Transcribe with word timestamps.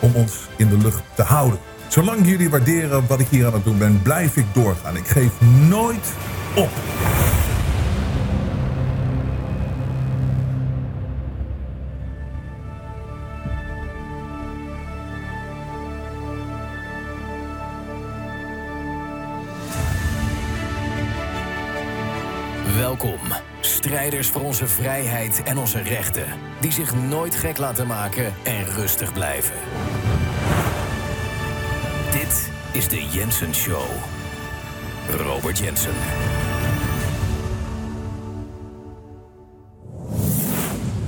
om 0.00 0.14
ons 0.14 0.48
in 0.56 0.68
de 0.68 0.76
lucht 0.76 1.02
te 1.14 1.22
houden. 1.22 1.58
Zolang 1.88 2.26
jullie 2.26 2.50
waarderen 2.50 3.06
wat 3.06 3.20
ik 3.20 3.26
hier 3.28 3.46
aan 3.46 3.52
het 3.52 3.64
doen 3.64 3.78
ben, 3.78 4.02
blijf 4.02 4.36
ik 4.36 4.46
doorgaan. 4.52 4.96
Ik 4.96 5.06
geef 5.06 5.40
nooit 5.68 6.12
op. 6.54 6.70
Welkom, 22.76 23.20
strijders 23.60 24.28
voor 24.28 24.42
onze 24.42 24.66
vrijheid 24.66 25.42
en 25.42 25.58
onze 25.58 25.82
rechten, 25.82 26.24
die 26.60 26.72
zich 26.72 26.94
nooit 26.94 27.34
gek 27.34 27.58
laten 27.58 27.86
maken 27.86 28.34
en 28.44 28.64
rustig 28.64 29.12
blijven. 29.12 29.54
Is 32.72 32.88
de 32.88 33.04
Jensen 33.12 33.54
Show. 33.54 33.82
Robert 35.10 35.58
Jensen. 35.58 35.92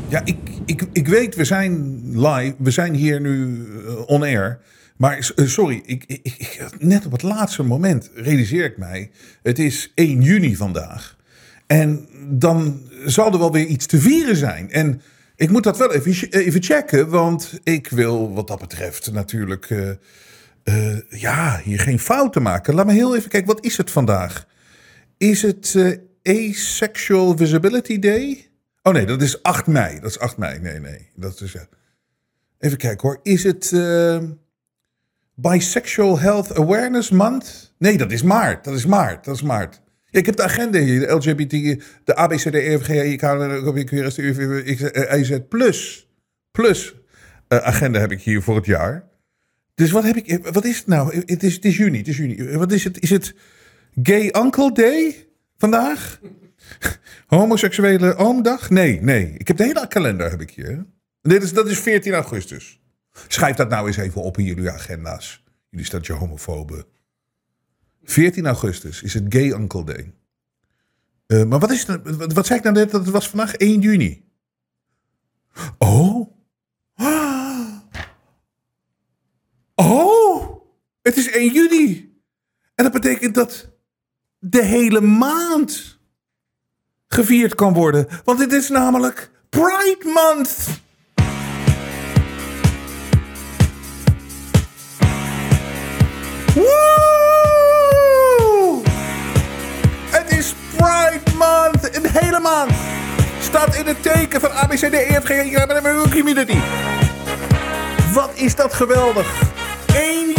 Ja, 0.08 0.22
ik, 0.24 0.36
ik, 0.66 0.82
ik 0.92 1.08
weet, 1.08 1.34
we 1.34 1.44
zijn 1.44 2.00
live. 2.20 2.54
We 2.58 2.70
zijn 2.70 2.94
hier 2.94 3.20
nu 3.20 3.64
eh, 3.86 4.02
on 4.08 4.22
air. 4.22 4.60
Maar 4.96 5.32
eh, 5.36 5.46
sorry, 5.46 5.82
ik, 5.86 6.04
ik, 6.06 6.20
ik- 6.22 6.68
net 6.78 7.06
op 7.06 7.12
het 7.12 7.22
laatste 7.22 7.62
moment 7.62 8.10
realiseer 8.14 8.64
ik 8.64 8.78
mij. 8.78 9.10
Het 9.42 9.58
is 9.58 9.92
1 9.94 10.22
juni 10.22 10.56
vandaag. 10.56 11.16
En 11.66 12.08
dan 12.28 12.80
zal 13.04 13.32
er 13.32 13.38
wel 13.38 13.52
weer 13.52 13.66
iets 13.66 13.86
te 13.86 13.98
vieren 14.00 14.36
zijn. 14.36 14.70
En 14.70 15.00
ik 15.36 15.50
moet 15.50 15.62
dat 15.64 15.78
wel 15.78 15.92
even, 15.92 16.30
even 16.30 16.62
checken. 16.62 17.08
Want 17.08 17.60
ik 17.62 17.88
wil 17.88 18.32
wat 18.34 18.48
dat 18.48 18.60
betreft 18.60 19.12
natuurlijk... 19.12 19.70
eh, 19.70 19.90
eh, 20.64 21.10
ja, 21.10 21.60
hier 21.64 21.80
geen 21.80 21.98
fouten 21.98 22.42
maken. 22.42 22.74
Laat 22.74 22.86
me 22.86 22.92
heel 22.92 23.16
even 23.16 23.30
kijken, 23.30 23.54
wat 23.54 23.64
is 23.64 23.76
het 23.76 23.90
vandaag? 23.90 24.46
Is 25.16 25.42
het 25.42 25.74
eh, 26.22 26.48
Asexual 26.50 27.36
Visibility 27.36 27.98
Day? 27.98 28.50
Oh 28.82 28.92
nee, 28.92 29.06
dat 29.06 29.22
is 29.22 29.42
8 29.42 29.66
mei. 29.66 30.00
Dat 30.00 30.10
is 30.10 30.18
8 30.18 30.36
mei. 30.36 30.58
Nee, 30.58 30.78
nee. 30.78 31.10
Dat 31.14 31.40
is, 31.40 31.56
even 32.58 32.78
kijken 32.78 33.08
hoor. 33.08 33.20
Is 33.22 33.44
het 33.44 33.72
eh, 33.72 34.18
Bisexual 35.34 36.18
Health 36.18 36.54
Awareness 36.54 37.10
Month? 37.10 37.74
Nee, 37.78 37.98
dat 37.98 38.12
is 38.12 38.22
maart. 38.22 38.64
Dat 38.64 38.74
is 38.74 38.86
maart. 38.86 39.24
Dat 39.24 39.34
is 39.34 39.42
maart. 39.42 39.80
Ik 40.10 40.26
heb 40.26 40.36
de 40.36 40.42
agenda 40.42 40.78
hier. 40.78 41.00
De 41.00 41.14
LGBT, 41.14 41.50
de 42.04 42.14
ABCD, 42.14 42.54
EFG, 42.54 42.88
IK, 42.88 43.20
QRS, 43.86 44.14
de 44.14 44.22
UV, 44.22 44.68
IZ 45.18 45.38
plus. 45.48 46.08
Plus 46.50 46.94
agenda 47.48 48.00
heb 48.00 48.12
ik 48.12 48.22
hier 48.22 48.42
voor 48.42 48.56
het 48.56 48.66
jaar. 48.66 49.10
Dus 49.74 49.90
wat 49.90 50.04
heb 50.04 50.16
ik? 50.16 50.46
Wat 50.52 50.64
is 50.64 50.78
het 50.78 50.86
nou? 50.86 51.22
Het 51.26 51.42
is, 51.42 51.54
het 51.54 51.64
is 51.64 51.76
juni. 51.76 51.98
Het 51.98 52.08
is 52.08 52.16
juni. 52.16 52.56
Wat 52.56 52.72
is 52.72 52.84
het? 52.84 53.00
Is 53.00 53.10
het 53.10 53.34
Gay 54.02 54.34
Uncle 54.36 54.72
Day 54.72 55.28
vandaag? 55.56 56.20
Homoseksuele 57.26 58.14
oomdag? 58.14 58.70
Nee, 58.70 59.00
nee. 59.00 59.34
Ik 59.36 59.48
heb 59.48 59.56
de 59.56 59.64
hele 59.64 59.88
kalender 59.88 60.30
heb 60.30 60.40
ik 60.40 60.50
hier. 60.50 60.86
Dit 61.20 61.42
is, 61.42 61.52
dat 61.52 61.68
is 61.68 61.78
14 61.78 62.12
augustus. 62.12 62.80
Schrijf 63.28 63.56
dat 63.56 63.68
nou 63.68 63.86
eens 63.86 63.96
even 63.96 64.22
op 64.22 64.38
in 64.38 64.44
jullie 64.44 64.70
agenda's. 64.70 65.44
Jullie 65.70 65.86
statje 65.86 66.12
homofoben. 66.12 66.84
14 68.04 68.46
augustus 68.46 69.02
is 69.02 69.14
het 69.14 69.24
Gay 69.28 69.50
Uncle 69.50 69.84
Day. 69.84 70.12
Eh, 71.26 71.44
maar 71.44 71.58
wat 71.58 71.70
is 71.70 71.86
het? 71.86 72.16
Wat, 72.16 72.32
wat 72.32 72.46
zei 72.46 72.58
ik 72.58 72.64
nou 72.64 72.76
net? 72.76 72.90
Dat 72.90 73.00
het 73.00 73.10
was 73.10 73.28
vandaag 73.28 73.54
1 73.54 73.80
juni. 73.80 74.24
Oh. 75.78 76.30
Oh. 79.74 80.62
Het 81.02 81.16
is 81.16 81.30
1 81.30 81.52
juni. 81.52 82.14
En 82.74 82.84
dat 82.84 82.92
betekent 82.92 83.34
dat 83.34 83.68
de 84.38 84.62
hele 84.62 85.00
maand 85.00 85.98
gevierd 87.08 87.54
kan 87.54 87.72
worden. 87.72 88.08
Want 88.24 88.38
dit 88.38 88.52
is 88.52 88.68
namelijk 88.68 89.30
Pride 89.48 90.02
Month. 90.04 90.80
Woe! 96.54 97.22
Het 100.10 100.32
is 100.38 100.54
Pride 100.76 101.36
Month. 101.36 101.96
Een 101.96 102.06
hele 102.06 102.40
maand. 102.40 102.72
Staat 103.40 103.74
in 103.74 103.86
het 103.86 104.02
teken 104.02 104.40
van 104.40 104.50
ABCD, 104.50 104.92
EFG, 104.92 105.30
en 105.30 106.10
Community. 106.10 106.58
Wat 108.12 108.30
is 108.34 108.56
dat 108.56 108.72
geweldig. 108.72 109.52
1 109.94 110.14
juni. 110.14 110.31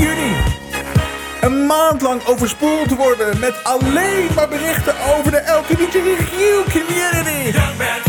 Een 1.44 1.66
maand 1.66 2.02
lang 2.02 2.26
overspoeld 2.26 2.96
worden 2.96 3.40
met 3.40 3.64
alleen 3.64 4.28
maar 4.36 4.48
berichten 4.48 4.94
over 5.18 5.32
de 5.32 5.44
LGBTQ 5.46 6.72
community. 6.72 7.58
Young 7.58 7.78
man, 7.78 8.02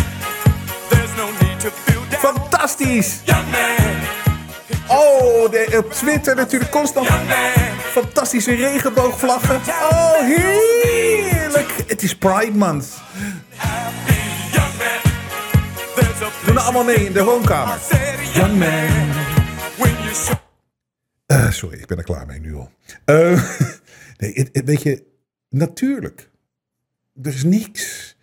there's 0.88 1.10
no 1.16 1.26
need 1.40 1.60
to 1.60 1.68
feel 1.84 2.00
down. 2.08 2.34
Fantastisch. 2.34 3.20
Young 3.24 3.50
man, 3.50 3.92
Oh, 4.98 5.50
de, 5.50 5.74
op 5.84 5.92
Twitter 5.92 6.36
natuurlijk 6.36 6.70
constant 6.70 7.06
young 7.06 7.28
man, 7.28 7.74
fantastische 7.92 8.54
regenboogvlaggen. 8.54 9.60
Oh, 9.90 10.18
heerlijk. 10.20 11.70
Het 11.86 12.02
is 12.02 12.16
Pride 12.16 12.52
Month. 12.52 12.86
a 13.64 13.92
Doen 16.44 16.54
we 16.54 16.60
allemaal 16.60 16.84
mee 16.84 17.06
in 17.06 17.12
de 17.12 17.24
woonkamer. 17.24 17.78
young 18.34 18.58
man 18.58 19.04
Eh, 21.34 21.50
sorry, 21.50 21.78
ik 21.78 21.86
ben 21.86 21.98
er 21.98 22.04
klaar 22.04 22.26
mee 22.26 22.40
nu 22.40 22.54
al. 22.54 22.70
Eh, 23.04 23.50
nee, 24.18 24.32
het, 24.32 24.64
weet 24.64 24.82
je, 24.82 25.04
natuurlijk. 25.48 26.30
Er 27.22 27.34
is 27.34 27.44
niks 27.44 28.16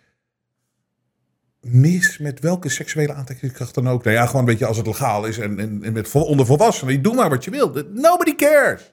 mis 1.60 2.18
met 2.18 2.40
welke 2.40 2.68
seksuele 2.68 3.12
aantrekkingskracht 3.12 3.74
dan 3.74 3.88
ook. 3.88 4.04
Nou 4.04 4.16
ja, 4.16 4.26
gewoon 4.26 4.40
een 4.40 4.46
beetje 4.46 4.66
als 4.66 4.76
het 4.76 4.86
legaal 4.86 5.26
is 5.26 5.38
en, 5.38 5.58
en, 5.58 5.92
met 5.92 6.12
onder 6.12 6.46
volwassenen. 6.46 7.02
Doe 7.02 7.14
maar 7.14 7.28
wat 7.28 7.44
je 7.44 7.50
wil. 7.50 7.84
Nobody 7.92 8.34
cares. 8.34 8.92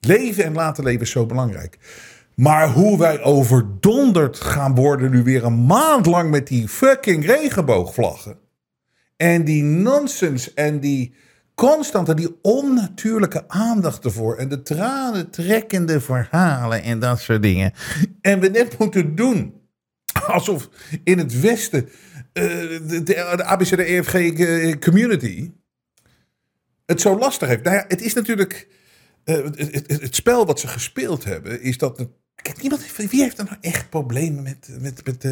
Leven 0.00 0.44
en 0.44 0.52
laten 0.52 0.84
leven 0.84 1.00
is 1.00 1.10
zo 1.10 1.26
belangrijk. 1.26 1.78
Maar 2.34 2.72
hoe 2.72 2.98
wij 2.98 3.22
overdonderd 3.22 4.40
gaan 4.40 4.74
worden 4.74 5.10
nu 5.10 5.22
weer 5.22 5.44
een 5.44 5.66
maand 5.66 6.06
lang 6.06 6.30
met 6.30 6.46
die 6.46 6.68
fucking 6.68 7.26
regenboogvlaggen. 7.26 8.38
En 9.16 9.44
die 9.44 9.62
nonsens 9.62 10.54
en 10.54 10.80
die 10.80 11.14
constante, 11.60 12.14
die 12.14 12.38
onnatuurlijke 12.42 13.48
aandacht 13.48 14.04
ervoor. 14.04 14.36
En 14.36 14.48
de 14.48 14.62
tranen 14.62 15.30
trekkende 15.30 16.00
verhalen 16.00 16.82
en 16.82 16.98
dat 16.98 17.20
soort 17.20 17.42
dingen. 17.42 17.72
En 18.20 18.40
we 18.40 18.48
net 18.48 18.78
moeten 18.78 19.14
doen 19.14 19.54
alsof 20.26 20.68
in 21.04 21.18
het 21.18 21.40
Westen 21.40 21.88
eh, 22.32 22.44
de, 22.44 23.02
de, 23.02 23.02
de 23.36 23.44
ABCD-EFG 23.44 24.14
eh, 24.14 24.78
community 24.78 25.50
het 26.86 27.00
zo 27.00 27.18
lastig 27.18 27.48
heeft. 27.48 27.62
Nou 27.62 27.76
ja, 27.76 27.84
het 27.88 28.00
is 28.00 28.14
natuurlijk... 28.14 28.68
eh, 29.24 29.44
het, 29.86 30.14
spel 30.14 30.46
wat 30.46 30.60
ze 30.60 30.68
gespeeld 30.68 31.24
hebben, 31.24 31.62
is 31.62 31.78
dat... 31.78 32.08
Kijk, 32.34 32.62
niemand 32.62 32.96
wie 32.96 33.22
heeft 33.22 33.38
er 33.38 33.44
nou 33.44 33.56
echt 33.60 33.90
problemen 33.90 34.42
met, 34.42 34.68
met, 34.80 35.06
met, 35.06 35.22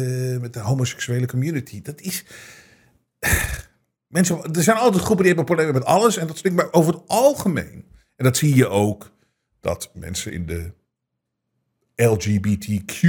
met 0.41 0.53
de 0.53 0.59
homoseksuele 0.59 1.27
community? 1.27 1.81
Dat 1.81 2.01
is... 2.01 2.23
Mensen, 4.09 4.53
er 4.53 4.63
zijn 4.63 4.77
altijd 4.77 5.03
groepen 5.03 5.25
die 5.25 5.35
hebben 5.35 5.55
problemen 5.55 5.73
met 5.73 5.85
alles. 5.85 6.17
En 6.17 6.27
dat 6.27 6.37
stuk, 6.37 6.53
maar 6.53 6.71
over 6.71 6.93
het 6.93 7.07
algemeen. 7.07 7.85
En 8.15 8.23
dat 8.23 8.37
zie 8.37 8.55
je 8.55 8.67
ook. 8.67 9.11
Dat 9.59 9.91
mensen 9.93 10.31
in 10.31 10.45
de 10.45 10.73
LGBTQ 11.95 13.07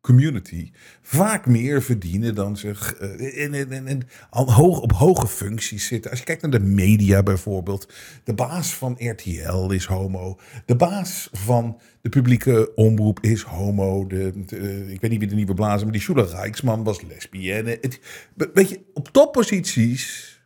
community 0.00 0.70
vaak 1.02 1.46
meer 1.46 1.82
verdienen 1.82 2.34
dan 2.34 2.56
ze 2.56 2.68
eh, 3.00 3.44
en, 3.44 3.86
en 3.86 4.02
al 4.30 4.52
hoog, 4.52 4.80
op 4.80 4.92
hoge 4.92 5.26
functies 5.26 5.86
zitten. 5.86 6.10
Als 6.10 6.18
je 6.20 6.24
kijkt 6.26 6.42
naar 6.42 6.50
de 6.50 6.60
media 6.60 7.22
bijvoorbeeld. 7.22 7.92
De 8.24 8.34
baas 8.34 8.74
van 8.74 8.96
RTL 8.98 9.70
is 9.70 9.84
homo. 9.84 10.38
De 10.66 10.76
baas 10.76 11.28
van 11.32 11.80
de 12.00 12.08
publieke 12.08 12.74
omroep 12.74 13.20
is 13.20 13.42
homo. 13.42 14.06
De, 14.06 14.44
de- 14.46 14.92
ik 14.92 15.00
weet 15.00 15.10
niet 15.10 15.20
wie 15.20 15.28
de 15.28 15.34
nieuwe 15.34 15.54
blazer, 15.54 15.82
maar 15.82 15.92
die 15.92 16.02
Shula 16.02 16.22
Rijksman 16.22 16.84
was 16.84 17.02
lesbienne. 17.02 17.78
Het, 17.80 18.00
weet 18.54 18.68
je, 18.68 18.80
op 18.94 19.08
topposities 19.08 20.36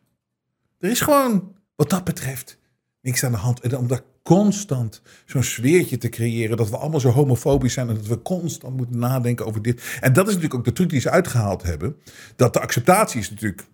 er 0.79 0.91
is 0.91 1.01
gewoon, 1.01 1.57
wat 1.77 1.91
dat 1.91 2.05
betreft, 2.05 2.59
niks 3.01 3.25
aan 3.25 3.33
de 3.33 3.39
hand. 3.39 3.61
En 3.61 3.77
om 3.77 3.87
daar 3.87 4.01
constant 4.23 5.03
zo'n 5.27 5.43
sfeertje 5.43 5.99
te 5.99 6.09
creëren... 6.09 6.57
dat 6.57 6.71
we 6.71 6.77
allemaal 6.77 7.01
zo 7.01 7.11
homofobisch 7.11 7.73
zijn... 7.73 7.89
en 7.89 7.95
dat 7.95 8.07
we 8.07 8.23
constant 8.23 8.77
moeten 8.77 8.99
nadenken 8.99 9.47
over 9.47 9.63
dit. 9.63 9.83
En 10.01 10.13
dat 10.13 10.27
is 10.27 10.35
natuurlijk 10.35 10.61
ook 10.61 10.65
de 10.65 10.73
truc 10.73 10.91
die 10.91 11.01
ze 11.01 11.11
uitgehaald 11.11 11.63
hebben. 11.63 11.97
Dat 12.37 12.53
de 12.53 12.61
acceptatie 12.61 13.21
is 13.21 13.31
natuurlijk 13.31 13.65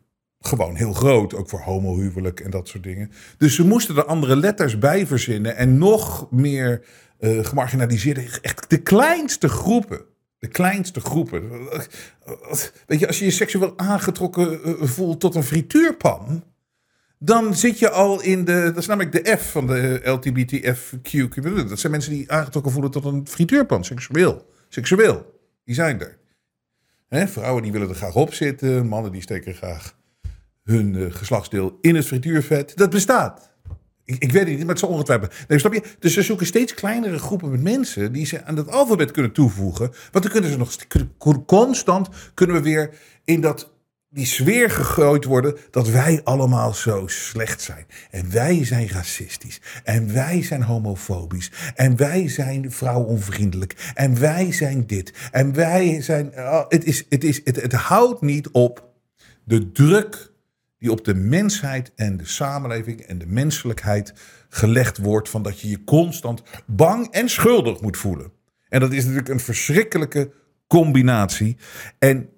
gewoon 0.40 0.74
heel 0.74 0.92
groot. 0.92 1.34
Ook 1.34 1.48
voor 1.48 1.60
homohuwelijk 1.60 2.40
en 2.40 2.50
dat 2.50 2.68
soort 2.68 2.82
dingen. 2.82 3.10
Dus 3.36 3.54
ze 3.54 3.66
moesten 3.66 3.96
er 3.96 4.04
andere 4.04 4.36
letters 4.36 4.78
bij 4.78 5.06
verzinnen... 5.06 5.56
en 5.56 5.78
nog 5.78 6.30
meer 6.30 6.84
eh 7.18 7.44
gemarginaliseerde... 7.44 8.38
echt 8.42 8.70
de 8.70 8.78
kleinste 8.82 9.48
groepen... 9.48 10.00
De 10.38 10.48
kleinste 10.48 11.00
groepen. 11.00 11.50
Weet 12.86 13.00
je, 13.00 13.06
als 13.06 13.18
je 13.18 13.24
je 13.24 13.30
seksueel 13.30 13.72
aangetrokken 13.76 14.62
eh, 14.62 14.72
voelt 14.82 15.20
tot 15.20 15.34
een 15.34 15.42
frituurpan 15.42 16.42
dan 17.18 17.54
zit 17.54 17.78
je 17.78 17.90
al 17.90 18.22
in 18.22 18.44
de. 18.44 18.62
Dat 18.64 18.76
is 18.76 18.86
namelijk 18.86 19.24
de 19.24 19.36
F 19.36 19.50
van 19.50 19.66
de 19.66 20.00
community. 21.30 21.68
Dat 21.68 21.78
zijn 21.78 21.92
mensen 21.92 22.12
die 22.12 22.32
aangetrokken 22.32 22.72
voelen 22.72 22.90
tot 22.90 23.04
een 23.04 23.26
frituurpan, 23.28 23.84
seksueel. 23.84 24.46
Seksueel. 24.68 25.40
Die 25.64 25.74
zijn 25.74 26.00
er. 26.00 26.16
Vrouwen 27.28 27.62
die 27.62 27.72
willen 27.72 27.88
er 27.88 27.94
graag 27.94 28.14
op 28.14 28.34
zitten. 28.34 28.86
Mannen 28.86 29.12
die 29.12 29.22
steken 29.22 29.54
graag 29.54 29.96
hun 30.64 30.94
eh, 30.94 31.06
geslachtsdeel 31.14 31.78
in 31.80 31.94
het 31.94 32.06
frituurvet. 32.06 32.76
Dat 32.76 32.90
bestaat. 32.90 33.50
Ik, 34.04 34.16
ik 34.18 34.32
weet 34.32 34.42
het 34.42 34.50
niet, 34.50 34.58
maar 34.58 34.68
het 34.68 34.78
zal 34.78 34.88
ongetwijfeld. 34.88 35.34
Nee, 35.48 35.58
snap 35.58 35.72
je? 35.72 35.82
Dus 35.98 36.12
ze 36.12 36.22
zoeken 36.22 36.46
steeds 36.46 36.74
kleinere 36.74 37.18
groepen 37.18 37.50
met 37.50 37.62
mensen 37.62 38.12
die 38.12 38.26
ze 38.26 38.44
aan 38.44 38.56
het 38.56 38.68
alfabet 38.68 39.10
kunnen 39.10 39.32
toevoegen. 39.32 39.92
Want 40.12 40.24
dan 40.24 40.32
kunnen 40.32 40.50
ze 40.50 40.58
nog 40.58 40.72
constant 41.46 42.08
kunnen 42.34 42.56
we 42.56 42.62
weer 42.62 42.90
in 43.24 43.40
dat 43.40 43.72
die 44.10 44.26
sfeer 44.26 44.70
gegooid 44.70 45.24
worden 45.24 45.56
dat 45.70 45.88
wij 45.88 46.20
allemaal 46.24 46.74
zo 46.74 47.06
slecht 47.06 47.60
zijn. 47.60 47.86
En 48.10 48.30
wij 48.30 48.64
zijn 48.64 48.88
racistisch. 48.88 49.60
En 49.84 50.12
wij 50.12 50.42
zijn 50.42 50.62
homofobisch. 50.62 51.50
En 51.74 51.96
wij 51.96 52.28
zijn 52.28 52.72
vrouwonvriendelijk. 52.72 53.92
En 53.94 54.20
wij 54.20 54.52
zijn 54.52 54.86
dit. 54.86 55.12
En 55.30 55.54
wij 55.54 56.02
zijn. 56.02 56.32
oh, 56.36 56.64
het, 56.68 56.84
is, 56.84 57.04
het, 57.08 57.24
is, 57.24 57.40
het, 57.44 57.62
het 57.62 57.72
houdt 57.72 58.20
niet 58.20 58.48
op 58.50 58.88
de 59.44 59.72
druk 59.72 60.32
die 60.78 60.90
op 60.90 61.04
de 61.04 61.14
mensheid 61.14 61.92
en 61.96 62.16
de 62.16 62.26
samenleving 62.26 63.00
en 63.00 63.18
de 63.18 63.26
menselijkheid 63.26 64.12
gelegd 64.48 64.98
wordt. 64.98 65.28
Van 65.28 65.42
dat 65.42 65.60
je 65.60 65.68
je 65.68 65.84
constant 65.84 66.42
bang 66.66 67.10
en 67.10 67.28
schuldig 67.28 67.80
moet 67.80 67.96
voelen. 67.96 68.32
En 68.68 68.80
dat 68.80 68.92
is 68.92 69.02
natuurlijk 69.02 69.28
een 69.28 69.40
verschrikkelijke 69.40 70.32
combinatie. 70.66 71.56
En 71.98 72.28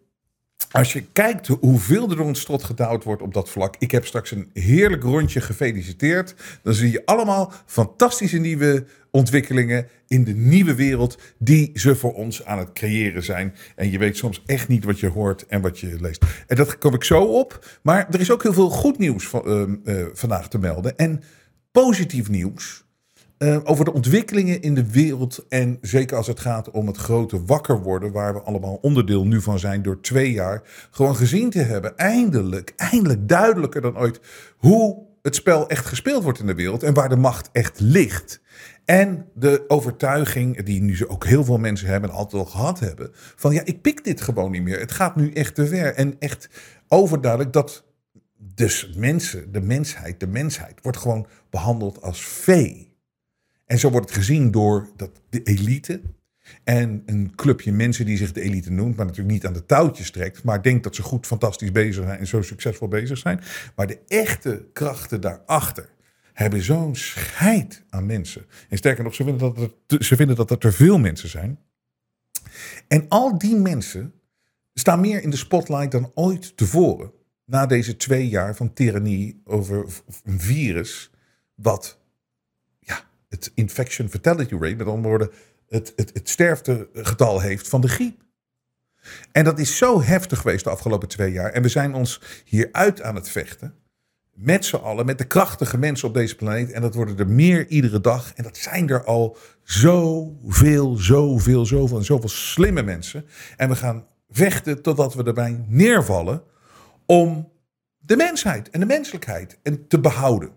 als 0.70 0.92
je 0.92 1.04
kijkt 1.12 1.46
hoeveel 1.46 2.10
er 2.10 2.20
een 2.20 2.34
strot 2.34 2.64
gedouwd 2.64 3.04
wordt 3.04 3.22
op 3.22 3.34
dat 3.34 3.48
vlak. 3.48 3.74
Ik 3.78 3.90
heb 3.90 4.06
straks 4.06 4.30
een 4.30 4.50
heerlijk 4.52 5.02
rondje 5.02 5.40
gefeliciteerd. 5.40 6.34
Dan 6.62 6.74
zie 6.74 6.90
je 6.90 7.06
allemaal 7.06 7.52
fantastische 7.66 8.38
nieuwe 8.38 8.84
ontwikkelingen 9.10 9.88
in 10.06 10.24
de 10.24 10.34
nieuwe 10.34 10.74
wereld 10.74 11.18
die 11.38 11.70
ze 11.74 11.96
voor 11.96 12.14
ons 12.14 12.44
aan 12.44 12.58
het 12.58 12.72
creëren 12.72 13.22
zijn. 13.22 13.54
En 13.76 13.90
je 13.90 13.98
weet 13.98 14.16
soms 14.16 14.42
echt 14.46 14.68
niet 14.68 14.84
wat 14.84 15.00
je 15.00 15.08
hoort 15.08 15.46
en 15.46 15.60
wat 15.60 15.78
je 15.78 15.96
leest. 16.00 16.24
En 16.46 16.56
dat 16.56 16.78
kom 16.78 16.94
ik 16.94 17.04
zo 17.04 17.22
op. 17.22 17.78
Maar 17.82 18.06
er 18.10 18.20
is 18.20 18.30
ook 18.30 18.42
heel 18.42 18.52
veel 18.52 18.70
goed 18.70 18.98
nieuws 18.98 19.32
ehm, 19.32 19.74
eh, 19.84 20.04
vandaag 20.12 20.48
te 20.48 20.58
melden. 20.58 20.96
En 20.96 21.22
positief 21.72 22.28
nieuws. 22.28 22.84
Eh, 23.40 23.58
over 23.64 23.84
de 23.84 23.92
ontwikkelingen 23.92 24.60
in 24.60 24.74
de 24.74 24.90
wereld. 24.90 25.46
En 25.48 25.78
zeker 25.80 26.16
als 26.16 26.26
het 26.26 26.40
gaat 26.40 26.70
om 26.70 26.86
het 26.86 26.96
grote 26.96 27.44
wakker 27.44 27.82
worden, 27.82 28.12
waar 28.12 28.34
we 28.34 28.40
allemaal 28.40 28.78
onderdeel 28.80 29.26
nu 29.26 29.40
van 29.40 29.58
zijn 29.58 29.82
door 29.82 30.00
twee 30.00 30.32
jaar. 30.32 30.62
Gewoon 30.90 31.16
gezien 31.16 31.50
te 31.50 31.58
hebben, 31.58 31.96
eindelijk, 31.96 32.72
eindelijk 32.76 33.28
duidelijker 33.28 33.80
dan 33.80 33.98
ooit, 33.98 34.20
hoe 34.56 35.06
het 35.22 35.34
spel 35.34 35.68
echt 35.68 35.86
gespeeld 35.86 36.22
wordt 36.22 36.38
in 36.38 36.46
de 36.46 36.54
wereld 36.54 36.82
en 36.82 36.94
waar 36.94 37.08
de 37.08 37.16
macht 37.16 37.48
echt 37.52 37.80
ligt. 37.80 38.40
En 38.84 39.26
de 39.34 39.64
overtuiging, 39.68 40.62
die 40.62 40.82
nu 40.82 41.08
ook 41.08 41.26
heel 41.26 41.44
veel 41.44 41.58
mensen 41.58 41.88
hebben 41.88 42.10
en 42.10 42.16
altijd 42.16 42.42
al 42.42 42.50
gehad 42.50 42.80
hebben, 42.80 43.10
van 43.12 43.54
ja, 43.54 43.64
ik 43.64 43.80
pik 43.80 44.04
dit 44.04 44.20
gewoon 44.20 44.50
niet 44.50 44.62
meer. 44.62 44.80
Het 44.80 44.92
gaat 44.92 45.16
nu 45.16 45.32
echt 45.32 45.54
te 45.54 45.66
ver. 45.66 45.94
En 45.94 46.16
echt 46.18 46.48
overduidelijk 46.88 47.52
dat 47.52 47.84
dus 48.54 48.92
mensen, 48.96 49.52
de 49.52 49.60
mensheid, 49.60 50.20
de 50.20 50.26
mensheid, 50.26 50.78
wordt 50.82 50.98
gewoon 50.98 51.26
behandeld 51.50 52.02
als 52.02 52.24
vee. 52.24 52.89
En 53.70 53.78
zo 53.78 53.90
wordt 53.90 54.08
het 54.08 54.18
gezien 54.18 54.50
door 54.50 54.88
dat, 54.96 55.10
de 55.28 55.42
elite. 55.42 56.00
En 56.64 57.02
een 57.06 57.32
clubje 57.34 57.72
mensen 57.72 58.06
die 58.06 58.16
zich 58.16 58.32
de 58.32 58.40
elite 58.40 58.70
noemt, 58.70 58.96
maar 58.96 59.06
natuurlijk 59.06 59.34
niet 59.34 59.46
aan 59.46 59.52
de 59.52 59.66
touwtjes 59.66 60.10
trekt. 60.10 60.42
Maar 60.42 60.62
denkt 60.62 60.84
dat 60.84 60.94
ze 60.94 61.02
goed, 61.02 61.26
fantastisch 61.26 61.72
bezig 61.72 62.04
zijn 62.04 62.18
en 62.18 62.26
zo 62.26 62.42
succesvol 62.42 62.88
bezig 62.88 63.18
zijn. 63.18 63.40
Maar 63.76 63.86
de 63.86 63.98
echte 64.06 64.68
krachten 64.72 65.20
daarachter 65.20 65.88
hebben 66.32 66.62
zo'n 66.62 66.96
scheid 66.96 67.82
aan 67.88 68.06
mensen. 68.06 68.46
En 68.68 68.76
sterker 68.76 69.04
nog, 69.04 69.14
ze 69.14 69.24
vinden 69.24 69.54
dat 69.54 69.72
er, 69.86 70.04
ze 70.04 70.16
vinden 70.16 70.36
dat 70.36 70.50
er 70.50 70.58
te 70.58 70.72
veel 70.72 70.98
mensen 70.98 71.28
zijn. 71.28 71.58
En 72.88 73.08
al 73.08 73.38
die 73.38 73.56
mensen 73.56 74.12
staan 74.74 75.00
meer 75.00 75.22
in 75.22 75.30
de 75.30 75.36
spotlight 75.36 75.90
dan 75.90 76.10
ooit 76.14 76.56
tevoren. 76.56 77.12
Na 77.44 77.66
deze 77.66 77.96
twee 77.96 78.28
jaar 78.28 78.56
van 78.56 78.72
tirannie 78.72 79.40
over 79.44 79.86
een 80.24 80.40
virus. 80.40 81.10
Wat 81.54 81.99
het 83.30 83.52
infection 83.54 84.08
fatality 84.08 84.54
rate, 84.54 84.74
met 84.74 84.86
andere 84.86 85.08
woorden, 85.08 85.30
het, 85.68 85.92
het, 85.96 86.10
het 86.14 86.28
sterftegetal 86.28 87.40
heeft 87.40 87.68
van 87.68 87.80
de 87.80 87.88
griep. 87.88 88.22
En 89.32 89.44
dat 89.44 89.58
is 89.58 89.76
zo 89.76 90.02
heftig 90.02 90.38
geweest 90.38 90.64
de 90.64 90.70
afgelopen 90.70 91.08
twee 91.08 91.32
jaar. 91.32 91.50
En 91.50 91.62
we 91.62 91.68
zijn 91.68 91.94
ons 91.94 92.20
hieruit 92.44 93.02
aan 93.02 93.14
het 93.14 93.28
vechten. 93.28 93.74
Met 94.34 94.64
z'n 94.64 94.76
allen, 94.76 95.06
met 95.06 95.18
de 95.18 95.26
krachtige 95.26 95.78
mensen 95.78 96.08
op 96.08 96.14
deze 96.14 96.36
planeet. 96.36 96.70
En 96.70 96.82
dat 96.82 96.94
worden 96.94 97.18
er 97.18 97.28
meer 97.28 97.68
iedere 97.68 98.00
dag. 98.00 98.34
En 98.34 98.42
dat 98.42 98.56
zijn 98.56 98.88
er 98.88 99.04
al 99.04 99.36
zoveel, 99.62 100.96
zoveel, 100.96 101.66
zoveel 101.66 102.02
zoveel 102.02 102.28
slimme 102.28 102.82
mensen. 102.82 103.26
En 103.56 103.68
we 103.68 103.76
gaan 103.76 104.06
vechten 104.28 104.82
totdat 104.82 105.14
we 105.14 105.24
erbij 105.24 105.64
neervallen 105.68 106.42
om 107.06 107.52
de 107.98 108.16
mensheid 108.16 108.70
en 108.70 108.80
de 108.80 108.86
menselijkheid 108.86 109.58
en 109.62 109.86
te 109.88 110.00
behouden. 110.00 110.50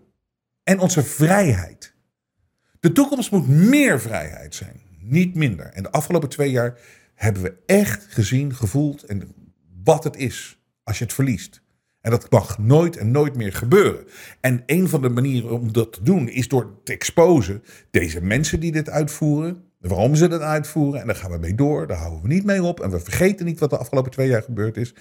En 0.62 0.78
onze 0.78 1.02
vrijheid. 1.02 1.93
De 2.84 2.92
toekomst 2.92 3.30
moet 3.30 3.48
meer 3.48 4.00
vrijheid 4.00 4.54
zijn, 4.54 4.80
niet 5.00 5.34
minder. 5.34 5.66
En 5.66 5.82
de 5.82 5.90
afgelopen 5.90 6.28
twee 6.28 6.50
jaar 6.50 6.78
hebben 7.14 7.42
we 7.42 7.54
echt 7.66 8.06
gezien, 8.08 8.54
gevoeld 8.54 9.02
en 9.02 9.34
wat 9.84 10.04
het 10.04 10.16
is 10.16 10.58
als 10.82 10.98
je 10.98 11.04
het 11.04 11.12
verliest. 11.12 11.62
En 12.00 12.10
dat 12.10 12.30
mag 12.30 12.58
nooit 12.58 12.96
en 12.96 13.10
nooit 13.10 13.36
meer 13.36 13.52
gebeuren. 13.52 14.04
En 14.40 14.62
een 14.66 14.88
van 14.88 15.02
de 15.02 15.08
manieren 15.08 15.50
om 15.50 15.72
dat 15.72 15.92
te 15.92 16.02
doen 16.02 16.28
is 16.28 16.48
door 16.48 16.80
te 16.82 16.92
exposen 16.92 17.62
deze 17.90 18.20
mensen 18.20 18.60
die 18.60 18.72
dit 18.72 18.90
uitvoeren, 18.90 19.64
waarom 19.80 20.14
ze 20.14 20.28
dat 20.28 20.40
uitvoeren. 20.40 21.00
En 21.00 21.06
daar 21.06 21.16
gaan 21.16 21.30
we 21.30 21.38
mee 21.38 21.54
door, 21.54 21.86
daar 21.86 21.98
houden 21.98 22.22
we 22.22 22.28
niet 22.28 22.44
mee 22.44 22.62
op. 22.62 22.80
En 22.80 22.90
we 22.90 23.00
vergeten 23.00 23.46
niet 23.46 23.60
wat 23.60 23.70
de 23.70 23.78
afgelopen 23.78 24.10
twee 24.10 24.28
jaar 24.28 24.42
gebeurd 24.42 24.76
is. 24.76 24.94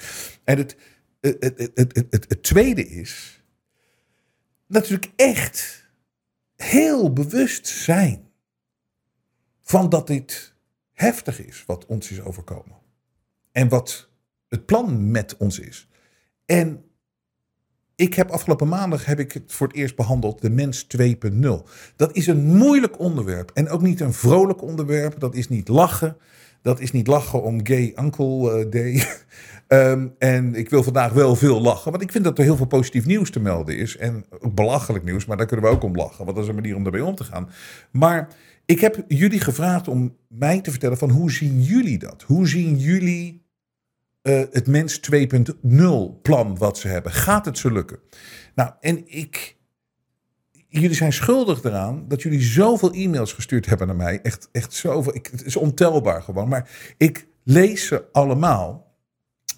En 0.43 0.57
het, 0.57 0.75
het, 1.21 1.37
het, 1.39 1.95
het, 1.95 2.25
het, 2.27 2.43
tweede 2.43 2.87
is 2.87 3.43
natuurlijk 4.67 5.11
echt 5.15 5.82
heel 6.55 7.13
bewust 7.13 7.67
zijn 7.67 8.31
van 9.61 9.89
dat 9.89 10.07
dit 10.07 10.53
heftig 10.93 11.45
is 11.45 11.63
wat 11.65 11.85
ons 11.85 12.11
is 12.11 12.21
overkomen. 12.21 12.77
En 13.51 13.69
wat 13.69 14.09
het 14.47 14.65
plan 14.65 15.11
met 15.11 15.37
ons 15.37 15.59
is. 15.59 15.87
En 16.45 16.85
ik 17.95 18.13
heb 18.13 18.29
afgelopen 18.29 18.67
maandag 18.67 19.05
heb 19.05 19.19
ik 19.19 19.31
het 19.31 19.51
voor 19.51 19.67
het 19.67 19.75
eerst 19.75 19.95
behandeld, 19.95 20.41
de 20.41 20.49
mens 20.49 20.87
2.0. 20.97 21.39
Dat 21.95 22.15
is 22.15 22.27
een 22.27 22.45
moeilijk 22.45 22.99
onderwerp 22.99 23.51
en 23.53 23.69
ook 23.69 23.81
niet 23.81 23.99
een 23.99 24.13
vrolijk 24.13 24.61
onderwerp. 24.61 25.19
Dat 25.19 25.35
is 25.35 25.49
niet 25.49 25.67
lachen. 25.67 26.17
Dat 26.61 26.79
is 26.79 26.91
niet 26.91 27.07
lachen 27.07 27.43
om 27.43 27.65
Gay 27.65 27.93
Uncle 27.99 28.51
eh, 28.51 28.71
Day. 28.71 29.03
Ehm, 29.73 30.07
en 30.17 30.55
ik 30.55 30.69
wil 30.69 30.83
vandaag 30.83 31.11
wel 31.11 31.35
veel 31.35 31.61
lachen, 31.61 31.91
want 31.91 32.03
ik 32.03 32.11
vind 32.11 32.23
dat 32.23 32.37
er 32.37 32.43
heel 32.43 32.57
veel 32.57 32.65
positief 32.65 33.05
nieuws 33.05 33.29
te 33.29 33.39
melden 33.39 33.77
is. 33.77 33.97
En 33.97 34.25
belachelijk 34.53 35.03
nieuws, 35.03 35.25
maar 35.25 35.37
daar 35.37 35.45
kunnen 35.45 35.65
we 35.65 35.71
ook 35.71 35.83
om 35.83 35.95
lachen, 35.95 36.25
want 36.25 36.35
dat 36.35 36.43
is 36.43 36.49
een 36.49 36.55
manier 36.55 36.75
om 36.75 36.83
daarmee 36.83 37.05
om 37.05 37.15
te 37.15 37.23
gaan. 37.23 37.49
Maar 37.91 38.27
ik 38.65 38.79
heb 38.79 39.03
jullie 39.07 39.39
gevraagd 39.39 39.87
om 39.87 40.17
mij 40.27 40.61
te 40.61 40.71
vertellen 40.71 40.97
van 40.97 41.09
hoe 41.09 41.31
zien 41.31 41.61
jullie 41.61 41.97
dat? 41.97 42.23
Hoe 42.27 42.47
zien 42.47 42.77
jullie 42.77 43.45
eh, 44.21 44.41
het 44.51 44.67
Mens 44.67 44.99
2.0 44.99 46.21
plan 46.21 46.57
wat 46.57 46.77
ze 46.77 46.87
hebben? 46.87 47.11
Gaat 47.11 47.45
het 47.45 47.57
ze 47.57 47.71
lukken? 47.71 47.99
Nou, 48.55 48.71
en 48.79 49.03
ik 49.05 49.57
jullie 50.67 50.95
zijn 50.95 51.13
schuldig 51.13 51.63
eraan 51.63 52.05
dat 52.07 52.21
jullie 52.21 52.41
zoveel 52.41 52.91
e-mails 52.93 53.33
gestuurd 53.33 53.65
hebben 53.65 53.87
naar 53.87 53.95
mij. 53.95 54.19
Echt, 54.21 54.49
echt 54.51 54.73
zoveel. 54.73 55.15
Ik, 55.15 55.27
het 55.31 55.45
is 55.45 55.55
ontelbaar 55.55 56.21
gewoon. 56.21 56.47
Maar 56.47 56.69
ik 56.97 57.27
lees 57.43 57.87
ze 57.87 58.03
allemaal. 58.11 58.91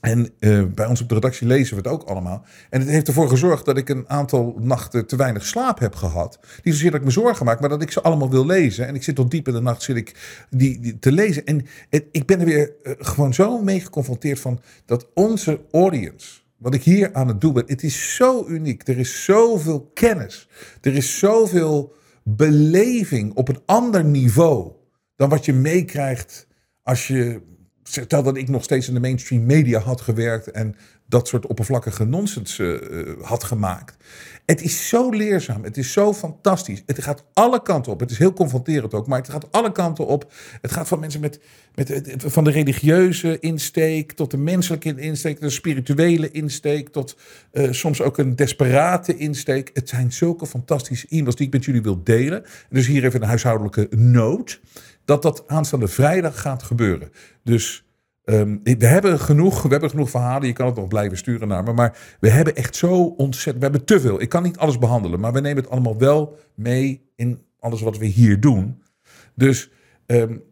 En 0.06 0.30
eh, 0.40 0.64
bij 0.76 0.86
ons 0.86 1.02
op 1.02 1.10
de 1.10 1.14
redactie 1.14 1.48
lezen 1.48 1.76
we 1.76 1.82
het 1.82 1.92
ook 1.92 2.04
allemaal. 2.04 2.46
En 2.70 2.80
het 2.80 2.90
heeft 2.90 3.08
ervoor 3.08 3.30
gezorgd 3.30 3.66
dat 3.66 3.78
ik 3.78 3.90
een 3.90 4.10
aantal 4.10 4.58
nachten 4.60 5.08
te 5.08 5.16
weinig 5.16 5.46
slaap 5.46 5.80
heb 5.80 5.96
gehad. 5.96 6.40
Niet 6.64 6.74
zozeer 6.74 6.92
dat 6.92 7.00
ik 7.00 7.06
me 7.06 7.12
zorgen 7.12 7.46
maak, 7.46 7.60
maar 7.60 7.70
dat 7.70 7.82
ik 7.82 7.92
ze 7.92 8.02
allemaal 8.02 8.30
wil 8.30 8.46
lezen. 8.46 8.88
En 8.88 8.96
ik 8.96 9.04
zit 9.04 9.16
tot 9.16 9.32
diep 9.32 9.48
in 9.48 9.54
de 9.54 9.62
nacht 9.62 9.82
zit 9.82 9.96
ik 9.96 10.46
die, 10.50 10.80
die 10.80 11.00
te 11.00 11.12
lezen. 11.12 11.46
En 11.46 11.66
ik 12.12 12.26
ben 12.26 12.40
er 12.40 12.46
weer 12.46 12.74
eh, 12.84 12.94
gewoon 13.00 13.34
zo 13.34 13.62
mee 13.62 13.80
geconfronteerd 13.80 14.40
van 14.40 14.62
dat 14.86 15.08
onze 15.14 15.60
audience 15.72 16.40
wat 16.58 16.74
ik 16.74 16.84
hier 16.84 17.14
aan 17.14 17.28
het 17.28 17.42
doen 17.42 17.54
ben, 17.54 17.64
het 17.68 17.84
is 17.84 18.16
zo 18.16 18.46
uniek. 18.48 18.88
Er 18.88 18.98
is 18.98 19.24
zoveel 19.24 19.92
kennis. 19.94 20.50
Er 20.82 20.96
is 20.96 21.20
zoveel 21.20 21.94
beleving 22.24 23.34
op 23.34 23.48
een 23.48 23.62
ander 23.66 24.04
niveau 24.04 24.72
dan 25.16 25.30
wat 25.30 25.46
je 25.46 25.54
meekrijgt 25.54 26.48
als 26.84 27.08
je. 27.08 27.54
Stel 27.88 28.24
dat 28.24 28.38
ik 28.38 28.50
nog 28.50 28.64
steeds 28.64 28.88
in 28.88 28.94
de 28.94 29.00
mainstream 29.00 29.46
media 29.46 29.80
had 29.80 30.02
gewerkt 30.02 30.52
en 30.52 30.76
dat 31.08 31.28
soort 31.28 31.46
oppervlakkige 31.46 32.06
nonsens 32.06 32.58
uh, 32.58 32.80
had 33.22 33.44
gemaakt. 33.44 33.96
Het 34.46 34.62
is 34.62 34.88
zo 34.88 35.10
leerzaam. 35.10 35.64
Het 35.64 35.78
is 35.78 35.92
zo 35.92 36.14
fantastisch. 36.14 36.84
Het 36.86 37.04
gaat 37.04 37.24
alle 37.34 37.62
kanten 37.62 37.92
op. 37.92 38.00
Het 38.00 38.12
is 38.12 38.18
heel 38.18 38.34
confronterend 38.34 38.94
ook, 38.94 39.08
maar 39.08 39.18
het 39.18 39.30
gaat 39.30 39.52
alle 39.52 39.72
kanten 39.72 40.06
op. 40.06 40.34
Het 40.62 40.72
gaat 40.72 40.88
van 40.88 41.00
mensen 41.00 41.22
met, 41.22 41.40
met 41.76 42.16
van 42.18 42.44
de 42.44 42.52
religieuze 42.52 43.40
insteek 43.40 44.12
tot 44.12 44.32
de 44.32 44.38
menselijke 44.38 44.96
insteek, 44.96 45.40
de 45.40 45.50
spirituele 45.50 46.32
insteek, 46.32 46.90
tot 46.90 47.18
soms 47.70 48.02
ook 48.02 48.18
een 48.18 48.36
desperate 48.36 49.18
insteek. 49.18 49.70
Het 49.74 49.90
zijn 49.90 50.12
zulke 50.12 50.48
fantastische 50.48 51.08
e-mails 51.10 51.36
die 51.36 51.48
ik 51.48 51.54
met 51.54 51.66
jullie 51.66 51.82
wil 51.82 52.04
delen. 52.04 52.44
Dus 52.70 52.88
hier 52.88 53.04
even 53.04 53.22
een 53.22 53.28
huishoudelijke 53.28 53.88
noot. 53.96 54.60
Dat 55.06 55.22
dat 55.22 55.48
aanstaande 55.48 55.88
vrijdag 55.88 56.42
gaat 56.42 56.64
gebeuren. 56.64 57.12
Dus 57.44 57.86
Um, 58.26 58.60
we 58.64 58.86
hebben 58.86 59.20
genoeg, 59.20 59.62
we 59.62 59.70
hebben 59.70 59.90
genoeg 59.90 60.10
verhalen. 60.10 60.48
Je 60.48 60.54
kan 60.54 60.66
het 60.66 60.76
nog 60.76 60.88
blijven 60.88 61.18
sturen 61.18 61.48
naar 61.48 61.64
me. 61.64 61.74
Maar 61.74 61.98
we 62.20 62.30
hebben 62.30 62.56
echt 62.56 62.76
zo 62.76 63.04
ontzettend. 63.04 63.58
We 63.58 63.72
hebben 63.72 63.86
te 63.86 64.00
veel. 64.00 64.22
Ik 64.22 64.30
kan 64.30 64.44
niet 64.44 64.58
alles 64.58 64.78
behandelen. 64.78 65.20
Maar 65.20 65.34
we 65.34 65.40
nemen 65.40 65.64
het 65.64 65.72
allemaal 65.72 65.98
wel 65.98 66.38
mee 66.56 67.10
in 67.16 67.42
alles 67.60 67.82
wat 67.82 67.98
we 67.98 68.06
hier 68.06 68.40
doen. 68.40 68.82
Dus 69.36 69.70
um, 70.06 70.44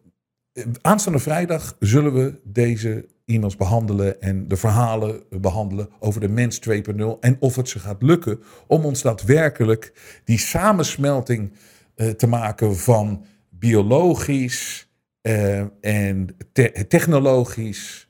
aanstaande 0.80 1.18
vrijdag 1.18 1.76
zullen 1.78 2.12
we 2.12 2.40
deze 2.44 3.06
e-mails 3.26 3.56
behandelen. 3.56 4.20
En 4.20 4.48
de 4.48 4.56
verhalen 4.56 5.22
behandelen 5.40 5.88
over 5.98 6.20
de 6.20 6.28
mens 6.28 6.60
2.0. 6.68 6.74
En 7.20 7.36
of 7.40 7.56
het 7.56 7.68
ze 7.68 7.78
gaat 7.78 8.02
lukken 8.02 8.40
om 8.66 8.84
ons 8.84 9.02
daadwerkelijk 9.02 9.92
die 10.24 10.38
samensmelting 10.38 11.52
uh, 11.96 12.08
te 12.08 12.26
maken 12.26 12.76
van 12.76 13.24
biologisch 13.64 14.88
uh, 15.22 15.64
en 15.80 16.36
te 16.52 16.84
technologisch 16.88 18.08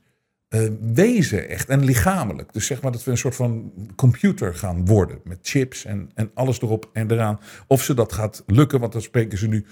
uh, 0.49 0.69
wezen 0.93 1.49
echt 1.49 1.69
en 1.69 1.83
lichamelijk. 1.83 2.53
Dus 2.53 2.65
zeg 2.65 2.81
maar 2.81 2.91
dat 2.91 3.03
we 3.03 3.11
een 3.11 3.17
soort 3.17 3.35
van 3.35 3.73
computer 3.95 4.55
gaan 4.55 4.85
worden 4.85 5.19
met 5.23 5.39
chips 5.41 5.85
en, 5.85 6.11
en 6.13 6.31
alles 6.33 6.61
erop 6.61 6.89
en 6.93 7.11
eraan. 7.11 7.39
Of 7.67 7.83
ze 7.83 7.93
dat 7.93 8.13
gaat 8.13 8.43
lukken, 8.47 8.79
want 8.79 8.93
daar 8.93 9.01
spreken 9.01 9.37
ze 9.37 9.47
nu 9.47 9.65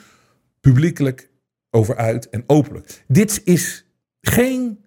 publiekelijk 0.59 1.29
over 1.69 1.95
uit 1.95 2.29
en 2.29 2.43
openlijk. 2.47 3.03
Dit 3.07 3.41
is 3.43 3.85
geen 4.21 4.79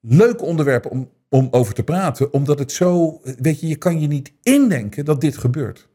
leuk 0.00 0.42
onderwerp 0.42 0.86
om, 0.90 1.10
om 1.28 1.48
over 1.50 1.74
te 1.74 1.82
praten, 1.82 2.32
omdat 2.32 2.58
het 2.58 2.72
zo, 2.72 3.20
weet 3.38 3.60
je, 3.60 3.66
je 3.66 3.76
kan 3.76 4.00
je 4.00 4.06
niet 4.06 4.32
indenken 4.42 5.04
dat 5.04 5.20
dit 5.20 5.36
gebeurt. 5.36 5.88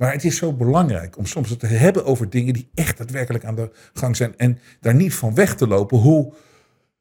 Maar 0.00 0.12
het 0.12 0.24
is 0.24 0.36
zo 0.36 0.52
belangrijk 0.52 1.16
om 1.16 1.26
soms 1.26 1.50
het 1.50 1.58
te 1.58 1.66
hebben 1.66 2.04
over 2.04 2.30
dingen 2.30 2.54
die 2.54 2.70
echt 2.74 2.98
daadwerkelijk 2.98 3.44
aan 3.44 3.54
de 3.54 3.70
gang 3.92 4.16
zijn. 4.16 4.36
En 4.36 4.58
daar 4.80 4.94
niet 4.94 5.14
van 5.14 5.34
weg 5.34 5.56
te 5.56 5.66
lopen, 5.66 5.98
hoe 5.98 6.32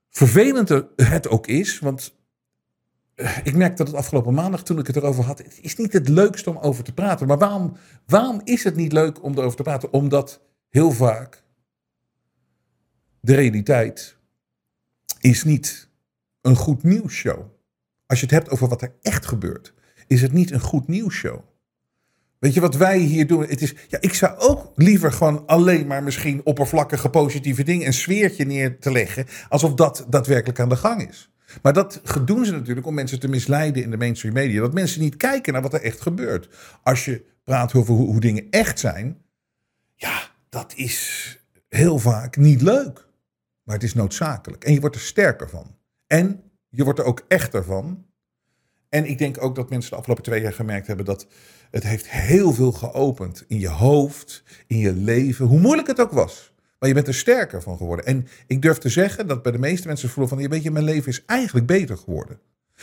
vervelend 0.09 0.69
het 0.95 1.27
ook 1.27 1.47
is. 1.47 1.79
Want 1.79 2.15
eh, 3.15 3.37
ik 3.43 3.55
merk 3.55 3.77
dat 3.77 3.87
het 3.87 3.95
afgelopen 3.95 4.33
maandag, 4.33 4.63
toen 4.63 4.79
ik 4.79 4.87
het 4.87 4.95
erover 4.95 5.23
had, 5.23 5.37
het 5.37 5.59
is 5.61 5.75
niet 5.75 5.93
het 5.93 6.09
leukste 6.09 6.49
om 6.49 6.57
over 6.57 6.83
te 6.83 6.93
praten. 6.93 7.27
Maar 7.27 7.37
waarom, 7.37 7.77
waarom 8.05 8.41
is 8.43 8.63
het 8.63 8.75
niet 8.75 8.91
leuk 8.91 9.23
om 9.23 9.37
erover 9.37 9.57
te 9.57 9.63
praten? 9.63 9.93
Omdat 9.93 10.41
heel 10.69 10.91
vaak 10.91 11.43
de 13.19 13.35
realiteit 13.35 14.17
is 15.19 15.43
niet 15.43 15.89
een 16.41 16.55
goed 16.55 16.83
nieuwsshow. 16.83 17.45
Als 18.05 18.19
je 18.19 18.25
het 18.25 18.35
hebt 18.35 18.49
over 18.49 18.67
wat 18.67 18.81
er 18.81 18.93
echt 19.01 19.25
gebeurt, 19.25 19.73
is 20.07 20.21
het 20.21 20.31
niet 20.31 20.51
een 20.51 20.59
goed 20.59 20.87
nieuwsshow. 20.87 21.48
Weet 22.39 22.53
je 22.53 22.61
wat 22.61 22.75
wij 22.75 22.97
hier 22.97 23.27
doen? 23.27 23.41
Het 23.41 23.61
is, 23.61 23.75
ja, 23.87 23.97
ik 24.01 24.13
zou 24.13 24.37
ook 24.37 24.71
liever 24.75 25.11
gewoon 25.11 25.47
alleen 25.47 25.87
maar 25.87 26.03
misschien 26.03 26.41
oppervlakkige 26.43 27.09
positieve 27.09 27.63
dingen, 27.63 27.87
een 27.87 27.93
sfeertje 27.93 28.45
neer 28.45 28.79
te 28.79 28.91
leggen, 28.91 29.25
alsof 29.49 29.73
dat 29.73 30.05
daadwerkelijk 30.09 30.59
aan 30.59 30.69
de 30.69 30.75
gang 30.75 31.09
is. 31.09 31.31
Maar 31.61 31.73
dat 31.73 32.01
doen 32.25 32.45
ze 32.45 32.51
natuurlijk 32.51 32.87
om 32.87 32.93
mensen 32.93 33.19
te 33.19 33.27
misleiden 33.27 33.83
in 33.83 33.91
de 33.91 33.97
mainstream 33.97 34.33
media. 34.33 34.61
Dat 34.61 34.73
mensen 34.73 35.01
niet 35.01 35.17
kijken 35.17 35.53
naar 35.53 35.61
wat 35.61 35.73
er 35.73 35.81
echt 35.81 36.01
gebeurt. 36.01 36.49
Als 36.83 37.05
je 37.05 37.25
praat 37.43 37.73
over 37.73 37.93
hoe, 37.93 38.07
hoe 38.07 38.19
dingen 38.19 38.47
echt 38.49 38.79
zijn, 38.79 39.21
ja, 39.95 40.29
dat 40.49 40.73
is 40.75 41.37
heel 41.67 41.99
vaak 41.99 42.37
niet 42.37 42.61
leuk. 42.61 43.07
Maar 43.63 43.75
het 43.75 43.83
is 43.83 43.93
noodzakelijk. 43.93 44.63
En 44.63 44.73
je 44.73 44.79
wordt 44.79 44.95
er 44.95 45.01
sterker 45.01 45.49
van. 45.49 45.75
En 46.07 46.43
je 46.69 46.83
wordt 46.83 46.99
er 46.99 47.05
ook 47.05 47.25
echter 47.27 47.63
van. 47.63 48.05
En 48.89 49.05
ik 49.05 49.17
denk 49.17 49.43
ook 49.43 49.55
dat 49.55 49.69
mensen 49.69 49.91
de 49.91 49.97
afgelopen 49.97 50.23
twee 50.23 50.41
jaar 50.41 50.53
gemerkt 50.53 50.87
hebben 50.87 51.05
dat 51.05 51.27
het 51.71 51.83
heeft 51.83 52.09
heel 52.09 52.53
veel 52.53 52.71
geopend 52.71 53.45
in 53.47 53.59
je 53.59 53.69
hoofd, 53.69 54.43
in 54.67 54.77
je 54.77 54.93
leven, 54.93 55.45
hoe 55.45 55.59
moeilijk 55.59 55.87
het 55.87 55.99
ook 55.99 56.11
was. 56.11 56.53
Maar 56.79 56.89
je 56.89 56.95
bent 56.95 57.07
er 57.07 57.13
sterker 57.13 57.61
van 57.61 57.77
geworden. 57.77 58.05
En 58.05 58.27
ik 58.47 58.61
durf 58.61 58.77
te 58.77 58.89
zeggen 58.89 59.27
dat 59.27 59.43
bij 59.43 59.51
de 59.51 59.59
meeste 59.59 59.87
mensen 59.87 60.09
voelen 60.09 60.37
van, 60.37 60.49
weet 60.49 60.63
je, 60.63 60.71
mijn 60.71 60.85
leven 60.85 61.11
is 61.11 61.25
eigenlijk 61.25 61.67
beter 61.67 61.97
geworden. 61.97 62.39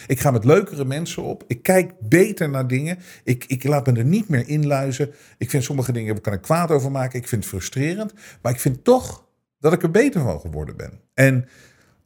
Ik 0.07 0.21
ga 0.21 0.31
met 0.31 0.45
leukere 0.45 0.85
mensen 0.85 1.23
op. 1.23 1.45
Ik 1.47 1.63
kijk 1.63 1.93
beter 2.01 2.49
naar 2.49 2.67
dingen. 2.67 2.99
Ik, 3.25 3.45
ik 3.45 3.65
laat 3.65 3.87
me 3.87 3.93
er 3.93 4.05
niet 4.05 4.29
meer 4.29 4.49
inluizen. 4.49 5.15
Ik 5.39 5.51
vind 5.51 5.65
sommige 5.65 5.93
dingen, 5.93 6.13
daar 6.15 6.23
kan 6.23 6.33
ik 6.33 6.43
kwaad 6.43 6.71
over 6.71 6.91
maken. 6.91 7.19
Ik 7.19 7.29
vind 7.29 7.41
het 7.41 7.51
frustrerend. 7.51 8.13
Maar 8.43 8.53
ik 8.53 8.61
vind 8.61 8.85
toch 8.85 9.25
dat 9.61 9.73
ik 9.73 9.83
er 9.83 9.91
beter 9.91 10.21
van 10.21 10.41
geworden 10.41 10.77
ben. 10.77 11.01
En 11.15 11.49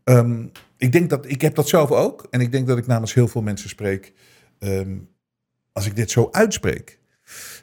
um, 0.05 0.51
ik 0.81 0.93
denk 0.93 1.11
dat, 1.11 1.29
ik 1.29 1.41
heb 1.41 1.55
dat 1.55 1.69
zelf 1.69 1.91
ook. 1.91 2.27
En 2.31 2.41
ik 2.41 2.53
denk 2.53 2.67
dat 2.67 2.79
ik 2.79 2.87
namens 2.87 3.15
heel 3.15 3.29
veel 3.29 3.43
mensen 3.43 3.69
spreek. 3.69 4.13
Um, 4.59 5.09
als 5.73 5.87
ik 5.87 5.97
dit 5.97 6.11
zo 6.11 6.29
uitspreek. 6.31 7.01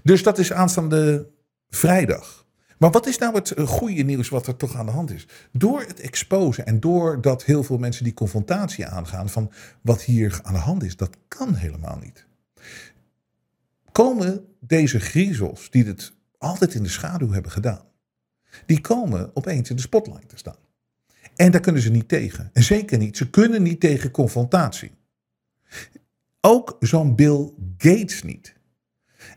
Dus 0.03 0.23
dat 0.23 0.37
is 0.37 0.53
aanstaande 0.53 1.29
vrijdag. 1.69 2.45
Maar 2.77 2.91
wat 2.91 3.07
is 3.07 3.17
nou 3.17 3.35
het 3.35 3.51
eh, 3.51 3.67
goede 3.67 4.03
nieuws 4.03 4.29
wat 4.29 4.47
er 4.47 4.55
toch 4.55 4.75
aan 4.75 4.85
de 4.85 4.91
hand 4.91 5.11
is? 5.11 5.27
Door 5.51 5.81
het 5.81 5.99
exposen 5.99 6.65
en 6.65 6.79
doordat 6.79 7.43
heel 7.43 7.63
veel 7.63 7.77
mensen 7.77 8.03
die 8.03 8.13
confrontatie 8.13 8.85
aangaan 8.85 9.29
van 9.29 9.51
wat 9.81 10.01
hier 10.01 10.39
aan 10.43 10.53
de 10.53 10.59
hand 10.59 10.83
is, 10.83 10.95
dat 10.95 11.17
kan 11.27 11.53
helemaal 11.53 11.97
niet. 11.97 12.25
Komen 13.91 14.45
deze 14.59 14.99
griezels 14.99 15.69
die 15.69 15.85
het 15.85 16.13
altijd 16.37 16.73
in 16.73 16.83
de 16.83 16.89
schaduw 16.89 17.31
hebben 17.31 17.51
gedaan, 17.51 17.85
die 18.65 18.81
komen 18.81 19.31
opeens 19.33 19.69
in 19.69 19.75
de 19.75 19.81
spotlight 19.81 20.29
te 20.29 20.37
staan. 20.37 20.66
En 21.37 21.51
daar 21.51 21.61
kunnen 21.61 21.81
ze 21.81 21.91
niet 21.91 22.07
tegen. 22.07 22.49
En 22.53 22.63
zeker 22.63 22.97
niet, 22.97 23.17
ze 23.17 23.29
kunnen 23.29 23.63
niet 23.63 23.79
tegen 23.79 24.11
confrontatie. 24.11 24.91
Ook 26.41 26.77
zo'n 26.79 27.15
Bill 27.15 27.53
Gates 27.77 28.23
niet. 28.23 28.55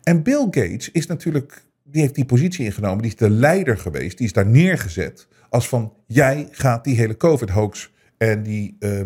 En 0.02 0.22
Bill 0.22 0.42
Gates 0.50 0.90
is 0.90 1.06
natuurlijk, 1.06 1.66
die 1.82 2.00
heeft 2.00 2.14
die 2.14 2.24
positie 2.24 2.64
ingenomen, 2.64 3.02
die 3.02 3.10
is 3.10 3.16
de 3.16 3.30
leider 3.30 3.78
geweest, 3.78 4.16
die 4.18 4.26
is 4.26 4.32
daar 4.32 4.46
neergezet 4.46 5.28
als 5.48 5.68
van 5.68 5.96
jij 6.06 6.48
gaat 6.50 6.84
die 6.84 6.96
hele 6.96 7.16
COVID-hoax 7.16 7.92
en 8.16 8.42
die 8.42 8.76
uh, 8.78 9.00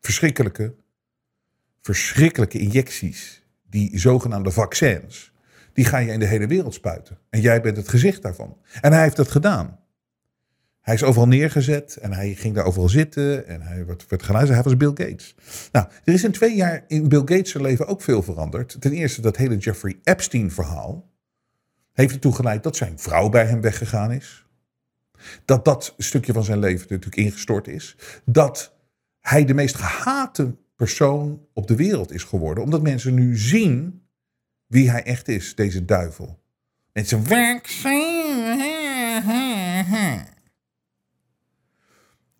verschrikkelijke, 0.00 0.74
verschrikkelijke 1.80 2.58
injecties, 2.58 3.42
die 3.70 3.98
zogenaamde 3.98 4.50
vaccins, 4.50 5.32
die 5.72 5.84
ga 5.84 5.98
je 5.98 6.12
in 6.12 6.18
de 6.18 6.26
hele 6.26 6.46
wereld 6.46 6.74
spuiten. 6.74 7.18
En 7.30 7.40
jij 7.40 7.60
bent 7.60 7.76
het 7.76 7.88
gezicht 7.88 8.22
daarvan. 8.22 8.56
En 8.80 8.92
hij 8.92 9.02
heeft 9.02 9.16
dat 9.16 9.30
gedaan. 9.30 9.83
Hij 10.84 10.94
is 10.94 11.02
overal 11.02 11.28
neergezet 11.28 11.96
en 11.96 12.12
hij 12.12 12.34
ging 12.34 12.54
daar 12.54 12.64
overal 12.64 12.88
zitten 12.88 13.46
en 13.46 13.62
hij 13.62 13.86
werd, 13.86 14.06
werd 14.08 14.22
geluisterd. 14.22 14.54
Hij 14.54 14.70
was 14.70 14.76
Bill 14.76 15.06
Gates. 15.06 15.34
Nou, 15.72 15.86
er 16.04 16.14
is 16.14 16.24
in 16.24 16.32
twee 16.32 16.56
jaar 16.56 16.84
in 16.88 17.08
Bill 17.08 17.22
Gates' 17.24 17.54
leven 17.54 17.86
ook 17.86 18.02
veel 18.02 18.22
veranderd. 18.22 18.76
Ten 18.80 18.92
eerste 18.92 19.20
dat 19.20 19.36
hele 19.36 19.56
Jeffrey 19.56 19.98
Epstein 20.02 20.50
verhaal 20.50 21.10
heeft 21.92 22.14
ertoe 22.14 22.34
geleid 22.34 22.62
dat 22.62 22.76
zijn 22.76 22.98
vrouw 22.98 23.28
bij 23.28 23.46
hem 23.46 23.60
weggegaan 23.60 24.12
is. 24.12 24.46
Dat 25.44 25.64
dat 25.64 25.94
stukje 25.98 26.32
van 26.32 26.44
zijn 26.44 26.58
leven 26.58 26.86
natuurlijk 26.88 27.16
ingestort 27.16 27.68
is. 27.68 27.96
Dat 28.24 28.74
hij 29.20 29.44
de 29.44 29.54
meest 29.54 29.74
gehate 29.74 30.56
persoon 30.76 31.46
op 31.52 31.66
de 31.66 31.76
wereld 31.76 32.12
is 32.12 32.22
geworden. 32.22 32.64
Omdat 32.64 32.82
mensen 32.82 33.14
nu 33.14 33.36
zien 33.36 34.02
wie 34.66 34.90
hij 34.90 35.02
echt 35.02 35.28
is, 35.28 35.54
deze 35.54 35.84
duivel. 35.84 36.42
Mensen, 36.92 37.24
vaccin. 37.26 38.13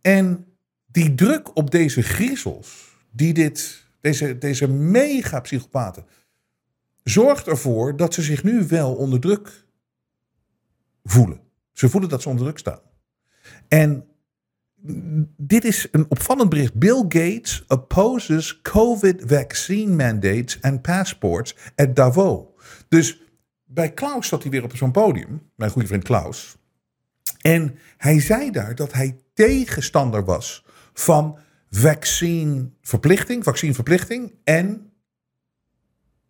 En 0.07 0.47
die 0.87 1.15
druk 1.15 1.57
op 1.57 1.71
deze 1.71 2.03
griezels, 2.03 2.97
die 3.11 3.35
dit, 3.35 3.87
deze, 4.01 4.39
deze 4.39 4.69
mega 4.69 5.41
psychopaten, 5.41 6.07
zorgt 7.03 7.47
ervoor 7.47 7.97
dat 7.97 8.15
ze 8.15 8.23
zich 8.23 8.43
nu 8.43 8.67
wel 8.67 8.95
onder 8.95 9.21
druk 9.21 9.65
voelen. 11.05 11.41
Ze 11.73 11.89
voelen 11.89 12.11
dat 12.11 12.23
ze 12.23 12.29
onder 12.29 12.45
druk 12.45 12.59
staan. 12.59 12.81
En 13.69 14.07
dit 15.37 15.65
is 15.65 15.89
een 15.91 16.07
opvallend 16.09 16.49
bericht. 16.49 16.75
Bill 16.75 17.05
Gates 17.09 17.65
opposes 17.69 18.61
COVID 18.63 19.23
vaccine 19.27 19.95
mandates 19.95 20.59
and 20.63 20.83
passports 20.83 21.57
at 21.77 21.97
Davos. 21.97 22.47
Dus 22.89 23.23
bij 23.65 23.93
Klaus 23.93 24.29
zat 24.29 24.43
hij 24.43 24.51
weer 24.51 24.65
op 24.65 24.77
zo'n 24.77 24.91
podium, 24.91 25.51
mijn 25.57 25.71
goede 25.71 25.89
vriend 25.89 26.05
Klaus. 26.05 26.57
En 27.41 27.79
hij 27.97 28.21
zei 28.21 28.51
daar 28.51 28.75
dat 28.75 28.93
hij 28.93 29.19
tegenstander 29.35 30.25
was 30.25 30.65
van 30.93 31.39
vaccineverplichting, 31.71 33.45
vaccineverplichting 33.45 34.35
en 34.45 34.93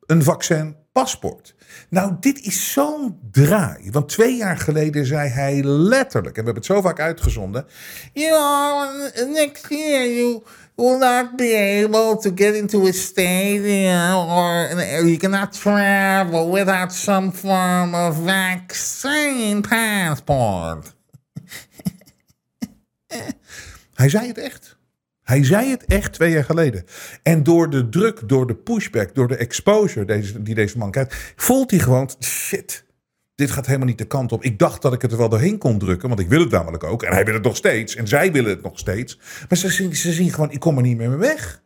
een 0.07 0.23
vaccinpaspoort. 0.23 1.55
Nou, 1.89 2.17
dit 2.21 2.41
is 2.41 2.73
zo'n 2.73 3.19
draai. 3.31 3.91
Want 3.91 4.09
twee 4.09 4.37
jaar 4.37 4.57
geleden 4.57 5.07
zei 5.07 5.29
hij 5.29 5.63
letterlijk, 5.65 6.37
en 6.37 6.45
we 6.45 6.51
hebben 6.51 6.55
het 6.55 6.65
zo 6.65 6.81
vaak 6.81 7.01
uitgezonden. 7.01 7.67
Know, 8.13 8.89
next 9.33 9.69
year 9.69 10.15
you 10.15 10.43
will 10.77 10.99
not 10.99 11.37
be 11.37 11.83
able 11.85 12.17
to 12.17 12.31
get 12.35 12.55
into 12.55 12.87
a 12.87 12.93
stadium 12.93 14.15
or 14.15 14.69
you 15.05 15.17
cannot 15.17 15.53
travel 15.53 16.53
without 16.53 16.93
some 16.93 17.33
form 17.33 17.95
of 17.95 18.17
vaccine 18.25 19.61
passport. 19.61 20.95
hij 23.95 24.09
zei 24.09 24.27
het 24.27 24.39
echt. 24.39 24.77
Hij 25.23 25.45
zei 25.45 25.71
het 25.71 25.85
echt 25.85 26.13
twee 26.13 26.31
jaar 26.31 26.45
geleden. 26.45 26.85
En 27.23 27.43
door 27.43 27.71
de 27.71 27.89
druk, 27.89 28.29
door 28.29 28.47
de 28.47 28.55
pushback, 28.55 29.15
door 29.15 29.29
de 29.29 29.37
exposure 29.37 30.07
deze, 30.07 30.43
die 30.43 30.55
deze 30.55 30.79
man 30.79 30.91
krijgt, 30.91 31.33
voelt 31.37 31.71
hij 31.71 31.81
gewoon: 31.81 32.11
shit, 32.21 32.85
dit 33.35 33.51
gaat 33.51 33.67
helemaal 33.67 33.87
niet 33.87 33.99
de 33.99 34.07
kant 34.07 34.33
op. 34.33 34.43
Ik 34.43 34.59
dacht 34.59 34.83
dat 34.83 34.93
ik 34.93 35.03
het 35.03 35.13
er 35.13 35.19
wel 35.19 35.29
doorheen 35.29 35.59
kon 35.59 35.79
drukken, 35.79 36.09
want 36.09 36.21
ik 36.21 36.29
wil 36.29 36.41
het 36.41 36.51
namelijk 36.51 36.85
ook. 36.85 37.03
En 37.03 37.13
hij 37.13 37.25
wil 37.25 37.35
het 37.35 37.43
nog 37.43 37.57
steeds. 37.57 37.97
En 37.97 38.09
zij 38.09 38.33
willen 38.33 38.51
het 38.51 38.63
nog 38.63 38.79
steeds. 38.79 39.19
Maar 39.49 39.59
ze 39.59 39.69
zien, 39.69 39.97
ze 39.97 40.13
zien 40.13 40.33
gewoon: 40.33 40.51
ik 40.51 40.61
kom 40.61 40.77
er 40.77 40.83
niet 40.83 40.97
meer 40.97 41.09
mee 41.09 41.19
weg. 41.19 41.63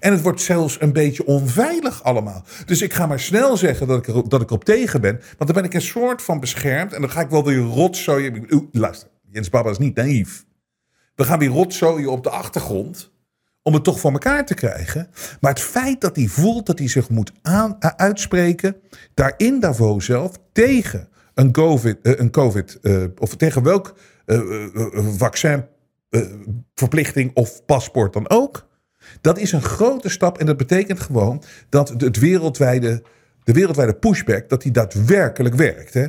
En 0.00 0.12
het 0.12 0.22
wordt 0.22 0.40
zelfs 0.40 0.80
een 0.80 0.92
beetje 0.92 1.26
onveilig 1.26 2.02
allemaal. 2.02 2.44
Dus 2.66 2.82
ik 2.82 2.92
ga 2.92 3.06
maar 3.06 3.20
snel 3.20 3.56
zeggen 3.56 3.86
dat 3.86 4.08
ik, 4.08 4.30
dat 4.30 4.40
ik 4.40 4.48
erop 4.48 4.64
tegen 4.64 5.00
ben. 5.00 5.20
Want 5.38 5.52
dan 5.52 5.62
ben 5.62 5.64
ik 5.64 5.74
een 5.74 5.82
soort 5.82 6.22
van 6.22 6.40
beschermd. 6.40 6.92
En 6.92 7.00
dan 7.00 7.10
ga 7.10 7.20
ik 7.20 7.28
wel 7.28 7.44
weer 7.44 7.58
rotzooien. 7.58 8.68
Luister, 8.72 9.08
Jens 9.30 9.50
Baba 9.50 9.70
is 9.70 9.78
niet 9.78 9.94
naïef. 9.94 10.44
We 11.14 11.24
gaan 11.24 11.38
weer 11.38 11.48
rotzooien 11.48 12.10
op 12.10 12.22
de 12.22 12.30
achtergrond. 12.30 13.12
Om 13.62 13.74
het 13.74 13.84
toch 13.84 14.00
voor 14.00 14.12
elkaar 14.12 14.46
te 14.46 14.54
krijgen. 14.54 15.08
Maar 15.40 15.50
het 15.50 15.60
feit 15.60 16.00
dat 16.00 16.16
hij 16.16 16.26
voelt 16.26 16.66
dat 16.66 16.78
hij 16.78 16.88
zich 16.88 17.08
moet 17.08 17.32
aan, 17.42 17.76
uh, 17.80 17.90
uitspreken. 17.96 18.76
Daar 19.14 19.34
in 19.36 19.60
Davos 19.60 20.04
zelf. 20.04 20.32
Tegen 20.52 21.08
een 21.34 21.52
COVID. 21.52 21.98
Uh, 22.02 22.18
een 22.18 22.30
COVID 22.30 22.78
uh, 22.82 23.04
of 23.18 23.36
tegen 23.36 23.62
welk 23.62 23.94
vaccinverplichting 25.16 27.30
of 27.34 27.64
paspoort 27.64 28.12
dan 28.12 28.30
ook. 28.30 28.66
Dat 29.20 29.38
is 29.38 29.52
een 29.52 29.62
grote 29.62 30.08
stap. 30.08 30.38
En 30.38 30.46
dat 30.46 30.56
betekent 30.56 31.00
gewoon 31.00 31.42
dat 31.68 31.88
het 31.88 32.18
wereldwijde, 32.18 33.02
de 33.44 33.52
wereldwijde 33.52 33.94
pushback. 33.94 34.48
Dat 34.48 34.62
die 34.62 34.72
daadwerkelijk 34.72 35.54
werkt. 35.54 35.94
Hè? 35.94 36.06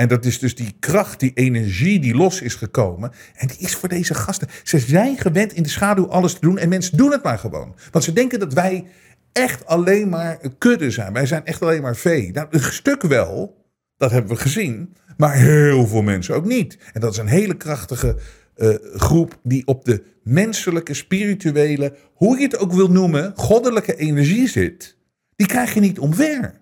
En 0.00 0.08
dat 0.08 0.24
is 0.24 0.38
dus 0.38 0.54
die 0.54 0.76
kracht, 0.78 1.20
die 1.20 1.32
energie 1.34 2.00
die 2.00 2.14
los 2.14 2.40
is 2.40 2.54
gekomen. 2.54 3.10
En 3.34 3.48
die 3.48 3.56
is 3.58 3.74
voor 3.74 3.88
deze 3.88 4.14
gasten. 4.14 4.48
Ze 4.62 4.78
zijn 4.78 5.18
gewend 5.18 5.52
in 5.52 5.62
de 5.62 5.68
schaduw 5.68 6.08
alles 6.08 6.32
te 6.32 6.40
doen. 6.40 6.58
En 6.58 6.68
mensen 6.68 6.96
doen 6.96 7.10
het 7.10 7.22
maar 7.22 7.38
gewoon. 7.38 7.76
Want 7.90 8.04
ze 8.04 8.12
denken 8.12 8.38
dat 8.38 8.52
wij 8.52 8.86
echt 9.32 9.66
alleen 9.66 10.08
maar 10.08 10.38
kudde 10.58 10.90
zijn. 10.90 11.12
Wij 11.12 11.26
zijn 11.26 11.44
echt 11.44 11.62
alleen 11.62 11.82
maar 11.82 11.96
vee. 11.96 12.32
Nou, 12.32 12.46
een 12.50 12.60
stuk 12.60 13.02
wel. 13.02 13.64
Dat 13.96 14.10
hebben 14.10 14.30
we 14.30 14.40
gezien. 14.40 14.94
Maar 15.16 15.34
heel 15.34 15.86
veel 15.86 16.02
mensen 16.02 16.34
ook 16.34 16.46
niet. 16.46 16.78
En 16.92 17.00
dat 17.00 17.12
is 17.12 17.18
een 17.18 17.26
hele 17.26 17.56
krachtige 17.56 18.16
uh, 18.56 18.74
groep 18.94 19.38
die 19.42 19.66
op 19.66 19.84
de 19.84 20.02
menselijke, 20.22 20.94
spirituele, 20.94 21.96
hoe 22.14 22.38
je 22.38 22.44
het 22.44 22.58
ook 22.58 22.72
wil 22.72 22.90
noemen, 22.90 23.32
goddelijke 23.36 23.96
energie 23.96 24.48
zit. 24.48 24.96
Die 25.36 25.46
krijg 25.46 25.74
je 25.74 25.80
niet 25.80 25.98
omver. 25.98 26.60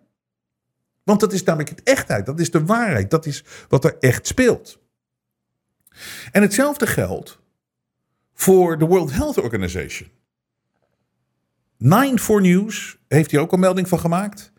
Want 1.08 1.20
dat 1.20 1.32
is 1.32 1.42
namelijk 1.42 1.70
het 1.70 1.82
echtheid, 1.82 2.26
dat 2.26 2.40
is 2.40 2.50
de 2.50 2.64
waarheid, 2.64 3.10
dat 3.10 3.26
is 3.26 3.44
wat 3.68 3.84
er 3.84 3.96
echt 4.00 4.26
speelt. 4.26 4.78
En 6.32 6.42
hetzelfde 6.42 6.86
geldt 6.86 7.38
voor 8.34 8.78
de 8.78 8.84
World 8.84 9.12
Health 9.12 9.38
Organization. 9.38 10.08
Nine 11.76 12.18
for 12.18 12.40
News 12.40 12.98
heeft 13.06 13.30
hier 13.30 13.40
ook 13.40 13.52
een 13.52 13.60
melding 13.60 13.88
van 13.88 13.98
gemaakt. 13.98 14.52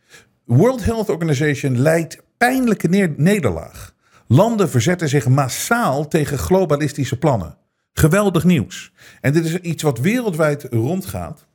World 0.45 0.83
Health 0.83 1.09
Organization 1.09 1.81
leidt 1.81 2.21
pijnlijke 2.37 2.87
nederlaag. 3.17 3.93
Landen 4.27 4.69
verzetten 4.69 5.09
zich 5.09 5.27
massaal 5.27 6.07
tegen 6.07 6.37
globalistische 6.37 7.17
plannen. 7.17 7.57
Geweldig 7.93 8.43
nieuws. 8.43 8.91
En 9.21 9.33
dit 9.33 9.45
is 9.45 9.55
iets 9.55 9.83
wat 9.83 9.99
wereldwijd 9.99 10.63
rondgaat. 10.63 11.47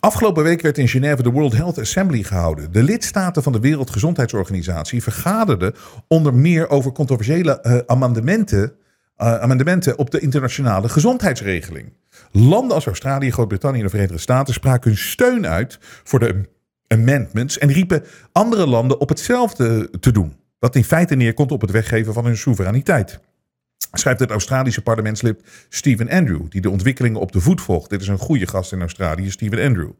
Afgelopen 0.00 0.42
week 0.42 0.60
werd 0.60 0.78
in 0.78 0.88
Genève 0.88 1.22
de 1.22 1.30
World 1.30 1.52
Health 1.52 1.78
Assembly 1.78 2.22
gehouden. 2.22 2.72
De 2.72 2.82
lidstaten 2.82 3.42
van 3.42 3.52
de 3.52 3.60
Wereldgezondheidsorganisatie 3.60 5.02
vergaderden 5.02 5.74
onder 6.08 6.34
meer 6.34 6.68
over 6.68 6.92
controversiële 6.92 7.58
uh, 7.62 7.78
amendementen, 7.86 8.72
uh, 9.18 9.40
amendementen 9.40 9.98
op 9.98 10.10
de 10.10 10.20
internationale 10.20 10.88
gezondheidsregeling. 10.88 11.92
Landen 12.30 12.74
als 12.74 12.86
Australië, 12.86 13.30
Groot-Brittannië 13.30 13.78
en 13.78 13.84
de 13.84 13.90
Verenigde 13.90 14.18
Staten 14.18 14.54
spraken 14.54 14.90
hun 14.90 14.98
steun 14.98 15.46
uit 15.46 15.78
voor 16.04 16.18
de 16.18 16.48
amendments 16.86 17.58
en 17.58 17.72
riepen 17.72 18.04
andere 18.32 18.66
landen 18.66 19.00
op 19.00 19.08
hetzelfde 19.08 19.90
te 20.00 20.12
doen. 20.12 20.36
Wat 20.58 20.76
in 20.76 20.84
feite 20.84 21.14
neerkomt 21.14 21.52
op 21.52 21.60
het 21.60 21.70
weggeven 21.70 22.12
van 22.12 22.24
hun 22.24 22.36
soevereiniteit 22.36 23.20
schrijft 23.92 24.20
het 24.20 24.30
Australische 24.30 24.82
parlementslid 24.82 25.42
Stephen 25.68 26.10
Andrew, 26.10 26.42
die 26.48 26.60
de 26.60 26.70
ontwikkelingen 26.70 27.20
op 27.20 27.32
de 27.32 27.40
voet 27.40 27.60
volgt. 27.60 27.90
Dit 27.90 28.00
is 28.00 28.08
een 28.08 28.18
goede 28.18 28.46
gast 28.46 28.72
in 28.72 28.80
Australië, 28.80 29.30
Stephen 29.30 29.66
Andrew. 29.66 29.90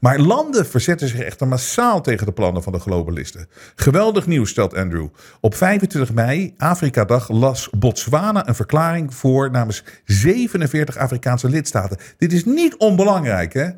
Maar 0.00 0.18
landen 0.18 0.66
verzetten 0.66 1.08
zich 1.08 1.20
echter 1.20 1.48
massaal 1.48 2.00
tegen 2.00 2.26
de 2.26 2.32
plannen 2.32 2.62
van 2.62 2.72
de 2.72 2.78
globalisten. 2.78 3.48
Geweldig 3.74 4.26
nieuws, 4.26 4.50
stelt 4.50 4.74
Andrew. 4.74 5.06
Op 5.40 5.54
25 5.54 6.12
mei, 6.12 6.54
Afrika-dag, 6.56 7.30
las 7.30 7.68
Botswana 7.70 8.48
een 8.48 8.54
verklaring 8.54 9.14
voor 9.14 9.50
namens 9.50 9.84
47 10.04 10.96
Afrikaanse 10.96 11.48
lidstaten. 11.48 11.98
Dit 12.18 12.32
is 12.32 12.44
niet 12.44 12.76
onbelangrijk, 12.76 13.52
hè? 13.52 13.68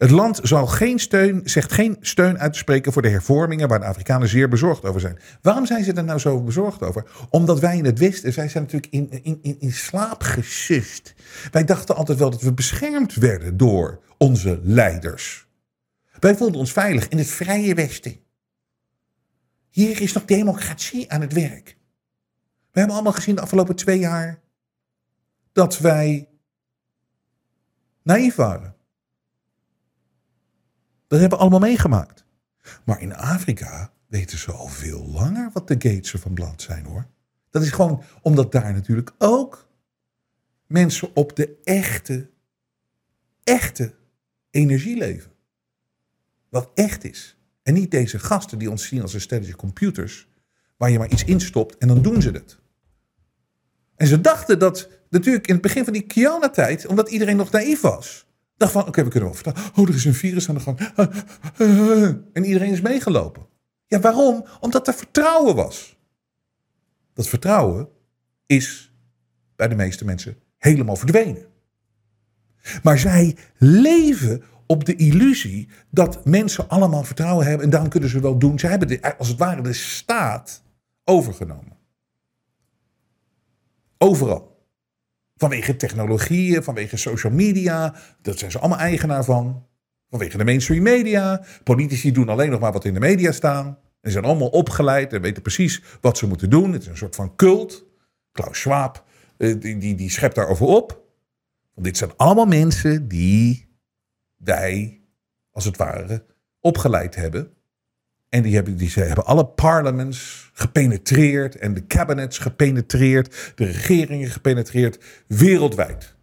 Het 0.00 0.10
land 0.10 0.40
zal 0.42 0.66
geen 0.66 0.98
steun, 0.98 1.40
zegt 1.44 1.72
geen 1.72 1.96
steun 2.00 2.38
uit 2.38 2.52
te 2.52 2.58
spreken 2.58 2.92
voor 2.92 3.02
de 3.02 3.08
hervormingen 3.08 3.68
waar 3.68 3.80
de 3.80 3.86
Afrikanen 3.86 4.28
zeer 4.28 4.48
bezorgd 4.48 4.84
over 4.84 5.00
zijn. 5.00 5.18
Waarom 5.42 5.66
zijn 5.66 5.84
ze 5.84 5.92
er 5.92 6.04
nou 6.04 6.18
zo 6.18 6.42
bezorgd 6.42 6.82
over? 6.82 7.10
Omdat 7.30 7.60
wij 7.60 7.76
in 7.76 7.84
het 7.84 7.98
Westen, 7.98 8.32
zij 8.32 8.48
zijn 8.48 8.62
natuurlijk 8.62 8.92
in, 8.92 9.10
in, 9.22 9.38
in, 9.42 9.60
in 9.60 9.72
slaap 9.72 10.22
gesust. 10.22 11.14
Wij 11.50 11.64
dachten 11.64 11.96
altijd 11.96 12.18
wel 12.18 12.30
dat 12.30 12.42
we 12.42 12.52
beschermd 12.52 13.14
werden 13.14 13.56
door 13.56 14.00
onze 14.18 14.60
leiders. 14.62 15.48
Wij 16.20 16.36
voelden 16.36 16.60
ons 16.60 16.72
veilig 16.72 17.08
in 17.08 17.18
het 17.18 17.28
vrije 17.28 17.74
Westen. 17.74 18.16
Hier 19.70 20.00
is 20.00 20.12
nog 20.12 20.24
democratie 20.24 21.12
aan 21.12 21.20
het 21.20 21.32
werk. 21.32 21.76
We 22.70 22.78
hebben 22.78 22.94
allemaal 22.94 23.12
gezien 23.12 23.34
de 23.34 23.40
afgelopen 23.40 23.76
twee 23.76 23.98
jaar 23.98 24.40
dat 25.52 25.78
wij 25.78 26.28
naïef 28.02 28.34
waren. 28.34 28.78
Dat 31.10 31.20
hebben 31.20 31.38
we 31.38 31.44
allemaal 31.44 31.68
meegemaakt. 31.68 32.24
Maar 32.84 33.00
in 33.00 33.14
Afrika 33.14 33.92
weten 34.06 34.38
ze 34.38 34.52
al 34.52 34.66
veel 34.66 35.06
langer 35.06 35.50
wat 35.52 35.68
de 35.68 35.74
gates 35.74 36.10
van 36.10 36.34
blad 36.34 36.62
zijn 36.62 36.84
hoor. 36.84 37.06
Dat 37.50 37.62
is 37.62 37.70
gewoon 37.70 38.02
omdat 38.22 38.52
daar 38.52 38.72
natuurlijk 38.72 39.12
ook 39.18 39.68
mensen 40.66 41.16
op 41.16 41.36
de 41.36 41.56
echte, 41.64 42.30
echte 43.44 43.94
energie 44.50 44.96
leven. 44.96 45.32
Wat 46.48 46.70
echt 46.74 47.04
is. 47.04 47.36
En 47.62 47.74
niet 47.74 47.90
deze 47.90 48.18
gasten 48.18 48.58
die 48.58 48.70
ons 48.70 48.86
zien 48.86 49.02
als 49.02 49.14
een 49.14 49.20
stelletje 49.20 49.56
computers, 49.56 50.28
waar 50.76 50.90
je 50.90 50.98
maar 50.98 51.10
iets 51.10 51.24
instopt 51.24 51.78
en 51.78 51.88
dan 51.88 52.02
doen 52.02 52.22
ze 52.22 52.30
het. 52.30 52.58
En 53.96 54.06
ze 54.06 54.20
dachten 54.20 54.58
dat 54.58 54.88
natuurlijk 55.08 55.46
in 55.46 55.54
het 55.54 55.62
begin 55.62 55.84
van 55.84 55.92
die 55.92 56.06
Kiana-tijd, 56.06 56.86
omdat 56.86 57.10
iedereen 57.10 57.36
nog 57.36 57.50
naïef 57.50 57.80
was, 57.80 58.26
dacht 58.60 58.72
van, 58.72 58.86
oké, 58.86 59.04
we 59.04 59.10
kunnen 59.10 59.28
wel 59.28 59.38
vertellen. 59.38 59.70
Oh, 59.74 59.88
er 59.88 59.94
is 59.94 60.04
een 60.04 60.14
virus 60.14 60.48
aan 60.48 60.54
de 60.54 60.60
gang. 60.60 60.78
En 62.32 62.44
iedereen 62.44 62.72
is 62.72 62.80
meegelopen. 62.80 63.46
Ja, 63.86 64.00
waarom? 64.00 64.46
Omdat 64.60 64.88
er 64.88 64.94
vertrouwen 64.94 65.54
was. 65.54 65.98
dat 67.12 67.28
vertrouwen 67.28 67.88
is 68.46 68.92
bij 69.56 69.68
de 69.68 69.74
meeste 69.74 70.04
mensen 70.04 70.36
helemaal 70.56 70.96
verdwenen. 70.96 71.46
Maar 72.82 72.98
zij 72.98 73.36
leven 73.58 74.42
op 74.66 74.84
de 74.84 74.96
illusie 74.96 75.68
dat 75.90 76.24
mensen 76.24 76.68
allemaal 76.68 77.04
vertrouwen 77.04 77.46
hebben 77.46 77.64
en 77.64 77.70
daarom 77.70 77.88
kunnen 77.88 78.08
ze 78.08 78.20
wel 78.20 78.38
doen. 78.38 78.58
Ze 78.58 78.66
hebben 78.66 78.88
de, 78.88 79.18
als 79.18 79.28
het 79.28 79.38
ware 79.38 79.62
de 79.62 79.72
staat 79.72 80.62
overgenomen. 81.04 81.78
Overal. 83.98 84.49
Vanwege 85.40 85.76
technologieën, 85.76 86.62
vanwege 86.62 86.96
social 86.96 87.32
media, 87.32 87.94
dat 88.22 88.38
zijn 88.38 88.50
ze 88.50 88.58
allemaal 88.58 88.78
eigenaar 88.78 89.24
van. 89.24 89.66
Vanwege 90.08 90.36
de 90.36 90.44
mainstream 90.44 90.82
media. 90.82 91.44
Politici 91.64 92.12
doen 92.12 92.28
alleen 92.28 92.50
nog 92.50 92.60
maar 92.60 92.72
wat 92.72 92.84
in 92.84 92.94
de 92.94 93.00
media 93.00 93.32
staan. 93.32 93.78
En 94.00 94.10
zijn 94.10 94.24
allemaal 94.24 94.48
opgeleid 94.48 95.12
en 95.12 95.20
weten 95.20 95.42
precies 95.42 95.82
wat 96.00 96.18
ze 96.18 96.26
moeten 96.26 96.50
doen. 96.50 96.72
Het 96.72 96.82
is 96.82 96.88
een 96.88 96.96
soort 96.96 97.14
van 97.14 97.36
cult. 97.36 97.86
Klaus 98.32 98.60
Schwab, 98.60 99.04
eh, 99.36 99.60
die, 99.60 99.78
die, 99.78 99.94
die 99.94 100.10
schept 100.10 100.34
daarover 100.34 100.66
op. 100.66 101.04
Want 101.74 101.86
dit 101.86 101.96
zijn 101.96 102.10
allemaal 102.16 102.46
mensen 102.46 103.08
die 103.08 103.68
wij, 104.36 105.00
als 105.50 105.64
het 105.64 105.76
ware, 105.76 106.24
opgeleid 106.60 107.14
hebben. 107.14 107.54
En 108.30 108.42
die 108.42 108.54
hebben, 108.54 108.76
die, 108.76 108.88
ze 108.88 109.00
hebben 109.00 109.26
alle 109.26 109.46
parlements 109.46 110.50
gepenetreerd 110.52 111.56
en 111.56 111.74
de 111.74 111.86
cabinets 111.86 112.38
gepenetreerd, 112.38 113.52
de 113.54 113.64
regeringen 113.64 114.30
gepenetreerd, 114.30 115.04
wereldwijd. 115.26 116.14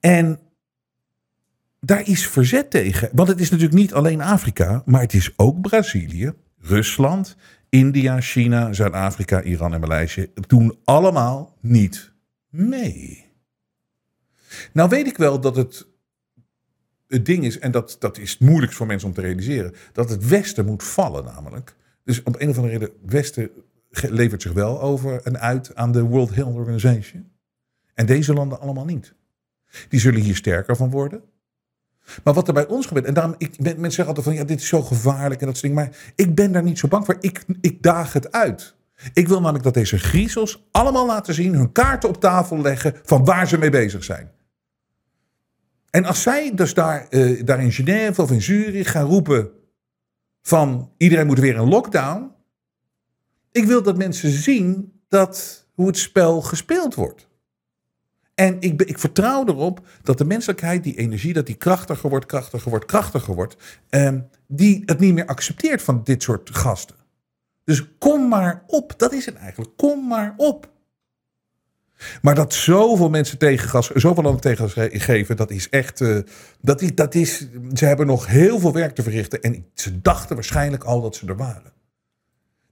En 0.00 0.38
daar 1.80 2.08
is 2.08 2.26
verzet 2.26 2.70
tegen. 2.70 3.08
Want 3.12 3.28
het 3.28 3.40
is 3.40 3.50
natuurlijk 3.50 3.78
niet 3.78 3.92
alleen 3.92 4.20
Afrika, 4.20 4.82
maar 4.86 5.00
het 5.00 5.14
is 5.14 5.32
ook 5.36 5.60
Brazilië, 5.60 6.32
Rusland, 6.58 7.36
India, 7.68 8.20
China, 8.20 8.72
Zuid-Afrika, 8.72 9.42
Iran 9.42 9.74
en 9.74 9.80
Maleisië. 9.80 10.30
Doen 10.34 10.78
allemaal 10.84 11.56
niet 11.60 12.12
mee. 12.48 13.26
Nou 14.72 14.88
weet 14.88 15.06
ik 15.06 15.16
wel 15.16 15.40
dat 15.40 15.56
het 15.56 15.86
het 17.08 17.26
ding 17.26 17.44
is, 17.44 17.58
en 17.58 17.70
dat, 17.70 17.96
dat 17.98 18.18
is 18.18 18.38
moeilijk 18.38 18.72
voor 18.72 18.86
mensen 18.86 19.08
om 19.08 19.14
te 19.14 19.20
realiseren, 19.20 19.74
dat 19.92 20.10
het 20.10 20.28
Westen 20.28 20.66
moet 20.66 20.82
vallen 20.82 21.24
namelijk. 21.24 21.76
Dus 22.04 22.22
op 22.22 22.40
een 22.40 22.48
of 22.48 22.56
andere 22.56 22.78
reden, 22.78 22.94
Westen 23.06 23.50
levert 23.90 24.42
zich 24.42 24.52
wel 24.52 24.80
over 24.80 25.22
en 25.22 25.40
uit 25.40 25.74
aan 25.74 25.92
de 25.92 26.02
World 26.02 26.34
Health 26.34 26.54
Organization. 26.54 27.30
En 27.94 28.06
deze 28.06 28.32
landen 28.32 28.60
allemaal 28.60 28.84
niet. 28.84 29.14
Die 29.88 30.00
zullen 30.00 30.20
hier 30.20 30.36
sterker 30.36 30.76
van 30.76 30.90
worden. 30.90 31.22
Maar 32.24 32.34
wat 32.34 32.48
er 32.48 32.54
bij 32.54 32.66
ons 32.66 32.86
gebeurt, 32.86 33.06
en 33.06 33.14
daarom, 33.14 33.34
ik, 33.38 33.58
mensen 33.58 33.80
zeggen 33.80 34.06
altijd 34.06 34.24
van 34.24 34.34
ja, 34.34 34.44
dit 34.44 34.60
is 34.60 34.68
zo 34.68 34.82
gevaarlijk 34.82 35.40
en 35.40 35.46
dat 35.46 35.56
soort 35.56 35.72
dingen. 35.72 35.84
Maar 35.84 36.12
ik 36.14 36.34
ben 36.34 36.52
daar 36.52 36.62
niet 36.62 36.78
zo 36.78 36.88
bang 36.88 37.04
voor. 37.04 37.16
Ik, 37.20 37.44
ik 37.60 37.82
daag 37.82 38.12
het 38.12 38.32
uit. 38.32 38.76
Ik 39.12 39.28
wil 39.28 39.40
namelijk 39.40 39.64
dat 39.64 39.74
deze 39.74 39.98
griezels 39.98 40.66
allemaal 40.70 41.06
laten 41.06 41.34
zien, 41.34 41.54
hun 41.54 41.72
kaarten 41.72 42.08
op 42.08 42.20
tafel 42.20 42.60
leggen 42.60 42.94
van 43.02 43.24
waar 43.24 43.48
ze 43.48 43.58
mee 43.58 43.70
bezig 43.70 44.04
zijn. 44.04 44.30
En 45.90 46.04
als 46.04 46.22
zij 46.22 46.54
dus 46.54 46.74
daar, 46.74 47.06
uh, 47.10 47.44
daar 47.44 47.62
in 47.62 47.72
Genève 47.72 48.22
of 48.22 48.30
in 48.30 48.42
Zurich 48.42 48.90
gaan 48.90 49.06
roepen 49.06 49.50
van 50.42 50.92
iedereen 50.96 51.26
moet 51.26 51.38
weer 51.38 51.56
een 51.56 51.68
lockdown. 51.68 52.30
Ik 53.52 53.64
wil 53.64 53.82
dat 53.82 53.96
mensen 53.96 54.30
zien 54.30 54.92
dat, 55.08 55.66
hoe 55.74 55.86
het 55.86 55.98
spel 55.98 56.40
gespeeld 56.40 56.94
wordt. 56.94 57.28
En 58.34 58.56
ik, 58.60 58.82
ik, 58.82 58.98
vertrouw 58.98 59.46
erop 59.46 59.86
dat 60.02 60.18
de 60.18 60.24
menselijkheid, 60.24 60.82
die 60.82 60.98
energie, 60.98 61.32
dat 61.32 61.46
die 61.46 61.54
krachtiger 61.54 62.10
wordt, 62.10 62.26
krachtiger 62.26 62.70
wordt, 62.70 62.84
krachtiger 62.84 63.34
wordt. 63.34 63.56
Eh, 63.88 64.14
die 64.46 64.82
het 64.86 64.98
niet 64.98 65.14
meer 65.14 65.26
accepteert 65.26 65.82
van 65.82 66.00
dit 66.04 66.22
soort 66.22 66.50
gasten. 66.50 66.96
Dus 67.64 67.98
kom 67.98 68.28
maar 68.28 68.62
op, 68.66 68.94
dat 68.96 69.12
is 69.12 69.26
het 69.26 69.34
eigenlijk. 69.34 69.70
Kom 69.76 70.08
maar 70.08 70.34
op. 70.36 70.70
Maar 72.22 72.34
dat 72.34 72.54
zoveel 72.54 73.10
mensen 73.10 73.38
tegengas, 73.38 73.90
zoveel 73.90 74.22
landen 74.22 74.40
tegengas 74.40 74.88
geven, 74.92 75.36
dat 75.36 75.50
is 75.50 75.68
echt. 75.68 76.00
Uh, 76.00 76.18
dat 76.60 76.82
is, 76.82 76.94
dat 76.94 77.14
is, 77.14 77.48
ze 77.74 77.84
hebben 77.84 78.06
nog 78.06 78.26
heel 78.26 78.58
veel 78.58 78.72
werk 78.72 78.94
te 78.94 79.02
verrichten. 79.02 79.40
En 79.40 79.64
ze 79.74 80.00
dachten 80.00 80.34
waarschijnlijk 80.34 80.84
al 80.84 81.00
dat 81.00 81.16
ze 81.16 81.26
er 81.26 81.36
waren. 81.36 81.72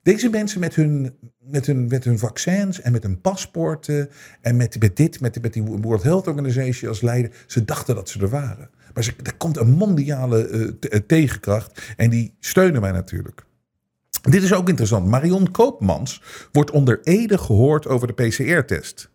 Deze 0.02 0.28
mensen 0.28 0.60
met 0.60 0.74
hun, 0.74 1.14
met 1.40 1.66
hun, 1.66 1.86
met 1.86 2.04
hun 2.04 2.18
vaccins 2.18 2.80
en 2.80 2.92
met 2.92 3.02
hun 3.02 3.20
paspoorten 3.20 4.10
en 4.40 4.56
met, 4.56 4.78
dit, 4.94 5.20
met, 5.20 5.42
met 5.42 5.52
die 5.52 5.62
World 5.62 6.02
Health 6.02 6.26
Organization 6.26 6.88
als 6.88 7.00
leider, 7.00 7.30
ze 7.46 7.64
dachten 7.64 7.94
dat 7.94 8.08
ze 8.08 8.20
er 8.20 8.28
waren. 8.28 8.70
Maar 8.94 9.04
ze, 9.04 9.12
er 9.22 9.36
komt 9.36 9.56
een 9.56 9.70
mondiale 9.70 10.48
uh, 10.48 10.98
tegenkracht 11.06 11.94
en 11.96 12.10
die 12.10 12.34
steunen 12.40 12.80
mij 12.80 12.92
natuurlijk. 12.92 13.44
Dit 14.22 14.42
is 14.42 14.52
ook 14.52 14.68
interessant. 14.68 15.06
Marion 15.06 15.50
Koopmans 15.50 16.22
wordt 16.52 16.70
onder 16.70 17.00
Ede 17.02 17.38
gehoord 17.38 17.86
over 17.86 18.06
de 18.06 18.12
PCR-test. 18.12 19.10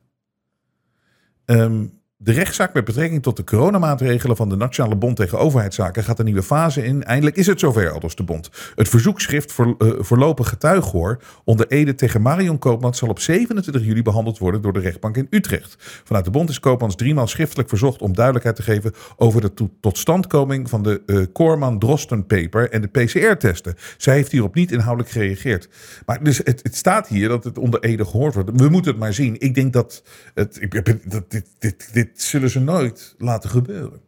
Um, 1.51 2.00
de 2.23 2.31
rechtszaak 2.31 2.73
met 2.73 2.85
betrekking 2.85 3.23
tot 3.23 3.37
de 3.37 3.43
coronamaatregelen 3.43 4.35
van 4.35 4.49
de 4.49 4.55
Nationale 4.55 4.95
Bond 4.95 5.15
tegen 5.15 5.39
Overheidszaken 5.39 6.03
gaat 6.03 6.19
een 6.19 6.25
nieuwe 6.25 6.43
fase 6.43 6.83
in. 6.83 7.03
Eindelijk 7.03 7.35
is 7.35 7.47
het 7.47 7.59
zover, 7.59 7.91
aldus 7.91 8.15
de 8.15 8.23
Bond. 8.23 8.49
Het 8.75 8.89
verzoekschrift 8.89 9.51
voor 9.51 9.75
uh, 9.77 9.91
voorlopig 9.97 10.49
getuighoor 10.49 11.21
onder 11.43 11.67
Ede 11.67 11.95
tegen 11.95 12.21
Marion 12.21 12.59
Koopmans 12.59 12.97
zal 12.97 13.09
op 13.09 13.19
27 13.19 13.85
juli 13.85 14.01
behandeld 14.01 14.37
worden 14.37 14.61
door 14.61 14.73
de 14.73 14.79
rechtbank 14.79 15.17
in 15.17 15.27
Utrecht. 15.29 15.75
Vanuit 16.03 16.25
de 16.25 16.31
Bond 16.31 16.49
is 16.49 16.59
Koopmans 16.59 16.95
driemaal 16.95 17.27
schriftelijk 17.27 17.69
verzocht 17.69 18.01
om 18.01 18.13
duidelijkheid 18.13 18.55
te 18.55 18.63
geven 18.63 18.93
over 19.15 19.41
de 19.41 19.69
totstandkoming 19.79 20.69
van 20.69 20.83
de 20.83 21.01
uh, 21.05 21.25
Korman-Drosten-paper 21.33 22.69
en 22.69 22.81
de 22.81 22.87
PCR-testen. 22.87 23.75
Zij 23.97 24.15
heeft 24.15 24.31
hierop 24.31 24.55
niet 24.55 24.71
inhoudelijk 24.71 25.13
gereageerd. 25.13 25.69
Maar 26.05 26.23
dus 26.23 26.37
het, 26.37 26.59
het, 26.63 26.75
staat 26.75 27.07
hier 27.07 27.27
dat 27.27 27.43
het 27.43 27.57
onder 27.57 27.79
Ede 27.79 28.05
gehoord 28.05 28.33
wordt. 28.33 28.49
We 28.53 28.69
moeten 28.69 28.91
het 28.91 28.99
maar 28.99 29.13
zien. 29.13 29.35
Ik 29.39 29.55
denk 29.55 29.73
dat, 29.73 30.03
het, 30.33 30.67
dat 31.05 31.31
dit, 31.31 31.45
dit, 31.59 31.89
dit 31.93 32.10
zullen 32.13 32.49
ze 32.49 32.59
nooit 32.59 33.15
laten 33.17 33.49
gebeuren. 33.49 34.01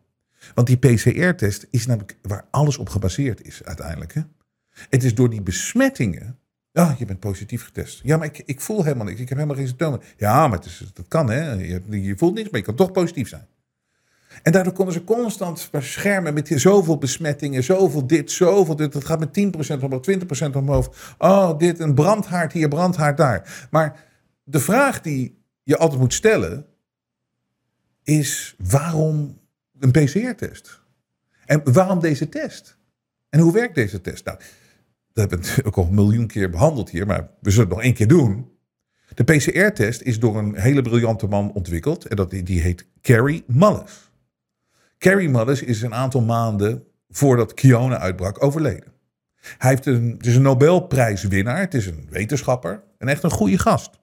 Want 0.54 0.68
die 0.68 0.78
PCR-test 0.78 1.68
is 1.70 1.86
namelijk 1.86 2.18
waar 2.22 2.46
alles 2.52 2.78
op 2.78 2.90
gebaseerd 2.90 3.46
is 3.46 3.64
uiteindelijk. 3.64 4.14
Hè? 4.14 4.22
Het 4.90 5.04
is 5.04 5.16
door 5.16 5.30
die 5.30 5.42
besmettingen. 5.42 6.38
Ja, 6.72 6.96
je 6.98 7.06
bent 7.06 7.20
positief 7.20 7.64
getest. 7.64 8.00
Ja, 8.04 8.18
maar 8.18 8.26
ik, 8.26 8.42
ik 8.46 8.62
voel 8.62 8.84
helemaal 8.84 9.06
niks. 9.06 9.20
Ik 9.20 9.30
heb 9.30 9.38
helemaal 9.38 9.58
geen 9.58 9.68
symptomen. 9.68 10.02
Ja, 10.18 10.48
maar 10.48 10.58
het 10.58 10.66
is, 10.66 10.92
dat 10.94 11.08
kan 11.08 11.30
hè. 11.30 11.52
Je, 11.52 11.82
je 12.02 12.18
voelt 12.18 12.34
niks, 12.34 12.50
maar 12.50 12.60
je 12.60 12.66
kan 12.66 12.76
toch 12.76 12.92
positief 12.92 13.28
zijn. 13.30 13.48
En 14.42 14.52
daardoor 14.52 14.74
konden 14.74 14.94
ze 14.94 15.04
constant 15.04 15.68
beschermen 15.72 16.34
met 16.34 16.52
zoveel 16.56 16.98
besmettingen, 16.98 17.64
zoveel 17.64 18.08
dit, 18.08 18.32
zoveel 18.32 18.76
dit. 18.76 18.94
Dat 18.94 19.06
gaat 19.06 19.20
met 19.20 19.80
10% 19.80 19.84
omhoog, 19.84 20.02
20% 20.50 20.56
omhoog. 20.56 21.16
Oh, 21.18 21.58
dit, 21.58 21.80
een 21.80 21.94
brandhaard 21.94 22.54
hier, 22.54 22.68
brandhaard 22.68 23.18
daar. 23.18 23.68
Maar 23.72 24.04
de 24.44 24.60
vraag 24.60 25.02
die 25.02 25.44
je 25.64 25.78
altijd 25.78 26.00
moet 26.00 26.14
stellen, 26.14 26.66
is 28.04 28.56
waarom 28.58 29.40
een 29.80 29.92
PCR-test? 29.92 30.82
En 31.46 31.74
waarom 31.74 32.00
deze 32.00 32.30
test? 32.30 32.78
En 33.30 33.40
hoe 33.40 33.54
werkt 33.54 33.76
deze 33.76 34.02
test? 34.02 34.26
Nou, 34.26 34.38
dat 35.14 35.30
hebben 35.30 35.50
we 35.56 35.64
ook 35.66 35.76
al 35.76 35.86
een 35.86 35.94
miljoen 35.94 36.28
keer 36.28 36.50
behandeld 36.50 36.90
hier, 36.90 37.06
maar 37.06 37.30
we 37.40 37.50
zullen 37.50 37.66
het 37.66 37.76
nog 37.76 37.86
één 37.86 37.94
keer 37.94 38.08
doen. 38.08 38.52
De 39.14 39.24
PCR-test 39.24 40.02
is 40.02 40.20
door 40.20 40.38
een 40.38 40.56
hele 40.56 40.82
briljante 40.82 41.28
man 41.28 41.52
ontwikkeld 41.54 42.06
en 42.06 42.16
dat, 42.16 42.30
die 42.30 42.62
heet 42.62 42.86
Carrie 43.02 43.44
Mullis. 43.48 44.12
Carrie 44.98 45.30
Mullis 45.30 45.62
is 45.62 45.82
een 45.82 45.94
aantal 45.94 46.22
maanden 46.22 46.84
voordat 47.10 47.54
Kiona 47.54 47.98
uitbrak 47.98 48.44
overleden. 48.44 48.92
Hij 49.58 49.70
heeft 49.70 49.86
een, 49.86 50.14
het 50.18 50.26
is 50.26 50.36
een 50.36 50.42
Nobelprijswinnaar, 50.42 51.60
het 51.60 51.74
is 51.74 51.86
een 51.86 52.08
wetenschapper 52.10 52.84
en 52.98 53.08
echt 53.08 53.24
een 53.24 53.32
goede 53.32 53.58
gast. 53.58 54.00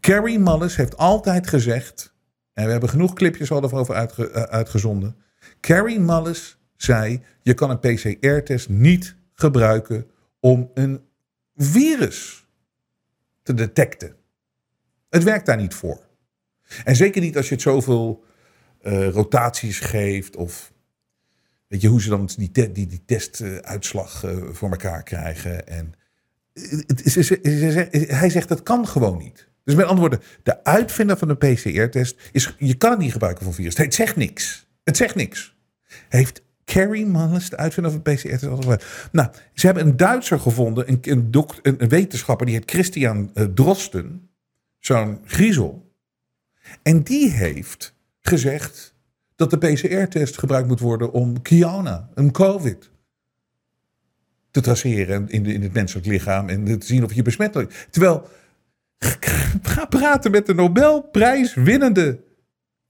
Carrie 0.00 0.38
Mullis 0.38 0.76
heeft 0.76 0.96
altijd 0.96 1.46
gezegd: 1.46 2.14
en 2.52 2.64
we 2.64 2.70
hebben 2.70 2.88
genoeg 2.88 3.12
clipjes 3.12 3.50
al 3.50 3.62
over 3.62 3.94
uh, 4.18 4.42
uitgezonden. 4.42 5.16
Carrie 5.60 6.00
Mullis 6.00 6.58
zei: 6.76 7.22
je 7.42 7.54
kan 7.54 7.70
een 7.70 7.78
PCR-test 7.80 8.68
niet 8.68 9.16
gebruiken 9.34 10.10
om 10.40 10.70
een 10.74 11.00
virus 11.56 12.46
te 13.42 13.54
detecten. 13.54 14.16
Het 15.08 15.22
werkt 15.22 15.46
daar 15.46 15.56
niet 15.56 15.74
voor. 15.74 16.08
En 16.84 16.96
zeker 16.96 17.20
niet 17.20 17.36
als 17.36 17.48
je 17.48 17.54
het 17.54 17.62
zoveel 17.62 18.24
uh, 18.82 19.08
rotaties 19.08 19.78
geeft 19.78 20.36
of 20.36 20.72
weet 21.66 21.80
je 21.80 21.88
hoe 21.88 22.02
ze 22.02 22.08
dan 22.08 22.28
die, 22.36 22.72
die, 22.72 23.04
testuitslag 23.04 24.24
uh, 24.24 24.48
voor 24.52 24.70
elkaar 24.70 25.02
krijgen. 25.02 25.66
En 25.66 25.94
hij 28.06 28.30
zegt 28.30 28.48
dat 28.48 28.62
kan 28.62 28.86
gewoon 28.88 29.18
niet. 29.18 29.49
Dus 29.70 29.78
met 29.78 29.88
andere 29.88 30.08
woorden, 30.08 30.28
de 30.42 30.64
uitvinder 30.64 31.16
van 31.16 31.28
de 31.28 31.34
PCR-test 31.34 32.28
is, 32.32 32.54
je 32.58 32.74
kan 32.74 32.90
het 32.90 33.00
niet 33.00 33.12
gebruiken 33.12 33.44
voor 33.44 33.54
virus. 33.54 33.76
Het 33.76 33.94
zegt 33.94 34.16
niks. 34.16 34.66
Het 34.84 34.96
zegt 34.96 35.14
niks. 35.14 35.56
Heeft 36.08 36.42
Carrie 36.64 37.06
Mullis, 37.06 37.50
de 37.50 37.56
uitvinder 37.56 37.92
van 37.92 38.02
PCR-test, 38.02 38.42
Nou, 39.12 39.28
ze 39.54 39.66
hebben 39.66 39.86
een 39.86 39.96
Duitser 39.96 40.40
gevonden, 40.40 40.88
een, 40.88 40.98
een, 41.02 41.28
een, 41.62 41.82
een 41.82 41.88
wetenschapper, 41.88 42.46
die 42.46 42.54
heet 42.54 42.70
Christian 42.70 43.30
uh, 43.34 43.44
Drosten, 43.44 44.30
zo'n 44.78 45.20
griezel. 45.24 45.92
En 46.82 47.02
die 47.02 47.30
heeft 47.30 47.94
gezegd 48.20 48.94
dat 49.36 49.50
de 49.50 49.58
PCR-test 49.58 50.38
gebruikt 50.38 50.68
moet 50.68 50.80
worden 50.80 51.12
om 51.12 51.42
Kiana, 51.42 52.08
een 52.14 52.30
COVID. 52.30 52.90
te 54.50 54.60
traceren 54.60 55.28
in, 55.28 55.42
de, 55.42 55.52
in 55.52 55.62
het 55.62 55.72
menselijk 55.72 56.06
lichaam 56.06 56.48
en 56.48 56.78
te 56.78 56.86
zien 56.86 57.04
of 57.04 57.12
je 57.12 57.22
besmettelijk. 57.22 57.86
Terwijl 57.90 58.28
ga 59.62 59.84
praten 59.84 60.30
met 60.30 60.46
de 60.46 60.54
Nobelprijswinnende 60.54 62.24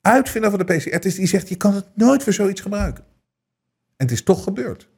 uitvinder 0.01 0.51
van 0.51 0.59
de 0.59 0.75
PCR-test. 0.75 1.17
Die 1.17 1.27
zegt 1.27 1.49
je 1.49 1.57
kan 1.57 1.75
het 1.75 1.87
nooit 1.95 2.23
voor 2.23 2.33
zoiets 2.33 2.61
gebruiken. 2.61 3.05
En 3.97 4.07
het 4.07 4.11
is 4.11 4.23
toch 4.23 4.43
gebeurd 4.43 4.89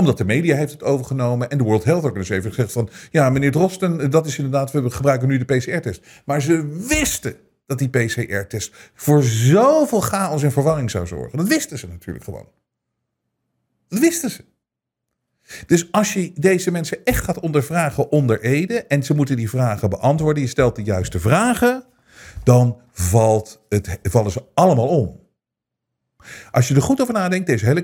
omdat 0.00 0.18
de 0.18 0.24
media 0.24 0.56
heeft 0.56 0.72
het 0.72 0.82
overgenomen 0.82 1.50
en 1.50 1.58
de 1.58 1.64
World 1.64 1.84
Health 1.84 2.04
Organization 2.04 2.42
heeft 2.42 2.54
gezegd 2.54 2.72
van... 2.72 2.88
ja, 3.10 3.30
meneer 3.30 3.50
Drosten, 3.50 4.10
dat 4.10 4.26
is 4.26 4.36
inderdaad, 4.36 4.72
we 4.72 4.90
gebruiken 4.90 5.28
nu 5.28 5.38
de 5.38 5.56
PCR-test. 5.56 6.06
Maar 6.24 6.42
ze 6.42 6.84
wisten 6.88 7.36
dat 7.66 7.78
die 7.78 7.88
PCR-test 7.88 8.74
voor 8.94 9.22
zoveel 9.22 10.00
chaos 10.00 10.42
en 10.42 10.52
verwarring 10.52 10.90
zou 10.90 11.06
zorgen. 11.06 11.38
Dat 11.38 11.48
wisten 11.48 11.78
ze 11.78 11.86
natuurlijk 11.86 12.24
gewoon. 12.24 12.48
Dat 13.88 13.98
wisten 13.98 14.30
ze. 14.30 14.44
Dus 15.66 15.92
als 15.92 16.12
je 16.12 16.32
deze 16.34 16.70
mensen 16.70 17.04
echt 17.04 17.24
gaat 17.24 17.40
ondervragen 17.40 18.10
onder 18.10 18.40
Ede 18.40 18.84
en 18.84 19.02
ze 19.02 19.14
moeten 19.14 19.36
die 19.36 19.50
vragen 19.50 19.90
beantwoorden, 19.90 20.42
je 20.42 20.48
stelt 20.48 20.76
de 20.76 20.82
juiste 20.82 21.20
vragen, 21.20 21.84
dan 22.42 22.80
valt 22.92 23.64
het, 23.68 23.98
vallen 24.02 24.32
ze 24.32 24.44
allemaal 24.54 24.88
om. 24.88 25.20
Als 26.50 26.68
je 26.68 26.74
er 26.74 26.82
goed 26.82 27.00
over 27.00 27.14
nadenkt, 27.14 27.46
deze 27.46 27.64
hele 27.64 27.82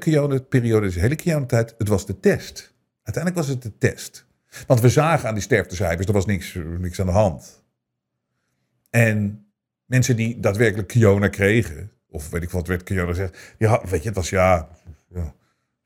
periode, 0.49 0.87
deze 0.87 1.01
hele 1.01 1.47
tijd, 1.47 1.75
het 1.79 1.89
was 1.89 2.07
de 2.07 2.21
test. 2.21 2.75
Uiteindelijk 3.03 3.47
was 3.47 3.55
het 3.55 3.63
de 3.63 3.79
test. 3.79 4.27
Want 4.67 4.81
we 4.81 4.89
zagen 4.89 5.29
aan 5.29 5.35
die 5.35 5.43
sterftecijfers, 5.43 6.07
er 6.07 6.13
was 6.13 6.27
niks, 6.27 6.59
niks 6.79 7.01
aan 7.01 7.07
de 7.07 7.13
hand. 7.13 7.65
En 8.91 9.47
mensen 9.85 10.17
die 10.17 10.41
daadwerkelijk 10.41 10.89
Kiona 10.89 11.29
kregen, 11.29 11.91
of 12.09 12.31
weet 12.31 12.43
ik 12.43 12.51
wat 12.51 12.67
werd 12.67 12.83
Kiona 12.83 13.07
gezegd, 13.07 13.55
ja, 13.59 13.83
weet 13.89 14.03
je, 14.03 14.09
het 14.09 14.17
was 14.17 14.31
ja, 14.31 14.69
ja 15.09 15.35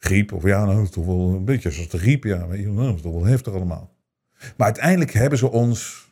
griep, 0.00 0.32
of 0.32 0.44
ja, 0.44 0.64
nou, 0.64 0.88
toch 0.88 1.06
wel 1.06 1.34
een 1.34 1.44
beetje 1.44 1.70
zoals 1.70 1.88
de 1.88 1.98
griep, 1.98 2.24
ja, 2.24 2.46
weet 2.46 2.76
dat 2.76 2.94
is 2.94 3.02
toch 3.02 3.12
wel 3.12 3.24
heftig 3.24 3.52
allemaal. 3.52 3.94
Maar 4.56 4.66
uiteindelijk 4.66 5.12
hebben 5.12 5.38
ze 5.38 5.50
ons 5.50 6.08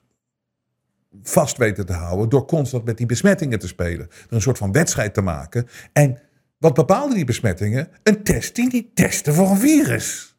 vast 1.23 1.57
weten 1.57 1.87
te 1.87 1.93
houden 1.93 2.29
door 2.29 2.47
constant 2.47 2.85
met 2.85 2.97
die 2.97 3.07
besmettingen 3.07 3.59
te 3.59 3.67
spelen. 3.67 4.09
Een 4.29 4.41
soort 4.41 4.59
van 4.59 4.73
wedstrijd 4.73 5.15
te 5.15 5.21
maken. 5.21 5.69
En 5.93 6.19
wat 6.59 6.75
bepaalde 6.75 7.15
die 7.15 7.25
besmettingen? 7.25 7.89
Een 8.03 8.23
test 8.23 8.55
die 8.55 8.91
testte 8.95 9.33
voor 9.33 9.51
een 9.51 9.59
virus. 9.59 10.37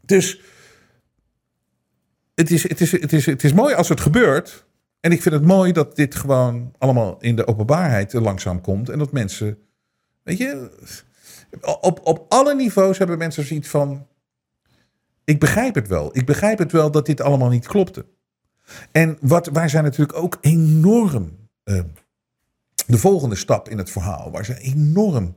Dus 0.00 0.40
het 2.34 2.50
is, 2.50 2.68
het, 2.68 2.80
is, 2.80 2.92
het, 2.92 3.12
is, 3.12 3.26
het 3.26 3.44
is 3.44 3.52
mooi 3.52 3.74
als 3.74 3.88
het 3.88 4.00
gebeurt. 4.00 4.66
En 5.00 5.12
ik 5.12 5.22
vind 5.22 5.34
het 5.34 5.44
mooi 5.44 5.72
dat 5.72 5.96
dit 5.96 6.14
gewoon 6.14 6.74
allemaal 6.78 7.16
in 7.20 7.36
de 7.36 7.46
openbaarheid 7.46 8.12
langzaam 8.12 8.60
komt. 8.60 8.88
En 8.88 8.98
dat 8.98 9.12
mensen, 9.12 9.58
weet 10.22 10.38
je, 10.38 10.70
op, 11.80 12.00
op 12.02 12.26
alle 12.28 12.54
niveaus 12.54 12.98
hebben 12.98 13.18
mensen 13.18 13.46
zoiets 13.46 13.68
van. 13.68 14.06
Ik 15.24 15.40
begrijp 15.40 15.74
het 15.74 15.88
wel. 15.88 16.16
Ik 16.16 16.26
begrijp 16.26 16.58
het 16.58 16.72
wel 16.72 16.90
dat 16.90 17.06
dit 17.06 17.20
allemaal 17.20 17.48
niet 17.48 17.66
klopte. 17.66 18.06
En 18.92 19.18
wat, 19.20 19.46
wij 19.46 19.68
zijn 19.68 19.84
natuurlijk 19.84 20.18
ook 20.18 20.38
enorm. 20.40 21.48
Uh, 21.64 21.80
de 22.86 22.98
volgende 22.98 23.34
stap 23.34 23.68
in 23.68 23.78
het 23.78 23.90
verhaal, 23.90 24.30
waar 24.30 24.44
ze 24.44 24.58
enorm 24.58 25.36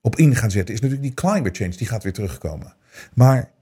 op 0.00 0.16
in 0.16 0.34
gaan 0.34 0.50
zetten, 0.50 0.74
is 0.74 0.80
natuurlijk 0.80 1.08
die 1.08 1.14
climate 1.14 1.58
change. 1.58 1.76
Die 1.76 1.86
gaat 1.86 2.02
weer 2.02 2.12
terugkomen. 2.12 2.76
Maar 3.14 3.52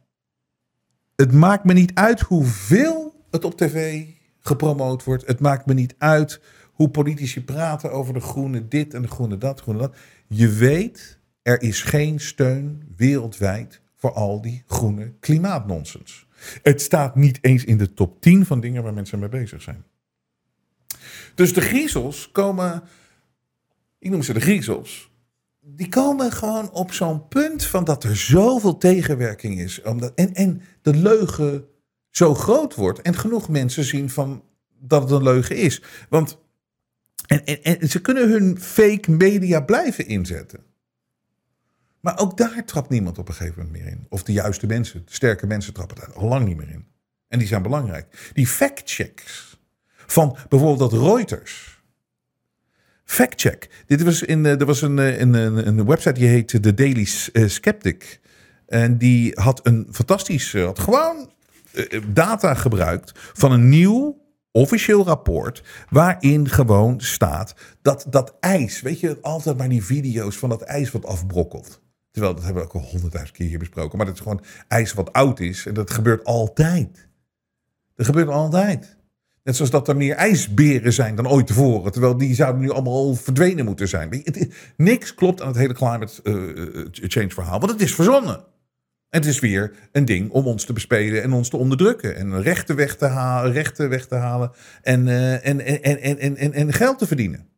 het 1.17 1.33
maakt 1.33 1.65
me 1.65 1.73
niet 1.73 1.95
uit 1.95 2.21
hoeveel 2.21 3.15
het 3.31 3.45
op 3.45 3.57
tv 3.57 4.07
gepromoot 4.41 5.05
wordt. 5.05 5.27
Het 5.27 5.41
maakt 5.41 5.67
me 5.67 5.75
niet 5.75 5.95
uit 5.99 6.41
hoe 6.73 6.89
politici 6.89 7.45
praten 7.45 7.93
over 7.93 8.15
de 8.15 8.21
groene 8.21 8.69
dit 8.69 8.95
en 8.95 9.03
de 9.03 9.09
groene 9.09 9.39
dat, 9.39 9.61
groene 9.61 9.81
dat. 9.81 9.97
Je 10.27 10.49
weet, 10.49 11.19
er 11.45 11.63
is 11.63 11.83
geen 11.83 12.21
steun 12.21 12.93
wereldwijd 12.97 13.81
voor 13.97 14.13
al 14.13 14.41
die 14.41 14.63
groene 14.67 15.13
klimaatnonsens. 15.21 16.27
Het 16.63 16.81
staat 16.81 17.17
niet 17.17 17.39
eens 17.41 17.65
in 17.65 17.79
de 17.79 17.95
top 17.95 18.21
10 18.21 18.47
van 18.47 18.61
dingen 18.61 18.83
waar 18.83 18.95
mensen 18.95 19.19
mee 19.19 19.29
bezig 19.29 19.63
zijn. 19.63 19.85
Dus 21.35 21.55
de 21.55 21.61
griezels 21.61 22.31
komen 22.33 22.83
ik 24.05 24.11
noem 24.11 24.23
ze 24.23 24.33
de 24.33 24.41
griezels. 24.41 25.11
Die 25.61 25.89
komen 25.89 26.33
gewoon 26.33 26.71
op 26.71 26.93
zo'n 26.93 27.29
punt 27.29 27.65
van 27.65 27.85
dat 27.85 28.05
er 28.05 28.17
zoveel 28.17 28.79
tegenwerking 28.79 29.59
is. 29.61 29.83
Omdat, 29.83 30.13
en, 30.15 30.35
en 30.35 30.63
de 30.83 30.95
leugen 30.97 31.65
zo 32.11 32.35
groot 32.35 32.75
wordt. 32.75 33.03
En 33.03 33.15
genoeg 33.15 33.49
mensen 33.49 33.85
zien 33.85 34.11
van 34.11 34.45
dat 34.81 35.03
het 35.03 35.11
een 35.11 35.23
leugen 35.23 35.57
is. 35.57 35.83
Want 36.09 36.39
en, 37.27 37.45
en, 37.45 37.63
en 37.63 37.89
ze 37.89 38.01
kunnen 38.01 38.29
hun 38.31 38.61
fake 38.61 39.11
media 39.11 39.61
blijven 39.61 40.07
inzetten. 40.07 40.61
Maar 42.05 42.19
ook 42.19 42.37
daar 42.37 42.65
trapt 42.65 42.89
niemand 42.89 43.19
op 43.19 43.29
een 43.29 43.35
gegeven 43.35 43.63
moment 43.63 43.83
meer 43.83 43.93
in. 43.93 44.07
Of 44.09 44.23
de 44.23 44.33
juiste 44.33 44.67
mensen, 44.67 45.03
de 45.07 45.15
sterke 45.15 45.47
mensen 45.47 45.73
trappen 45.73 45.97
daar 45.97 46.13
al 46.13 46.29
lang 46.29 46.47
niet 46.47 46.57
meer 46.57 46.71
in. 46.71 46.87
En 47.29 47.39
die 47.39 47.49
zijn 47.49 47.63
belangrijk. 47.63 48.31
Die 48.33 48.47
fact-checks 48.47 49.59
van 50.07 50.37
bijvoorbeeld 50.49 50.91
dat 50.91 51.01
Reuters 51.01 51.83
Factcheck. 53.05 53.85
Dit 53.87 54.03
was 54.03 54.23
in, 54.23 54.45
uh, 54.45 54.61
er 54.61 54.67
was 54.67 54.83
een, 54.83 54.99
uh, 54.99 55.21
een, 55.21 55.35
een, 55.35 55.87
website 55.87 56.13
die 56.13 56.29
heette 56.29 56.61
The 56.61 56.75
Daily 56.75 57.09
uh, 57.33 57.49
Skeptic. 57.49 58.21
En 58.67 58.99
die 58.99 59.33
had 59.35 59.67
een 59.67 59.89
fantastisch, 59.91 60.53
had 60.53 60.79
gewoon 60.79 61.33
data 62.07 62.55
gebruikt 62.55 63.13
van 63.15 63.53
een 63.53 63.69
nieuw 63.69 64.23
officieel 64.51 65.05
rapport. 65.05 65.63
Waarin 65.91 66.49
gewoon 66.49 67.01
staat 67.01 67.55
dat 67.83 68.07
dat 68.11 68.37
ijs, 68.41 68.81
weet 68.81 69.01
je, 69.01 69.19
altijd 69.21 69.57
maar 69.57 69.69
die 69.69 69.85
video's 69.85 70.37
van 70.37 70.49
dat 70.49 70.63
ijs 70.63 70.91
wat 70.91 71.07
afbrokkelt. 71.07 71.83
Terwijl 72.15 72.35
dat 72.35 72.45
hebben 72.45 72.63
we 72.63 72.69
ook 72.69 72.75
al 72.75 72.89
honderdduizend 72.91 73.37
keer 73.37 73.49
hier 73.49 73.59
besproken. 73.59 73.97
Maar 73.97 74.07
dat 74.07 74.15
is 74.15 74.21
gewoon 74.21 74.45
ijs 74.69 74.93
wat 74.93 75.13
oud 75.13 75.41
is. 75.41 75.67
En 75.67 75.75
dat 75.75 75.91
gebeurt 75.91 76.25
altijd. 76.25 77.09
Dat 77.97 78.07
gebeurt 78.07 78.29
altijd. 78.29 78.97
Net 79.43 79.57
zoals 79.57 79.71
dat 79.71 79.89
er 79.89 79.97
meer 79.97 80.15
ijsberen 80.15 80.93
zijn 80.93 81.17
dan 81.17 81.29
ooit 81.29 81.47
tevoren. 81.47 81.93
Terwijl 81.93 82.17
die 82.17 82.35
zouden 82.35 82.61
nu 82.61 82.71
allemaal 82.71 83.15
verdwenen 83.15 83.65
moeten 83.65 83.89
zijn. 83.89 84.23
Niks 84.77 85.15
klopt 85.15 85.41
aan 85.41 85.49
het 85.49 85.57
hele 85.57 85.75
climate 85.75 86.21
uh, 86.23 87.09
change 87.09 87.31
verhaal. 87.31 87.61
Want 87.61 87.73
het 87.73 87.81
is 87.81 87.95
verzonnen. 87.95 88.37
En 89.09 89.21
het 89.21 89.27
is 89.27 89.39
weer 89.39 89.73
een 89.93 90.05
ding 90.05 90.31
om 90.31 90.47
ons 90.47 90.65
te 90.65 90.73
bespelen 90.73 91.23
en 91.23 91.33
ons 91.33 91.49
te 91.49 91.57
onderdrukken. 91.57 92.17
En 92.17 92.43
rechten 92.43 92.77
weg 92.77 92.97
te 92.97 93.07
halen, 93.07 93.53
rechten 93.53 93.89
weg 93.89 94.07
te 94.07 94.15
halen 94.15 94.51
en, 94.83 95.07
uh, 95.07 95.47
en, 95.47 95.61
en, 95.61 95.83
en, 95.83 96.19
en, 96.19 96.37
en, 96.37 96.53
en 96.53 96.73
geld 96.73 96.99
te 96.99 97.07
verdienen. 97.07 97.49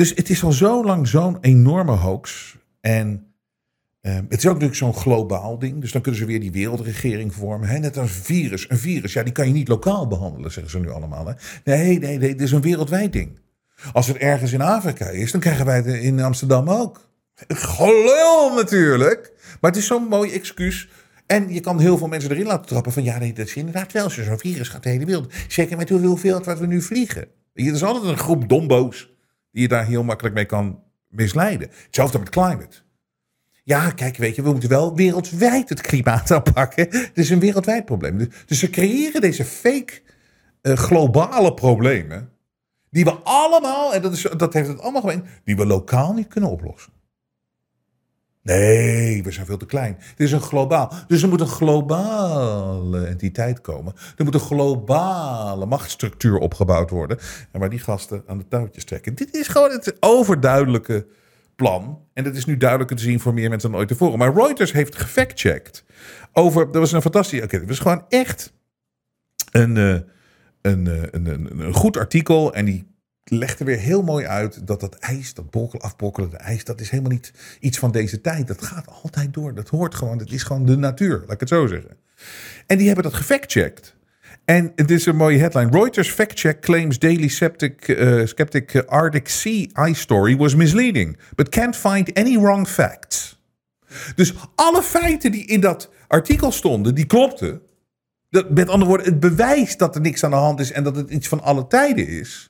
Dus 0.00 0.12
het 0.14 0.30
is 0.30 0.44
al 0.44 0.52
zo 0.52 0.84
lang 0.84 1.08
zo'n 1.08 1.38
enorme 1.40 1.92
hoax. 1.92 2.56
En 2.80 3.30
Ehm, 4.00 4.24
het 4.28 4.38
is 4.38 4.46
ook 4.46 4.52
natuurlijk 4.52 4.74
zo'n 4.74 4.94
globaal 4.94 5.58
ding. 5.58 5.80
Dus 5.80 5.92
dan 5.92 6.02
kunnen 6.02 6.20
ze 6.20 6.26
weer 6.26 6.40
die 6.40 6.52
wereldregering 6.52 7.34
vormen. 7.34 7.68
Hè? 7.68 7.78
Net 7.78 7.98
als 7.98 8.16
een 8.16 8.22
virus. 8.22 8.70
Een 8.70 8.78
virus, 8.78 9.12
ja, 9.12 9.22
die 9.22 9.32
kan 9.32 9.46
je 9.46 9.52
niet 9.52 9.68
lokaal 9.68 10.06
behandelen, 10.06 10.52
zeggen 10.52 10.72
ze 10.72 10.78
nu 10.78 10.90
allemaal. 10.90 11.26
Hè? 11.26 11.32
Nee, 11.64 11.98
nee, 11.98 12.18
nee, 12.18 12.28
dit 12.28 12.40
is 12.40 12.52
een 12.52 12.60
wereldwijd 12.60 13.12
ding. 13.12 13.38
Als 13.92 14.06
het 14.06 14.16
ergens 14.16 14.52
in 14.52 14.60
Afrika 14.60 15.08
is, 15.08 15.32
dan 15.32 15.40
krijgen 15.40 15.66
wij 15.66 15.76
het 15.76 15.86
in 15.86 16.20
Amsterdam 16.20 16.70
ook. 16.70 17.08
Gelul 17.48 18.54
natuurlijk. 18.54 19.32
Maar 19.60 19.70
het 19.70 19.80
is 19.80 19.86
zo'n 19.86 20.08
mooi 20.08 20.32
excuus. 20.32 20.88
En 21.26 21.52
je 21.52 21.60
kan 21.60 21.80
heel 21.80 21.98
veel 21.98 22.08
mensen 22.08 22.30
erin 22.30 22.46
laten 22.46 22.66
trappen 22.66 22.92
van... 22.92 23.02
ja, 23.02 23.18
nee, 23.18 23.32
dat 23.32 23.46
is 23.46 23.56
inderdaad 23.56 23.92
wel 23.92 24.10
zo. 24.10 24.22
Zo'n 24.22 24.38
virus 24.38 24.68
gaat 24.68 24.82
de 24.82 24.88
hele 24.88 25.04
wereld. 25.04 25.32
Zeker 25.48 25.76
met 25.76 25.88
hoeveel 25.88 26.42
wat 26.44 26.58
we 26.58 26.66
nu 26.66 26.82
vliegen. 26.82 27.28
Er 27.54 27.72
is 27.72 27.82
altijd 27.82 28.04
een 28.04 28.18
groep 28.18 28.48
dombo's... 28.48 29.09
die 29.52 29.62
je 29.62 29.68
daar 29.68 29.86
heel 29.86 30.04
makkelijk 30.04 30.34
mee 30.34 30.44
kan 30.44 30.82
misleiden. 31.08 31.70
Hetzelfde 31.84 32.18
met 32.18 32.28
climate. 32.28 32.76
Ja, 33.64 33.90
kijk, 33.90 34.16
weet 34.16 34.36
je, 34.36 34.42
we 34.42 34.50
moeten 34.50 34.68
wel 34.68 34.96
wereldwijd 34.96 35.68
het 35.68 35.80
klimaat 35.80 36.30
aanpakken. 36.32 36.86
Het 36.90 37.10
is 37.18 37.30
een 37.30 37.40
wereldwijd 37.40 37.84
probleem. 37.84 38.18
Dus, 38.18 38.28
dus 38.46 38.58
ze 38.58 38.70
creëren 38.70 39.20
deze 39.20 39.44
fake 39.44 40.00
uh, 40.62 40.74
globale 40.74 41.54
problemen. 41.54 42.30
Die 42.90 43.04
we 43.04 43.12
allemaal, 43.12 43.94
en 43.94 44.02
dat, 44.02 44.12
is, 44.12 44.22
dat 44.36 44.52
heeft 44.52 44.68
het 44.68 44.80
allemaal 44.80 45.00
gemeen, 45.00 45.24
die 45.44 45.56
we 45.56 45.66
lokaal 45.66 46.12
niet 46.12 46.28
kunnen 46.28 46.50
oplossen. 46.50 46.92
Nee, 48.42 49.22
we 49.22 49.30
zijn 49.30 49.46
veel 49.46 49.56
te 49.56 49.66
klein. 49.66 49.96
Het 49.98 50.20
is 50.20 50.32
een 50.32 50.40
globaal. 50.40 50.92
Dus 51.06 51.22
er 51.22 51.28
moet 51.28 51.40
een 51.40 51.46
globale 51.46 53.06
entiteit 53.06 53.60
komen. 53.60 53.94
Er 54.16 54.24
moet 54.24 54.34
een 54.34 54.40
globale 54.40 55.66
machtsstructuur 55.66 56.38
opgebouwd 56.38 56.90
worden. 56.90 57.18
En 57.52 57.60
waar 57.60 57.70
die 57.70 57.78
gasten 57.78 58.22
aan 58.26 58.38
de 58.38 58.48
touwtjes 58.48 58.84
trekken. 58.84 59.14
Dit 59.14 59.34
is 59.34 59.48
gewoon 59.48 59.70
het 59.70 59.96
overduidelijke 60.00 61.06
plan. 61.56 61.98
En 62.12 62.24
dat 62.24 62.36
is 62.36 62.44
nu 62.44 62.56
duidelijker 62.56 62.96
te 62.96 63.02
zien 63.02 63.20
voor 63.20 63.34
meer 63.34 63.48
mensen 63.48 63.70
dan 63.70 63.78
ooit 63.78 63.88
tevoren. 63.88 64.18
Maar 64.18 64.34
Reuters 64.34 64.72
heeft 64.72 64.96
gefactcheckt 64.96 65.84
over. 66.32 66.64
Dat 66.64 66.74
was 66.74 66.92
een 66.92 67.02
fantastische. 67.02 67.44
Oké, 67.44 67.54
okay, 67.54 67.60
het 67.60 67.68
was 67.68 67.78
gewoon 67.78 68.04
echt 68.08 68.52
een, 69.50 69.76
uh, 69.76 69.98
een, 70.60 70.86
uh, 70.86 71.02
een, 71.10 71.26
een, 71.26 71.60
een, 71.60 71.74
goed 71.74 71.96
artikel. 71.96 72.54
En 72.54 72.64
die 72.64 72.86
legde 73.24 73.64
weer 73.64 73.78
heel 73.78 74.02
mooi 74.02 74.26
uit 74.26 74.66
dat 74.66 74.80
dat 74.80 74.94
ijs, 74.94 75.34
dat 75.34 75.50
brokkel, 75.50 75.80
afbrokkelende 75.80 76.36
ijs, 76.36 76.64
dat 76.64 76.80
is 76.80 76.90
helemaal 76.90 77.12
niet 77.12 77.32
iets 77.60 77.78
van 77.78 77.90
deze 77.90 78.20
tijd. 78.20 78.46
Dat 78.46 78.62
gaat 78.62 78.88
altijd 79.02 79.34
door. 79.34 79.54
Dat 79.54 79.68
hoort 79.68 79.94
gewoon. 79.94 80.18
Dat 80.18 80.30
is 80.30 80.42
gewoon 80.42 80.66
de 80.66 80.76
natuur, 80.76 81.18
laat 81.20 81.32
ik 81.32 81.40
het 81.40 81.48
zo 81.48 81.66
zeggen. 81.66 81.96
En 82.66 82.76
die 82.76 82.86
hebben 82.86 83.04
dat 83.04 83.14
gefactcheckt. 83.14 83.98
En 84.44 84.72
dit 84.74 84.90
is 84.90 85.06
een 85.06 85.16
mooie 85.16 85.38
headline. 85.38 85.70
Reuters 85.70 86.10
fact-check 86.10 86.60
claims 86.60 86.98
daily 86.98 87.28
septic, 87.28 87.88
uh, 87.88 88.26
skeptic 88.26 88.84
Arctic 88.86 89.28
Sea 89.28 89.66
ice 89.88 90.00
story 90.00 90.36
was 90.36 90.54
misleading, 90.54 91.18
but 91.34 91.48
can't 91.48 91.76
find 91.76 92.14
any 92.14 92.38
wrong 92.38 92.68
facts. 92.68 93.42
Dus 94.14 94.34
alle 94.54 94.82
feiten 94.82 95.32
die 95.32 95.46
in 95.46 95.60
dat 95.60 95.90
artikel 96.08 96.52
stonden, 96.52 96.94
die 96.94 97.06
klopten. 97.06 97.62
Dat, 98.30 98.50
met 98.50 98.68
andere 98.68 98.88
woorden, 98.88 99.06
het 99.06 99.20
bewijs 99.20 99.76
dat 99.76 99.94
er 99.94 100.00
niks 100.00 100.24
aan 100.24 100.30
de 100.30 100.36
hand 100.36 100.60
is 100.60 100.72
en 100.72 100.84
dat 100.84 100.96
het 100.96 101.10
iets 101.10 101.28
van 101.28 101.42
alle 101.42 101.66
tijden 101.66 102.08
is. 102.08 102.49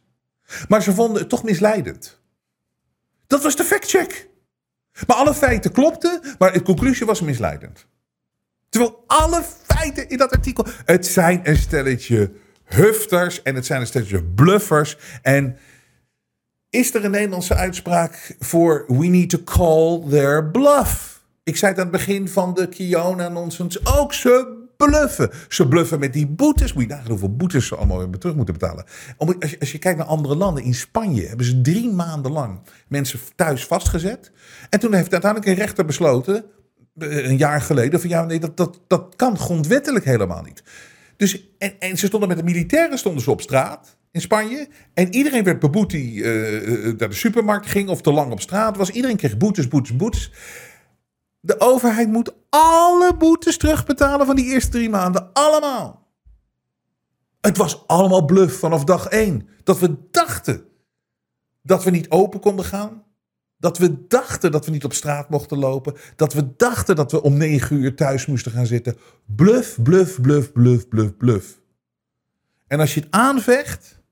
Maar 0.68 0.82
ze 0.82 0.94
vonden 0.94 1.20
het 1.20 1.28
toch 1.28 1.42
misleidend. 1.42 2.20
Dat 3.26 3.42
was 3.42 3.56
de 3.56 3.64
factcheck. 3.64 4.28
Maar 5.06 5.16
alle 5.16 5.34
feiten 5.34 5.72
klopten, 5.72 6.20
maar 6.38 6.52
de 6.52 6.62
conclusie 6.62 7.06
was 7.06 7.20
misleidend. 7.20 7.86
Terwijl 8.68 9.04
alle 9.06 9.42
feiten 9.66 10.08
in 10.08 10.18
dat 10.18 10.32
artikel. 10.32 10.66
Het 10.84 11.06
zijn 11.06 11.40
een 11.42 11.56
stelletje 11.56 12.32
hufters 12.64 13.42
en 13.42 13.54
het 13.54 13.66
zijn 13.66 13.80
een 13.80 13.86
stelletje 13.86 14.24
bluffers. 14.24 14.96
En 15.22 15.58
is 16.70 16.94
er 16.94 17.04
een 17.04 17.10
Nederlandse 17.10 17.54
uitspraak 17.54 18.36
voor 18.38 18.84
we 18.88 19.06
need 19.06 19.30
to 19.30 19.38
call 19.44 20.10
their 20.10 20.50
bluff? 20.50 21.22
Ik 21.42 21.56
zei 21.56 21.70
het 21.70 21.80
aan 21.80 21.86
het 21.86 21.96
begin 21.96 22.28
van 22.28 22.54
de 22.54 22.68
Kiona 22.68 23.28
nonsense 23.28 23.80
ook. 23.84 24.14
Ze 24.14 24.59
bluffen. 24.86 25.30
Ze 25.48 25.68
bluffen 25.68 25.98
met 25.98 26.12
die 26.12 26.26
boetes. 26.26 26.72
Moet 26.72 26.82
je 26.82 26.88
nagaan 26.88 27.08
hoeveel 27.08 27.36
boetes 27.36 27.66
ze 27.66 27.76
allemaal 27.76 27.98
weer 27.98 28.18
terug 28.18 28.36
moeten 28.36 28.54
betalen. 28.54 28.84
Als 29.16 29.50
je, 29.50 29.60
als 29.60 29.72
je 29.72 29.78
kijkt 29.78 29.98
naar 29.98 30.06
andere 30.06 30.36
landen. 30.36 30.64
In 30.64 30.74
Spanje 30.74 31.26
hebben 31.26 31.46
ze 31.46 31.60
drie 31.60 31.90
maanden 31.90 32.32
lang 32.32 32.60
mensen 32.88 33.18
thuis 33.36 33.66
vastgezet. 33.66 34.32
En 34.70 34.80
toen 34.80 34.94
heeft 34.94 35.12
uiteindelijk 35.12 35.50
een 35.50 35.64
rechter 35.64 35.84
besloten. 35.84 36.44
eh, 36.98 37.28
Een 37.28 37.36
jaar 37.36 37.60
geleden. 37.60 38.00
Van 38.00 38.08
ja, 38.10 38.24
nee, 38.24 38.38
dat, 38.40 38.56
dat, 38.56 38.80
dat 38.86 39.16
kan 39.16 39.38
grondwettelijk 39.38 40.04
helemaal 40.04 40.42
niet. 40.42 40.62
Dus, 41.16 41.48
en, 41.58 41.72
en 41.78 41.98
ze 41.98 42.06
stonden 42.06 42.28
met 42.28 42.38
de 42.38 42.44
militairen 42.44 42.98
stonden 42.98 43.22
ze 43.22 43.30
op 43.30 43.40
straat 43.40 43.96
in 44.12 44.20
Spanje. 44.20 44.68
En 44.94 45.14
iedereen 45.14 45.44
werd 45.44 45.58
beboet 45.58 45.90
die 45.90 46.22
eh, 46.24 46.56
eh, 46.56 46.98
naar 46.98 47.08
de 47.08 47.14
supermarkt 47.14 47.66
ging 47.66 47.88
of 47.88 48.00
te 48.02 48.12
lang 48.12 48.32
op 48.32 48.40
straat 48.40 48.76
was. 48.76 48.90
Iedereen 48.90 49.16
kreeg 49.16 49.36
boetes, 49.36 49.68
boetes, 49.68 49.96
boetes. 49.96 50.32
De 51.40 51.60
overheid 51.60 52.08
moet 52.08 52.34
alle 52.48 53.16
boetes 53.16 53.56
terugbetalen 53.56 54.26
van 54.26 54.36
die 54.36 54.44
eerste 54.44 54.70
drie 54.70 54.90
maanden. 54.90 55.32
Allemaal. 55.32 56.08
Het 57.40 57.56
was 57.56 57.86
allemaal 57.86 58.24
bluff 58.24 58.58
vanaf 58.58 58.84
dag 58.84 59.06
één. 59.06 59.48
Dat 59.62 59.78
we 59.78 59.96
dachten 60.10 60.64
dat 61.62 61.84
we 61.84 61.90
niet 61.90 62.10
open 62.10 62.40
konden 62.40 62.64
gaan. 62.64 63.04
Dat 63.56 63.78
we 63.78 64.06
dachten 64.06 64.52
dat 64.52 64.64
we 64.64 64.70
niet 64.70 64.84
op 64.84 64.92
straat 64.92 65.28
mochten 65.28 65.58
lopen. 65.58 65.96
Dat 66.16 66.32
we 66.32 66.56
dachten 66.56 66.96
dat 66.96 67.12
we 67.12 67.22
om 67.22 67.36
negen 67.36 67.76
uur 67.76 67.96
thuis 67.96 68.26
moesten 68.26 68.52
gaan 68.52 68.66
zitten. 68.66 68.96
Bluff, 69.26 69.82
bluff, 69.82 70.20
bluff, 70.20 70.52
bluff, 70.52 70.88
bluff, 70.88 71.16
bluff. 71.16 71.60
En 72.66 72.80
als 72.80 72.94
je 72.94 73.00
het 73.00 73.10
aanvecht, 73.10 74.02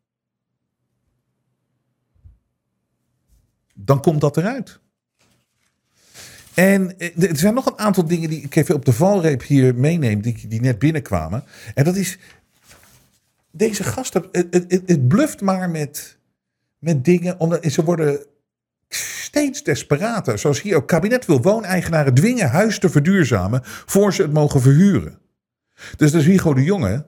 dan 3.74 4.00
komt 4.00 4.20
dat 4.20 4.36
eruit. 4.36 4.80
En 6.58 6.98
eh, 6.98 7.30
er 7.30 7.36
zijn 7.36 7.54
nog 7.54 7.66
een 7.66 7.78
aantal 7.78 8.04
dingen 8.06 8.28
die 8.30 8.40
ik 8.42 8.56
even 8.56 8.74
op 8.74 8.84
de 8.84 8.92
valreep 8.92 9.42
hier 9.42 9.74
meeneem, 9.74 10.20
die, 10.20 10.48
die 10.48 10.60
net 10.60 10.78
binnenkwamen. 10.78 11.44
En 11.74 11.84
dat 11.84 11.96
is, 11.96 12.18
deze 13.50 13.84
gasten, 13.84 14.24
het, 14.32 14.46
het, 14.54 14.82
het, 14.86 15.08
bluft 15.08 15.40
maar 15.40 15.70
met, 15.70 16.18
met 16.78 17.04
dingen, 17.04 17.40
omdat 17.40 17.64
ze 17.72 17.84
worden 17.84 18.26
steeds 18.88 19.62
desperater. 19.62 20.38
Zoals 20.38 20.62
hier 20.62 20.76
ook, 20.76 20.88
kabinet 20.88 21.26
wil 21.26 21.42
wooneigenaren 21.42 22.14
dwingen 22.14 22.50
huis 22.50 22.78
te 22.78 22.88
verduurzamen 22.88 23.60
voor 23.64 24.12
ze 24.14 24.22
het 24.22 24.32
mogen 24.32 24.60
verhuren. 24.60 25.18
Dus 25.96 26.12
dat 26.12 26.20
is 26.20 26.26
Hugo 26.26 26.54
de 26.54 26.64
Jonge, 26.64 27.06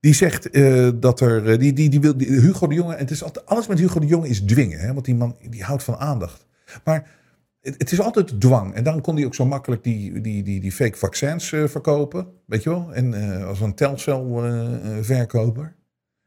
die 0.00 0.14
zegt 0.14 0.50
eh, 0.50 0.88
dat 0.94 1.20
er, 1.20 1.50
eh, 1.50 1.58
die, 1.58 1.72
die, 1.72 1.88
die 1.88 2.00
wil, 2.00 2.16
die- 2.16 2.40
Hugo 2.40 2.66
de 2.66 2.74
Jonge, 2.74 2.92
en 2.94 2.98
het 2.98 3.10
is 3.10 3.22
altijd, 3.22 3.46
alles 3.46 3.66
met 3.66 3.78
Hugo 3.78 4.00
de 4.00 4.06
Jonge 4.06 4.28
is 4.28 4.40
dwingen, 4.40 4.78
hè, 4.78 4.92
want 4.92 5.04
die 5.04 5.14
man 5.14 5.36
die 5.50 5.64
houdt 5.64 5.82
van 5.82 5.96
aandacht. 5.96 6.46
Maar 6.84 7.22
het, 7.64 7.92
is 7.92 8.00
altijd 8.00 8.40
dwang. 8.40 8.74
En 8.74 8.84
dan 8.84 9.00
kon 9.00 9.16
hij 9.16 9.24
ook 9.24 9.34
zo 9.34 9.44
makkelijk 9.44 9.82
die, 9.82 10.20
die, 10.20 10.42
die, 10.42 10.60
die 10.60 10.72
fake 10.72 10.98
vaccins 10.98 11.52
eh, 11.52 11.64
verkopen, 11.66 12.26
weet 12.46 12.62
je 12.62 12.70
wel, 12.70 12.94
en 12.94 13.14
eh, 13.14 13.46
als 13.46 13.60
een 13.60 13.74
telcelverkoper. 13.74 15.74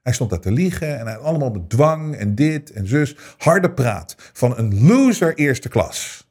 Hij 0.01 0.13
stond 0.13 0.29
daar 0.29 0.39
te 0.39 0.51
liegen 0.51 0.99
en 0.99 1.05
hij 1.05 1.17
allemaal 1.17 1.51
met 1.51 1.69
dwang 1.69 2.15
en 2.15 2.35
dit 2.35 2.71
en 2.71 2.87
zus. 2.87 3.17
Harde 3.37 3.71
praat 3.71 4.15
van 4.33 4.57
een 4.57 4.87
loser 4.87 5.35
eerste 5.35 5.69
klas. 5.69 6.27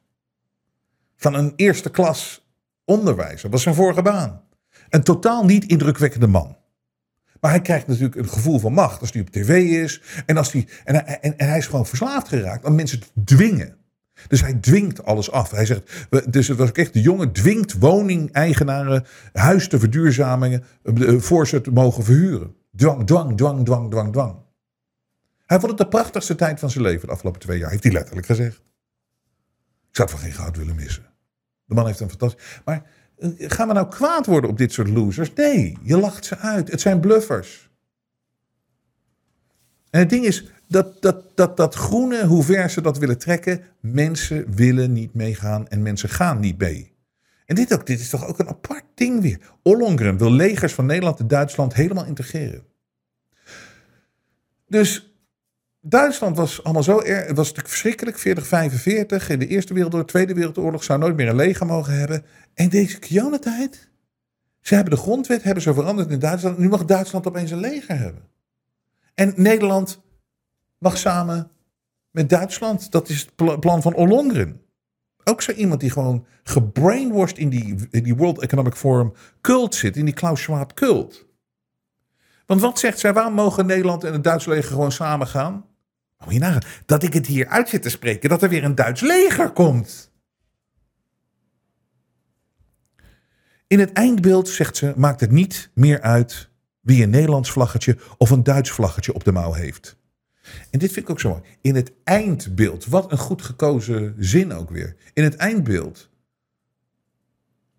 Van 1.15 1.33
een 1.33 1.53
eerste 1.55 1.91
klas 1.91 2.47
onderwijzer. 2.85 3.41
Dat 3.41 3.51
was 3.51 3.61
zijn 3.61 3.75
vorige 3.75 4.01
baan. 4.01 4.41
Een 4.89 5.03
totaal 5.03 5.45
niet 5.45 5.65
indrukwekkende 5.65 6.27
man. 6.27 6.57
Maar 7.39 7.51
hij 7.51 7.61
krijgt 7.61 7.87
natuurlijk 7.87 8.15
een 8.15 8.29
gevoel 8.29 8.59
van 8.59 8.73
macht 8.73 9.01
als 9.01 9.11
hij 9.11 9.21
op 9.21 9.29
tv 9.29 9.81
is. 9.83 10.01
En, 10.25 10.37
als 10.37 10.51
hij, 10.51 10.67
en, 10.83 10.95
hij, 10.95 11.19
en, 11.19 11.37
en 11.37 11.47
hij 11.47 11.57
is 11.57 11.65
gewoon 11.65 11.85
verslaafd 11.85 12.27
geraakt 12.27 12.65
aan 12.65 12.75
mensen 12.75 12.99
te 12.99 13.07
dwingen. 13.23 13.77
Dus 14.27 14.41
hij 14.41 14.53
dwingt 14.53 15.03
alles 15.03 15.31
af. 15.31 15.51
Hij 15.51 15.65
zegt, 15.65 16.07
dus 16.29 16.47
het 16.47 16.57
was 16.57 16.71
echt 16.71 16.93
de 16.93 17.01
jongen 17.01 17.31
dwingt 17.31 17.79
woningeigenaren 17.79 19.05
huis 19.33 19.67
te 19.67 19.79
verduurzamingen 19.79 20.63
eh, 20.83 21.17
voor 21.17 21.47
ze 21.47 21.55
het 21.55 21.71
mogen 21.71 22.03
verhuren. 22.03 22.55
Dwang, 22.75 23.05
dwang, 23.05 23.37
dwang, 23.37 23.65
dwang, 23.65 23.89
dwang, 23.89 24.11
dwang. 24.11 24.35
Hij 25.45 25.59
vond 25.59 25.71
het 25.71 25.81
de 25.81 25.87
prachtigste 25.87 26.35
tijd 26.35 26.59
van 26.59 26.69
zijn 26.69 26.83
leven 26.83 27.07
de 27.07 27.13
afgelopen 27.13 27.39
twee 27.41 27.59
jaar, 27.59 27.69
heeft 27.69 27.83
hij 27.83 27.91
letterlijk 27.91 28.27
gezegd. 28.27 28.57
Ik 29.89 29.95
zou 29.95 30.09
het 30.09 30.19
van 30.19 30.19
geen 30.19 30.37
goud 30.37 30.57
willen 30.57 30.75
missen. 30.75 31.05
De 31.65 31.73
man 31.73 31.85
heeft 31.85 31.99
een 31.99 32.09
fantastisch. 32.09 32.61
Maar 32.65 32.83
eh, 33.17 33.29
gaan 33.37 33.67
we 33.67 33.73
nou 33.73 33.87
kwaad 33.87 34.25
worden 34.25 34.49
op 34.49 34.57
dit 34.57 34.73
soort 34.73 34.89
losers? 34.89 35.33
Nee, 35.33 35.77
je 35.81 35.97
lacht 35.97 36.25
ze 36.25 36.37
uit. 36.37 36.71
Het 36.71 36.81
zijn 36.81 36.99
bluffers. 36.99 37.69
En 39.89 39.99
het 39.99 40.09
ding 40.09 40.25
is, 40.25 40.45
dat, 40.67 41.01
dat, 41.01 41.23
dat, 41.35 41.57
dat 41.57 41.75
groene, 41.75 42.25
hoe 42.25 42.43
ver 42.43 42.69
ze 42.69 42.81
dat 42.81 42.97
willen 42.97 43.17
trekken, 43.17 43.61
mensen 43.79 44.55
willen 44.55 44.93
niet 44.93 45.13
meegaan 45.13 45.67
en 45.67 45.81
mensen 45.81 46.09
gaan 46.09 46.39
niet 46.39 46.57
mee. 46.57 46.95
En 47.45 47.55
dit, 47.55 47.73
ook, 47.73 47.85
dit 47.85 47.99
is 47.99 48.09
toch 48.09 48.27
ook 48.27 48.39
een 48.39 48.47
apart 48.47 48.83
ding 48.93 49.21
weer. 49.21 49.39
Ollongren 49.63 50.17
wil 50.17 50.31
legers 50.31 50.73
van 50.73 50.85
Nederland 50.85 51.19
en 51.19 51.27
Duitsland 51.27 51.73
helemaal 51.73 52.05
integreren. 52.05 52.63
Dus 54.67 55.15
Duitsland 55.81 56.37
was 56.37 56.63
allemaal 56.63 56.83
zo 56.83 57.01
erg. 57.01 57.27
Was 57.27 57.37
natuurlijk 57.37 57.67
verschrikkelijk. 57.67 58.17
40, 58.17 58.47
45. 58.47 59.29
In 59.29 59.39
de 59.39 59.47
Eerste 59.47 59.73
Wereldoorlog, 59.73 60.07
Tweede 60.07 60.33
Wereldoorlog 60.33 60.83
zou 60.83 60.99
nooit 60.99 61.15
meer 61.15 61.27
een 61.27 61.35
leger 61.35 61.65
mogen 61.65 61.93
hebben. 61.93 62.25
En 62.53 62.69
deze 62.69 62.99
Kionentijd. 62.99 63.89
Ze 64.61 64.75
hebben 64.75 64.93
de 64.93 64.99
grondwet 64.99 65.43
hebben 65.43 65.63
ze 65.63 65.73
veranderd 65.73 66.09
in 66.09 66.19
Duitsland. 66.19 66.57
Nu 66.57 66.69
mag 66.69 66.85
Duitsland 66.85 67.27
opeens 67.27 67.51
een 67.51 67.59
leger 67.59 67.97
hebben. 67.97 68.21
En 69.13 69.33
Nederland 69.35 70.01
mag 70.77 70.97
samen 70.97 71.51
met 72.11 72.29
Duitsland. 72.29 72.91
Dat 72.91 73.09
is 73.09 73.21
het 73.21 73.35
pla- 73.35 73.57
plan 73.57 73.81
van 73.81 73.93
Ollongren. 73.93 74.61
Ook 75.23 75.41
zo 75.41 75.51
iemand 75.51 75.79
die 75.79 75.89
gewoon 75.89 76.25
gebrainwashed 76.43 77.37
in 77.37 77.49
die, 77.49 77.89
die 77.89 78.15
World 78.15 78.41
Economic 78.41 78.75
Forum 78.75 79.13
cult 79.41 79.75
zit. 79.75 79.97
In 79.97 80.05
die 80.05 80.13
Klaus 80.13 80.41
Schwab 80.41 80.73
cult. 80.73 81.25
Want 82.45 82.61
wat 82.61 82.79
zegt 82.79 82.99
zij? 82.99 83.13
Waarom 83.13 83.33
mogen 83.33 83.65
Nederland 83.65 84.03
en 84.03 84.13
het 84.13 84.23
Duits 84.23 84.45
leger 84.45 84.71
gewoon 84.71 84.91
samen 84.91 85.27
gaan? 85.27 85.65
Moet 86.23 86.33
je 86.33 86.39
nagaan. 86.39 86.69
Dat 86.85 87.03
ik 87.03 87.13
het 87.13 87.25
hier 87.25 87.47
uit 87.47 87.69
zit 87.69 87.81
te 87.81 87.89
spreken. 87.89 88.29
Dat 88.29 88.43
er 88.43 88.49
weer 88.49 88.63
een 88.63 88.75
Duits 88.75 89.01
leger 89.01 89.51
komt. 89.51 90.11
In 93.67 93.79
het 93.79 93.91
eindbeeld, 93.91 94.49
zegt 94.49 94.77
ze, 94.77 94.93
maakt 94.95 95.19
het 95.19 95.31
niet 95.31 95.71
meer 95.73 96.01
uit 96.01 96.49
wie 96.81 97.03
een 97.03 97.09
Nederlands 97.09 97.51
vlaggetje 97.51 97.97
of 98.17 98.29
een 98.29 98.43
Duits 98.43 98.71
vlaggetje 98.71 99.13
op 99.13 99.23
de 99.23 99.31
mouw 99.31 99.53
heeft. 99.53 99.96
En 100.69 100.79
dit 100.79 100.91
vind 100.91 101.05
ik 101.05 101.09
ook 101.11 101.19
zo 101.19 101.29
mooi. 101.29 101.41
In 101.61 101.75
het 101.75 101.91
eindbeeld, 102.03 102.85
wat 102.85 103.11
een 103.11 103.17
goed 103.17 103.41
gekozen 103.41 104.15
zin 104.17 104.53
ook 104.53 104.69
weer. 104.69 104.95
In 105.13 105.23
het 105.23 105.35
eindbeeld 105.35 106.09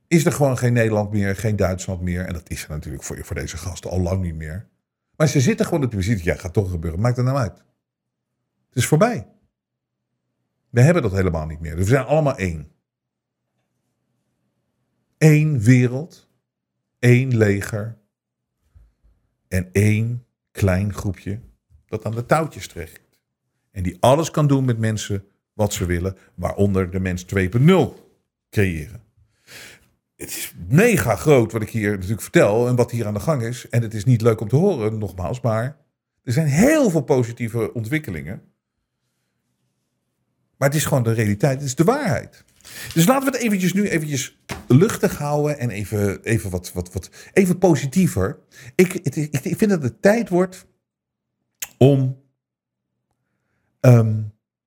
is 0.07 0.25
er 0.25 0.33
gewoon 0.33 0.59
geen 0.59 0.73
Nederland 0.73 1.11
meer, 1.11 1.37
geen 1.37 1.57
Duitsland 1.57 2.01
meer. 2.01 2.25
En 2.25 2.33
dat 2.33 2.51
is 2.51 2.65
er 2.65 2.71
natuurlijk 2.71 3.05
voor, 3.05 3.25
voor 3.25 3.37
deze 3.37 3.57
gasten 3.57 3.91
al 3.91 4.01
lang 4.01 4.23
niet 4.23 4.35
meer. 4.35 4.69
Maar 5.17 5.29
ze 5.29 5.41
zitten 5.41 5.67
gewoon 5.67 5.85
op 5.85 5.91
de. 5.91 6.25
Ja, 6.25 6.35
gaat 6.35 6.53
toch 6.53 6.71
gebeuren. 6.71 7.01
Maakt 7.01 7.17
het 7.17 7.27
nou 7.27 7.39
uit. 7.39 7.57
Het 8.69 8.77
is 8.77 8.87
voorbij. 8.87 9.27
We 10.71 10.81
hebben 10.81 11.03
dat 11.03 11.13
helemaal 11.13 11.47
niet 11.47 11.61
meer. 11.61 11.77
Dus 11.77 11.85
we 11.85 11.91
zijn 11.91 12.05
allemaal 12.05 12.37
één. 12.37 12.73
Eén 15.19 15.61
wereld. 15.61 16.29
één 16.99 17.37
leger. 17.37 17.99
En 19.49 19.69
één 19.73 20.27
klein 20.51 20.95
groepje 20.95 21.41
dat 21.89 22.05
aan 22.05 22.15
de 22.15 22.27
touwtjes 22.27 22.67
trekt. 22.67 23.01
En 23.71 23.83
die 23.83 23.97
alles 24.01 24.31
kan 24.31 24.47
doen 24.47 24.65
met 24.65 24.79
mensen 24.79 25.25
wat 25.53 25.73
ze 25.73 25.87
willen. 25.87 26.17
Waaronder 26.35 26.91
de 26.91 27.01
mens 27.01 27.25
2.0 27.25 27.39
creëren. 28.51 29.03
Het 30.17 30.29
is 30.29 30.55
mega 30.69 31.17
groot 31.17 31.53
wat 31.53 31.63
ik 31.63 31.71
hier 31.71 31.91
natuurlijk 31.91 32.23
vertel 32.23 32.69
en 32.69 32.77
wat 32.77 32.91
hier 32.91 33.07
aan 33.07 33.15
de 33.15 33.21
gang 33.21 33.43
is. 33.43 33.69
En 33.69 33.83
het 33.83 33.95
is 33.95 34.05
niet 34.05 34.21
leuk 34.21 34.41
om 34.41 34.49
te 34.49 34.57
horen, 34.57 34.99
nogmaals, 34.99 35.41
maar 35.41 35.77
er 36.25 36.33
zijn 36.33 36.47
heel 36.47 36.91
veel 36.91 37.03
positieve 37.03 37.73
ontwikkelingen. 37.73 38.43
Maar 40.57 40.69
het 40.69 40.77
is 40.77 40.85
gewoon 40.85 41.03
de 41.03 41.13
realiteit, 41.13 41.59
het 41.59 41.67
is 41.67 41.75
de 41.75 41.85
waarheid. 41.85 42.45
Dus 42.95 43.07
laten 43.07 43.31
we 43.31 43.37
het 43.37 43.45
eventjes 43.47 43.73
nu 43.73 43.89
eventjes 43.89 44.39
luchtig 44.67 45.19
houden 45.19 45.59
en 45.59 45.71
even, 45.71 46.23
even 46.23 46.51
wat, 46.51 46.73
wat, 46.73 46.93
wat 46.93 47.11
even 47.33 47.59
positiever. 47.59 48.39
Ik, 48.75 48.93
het, 48.93 49.17
ik, 49.17 49.39
ik 49.41 49.57
vind 49.57 49.71
dat 49.71 49.83
het 49.83 50.03
tijd 50.03 50.29
wordt 50.29 50.67
om 51.79 52.23
ehm, 53.81 54.23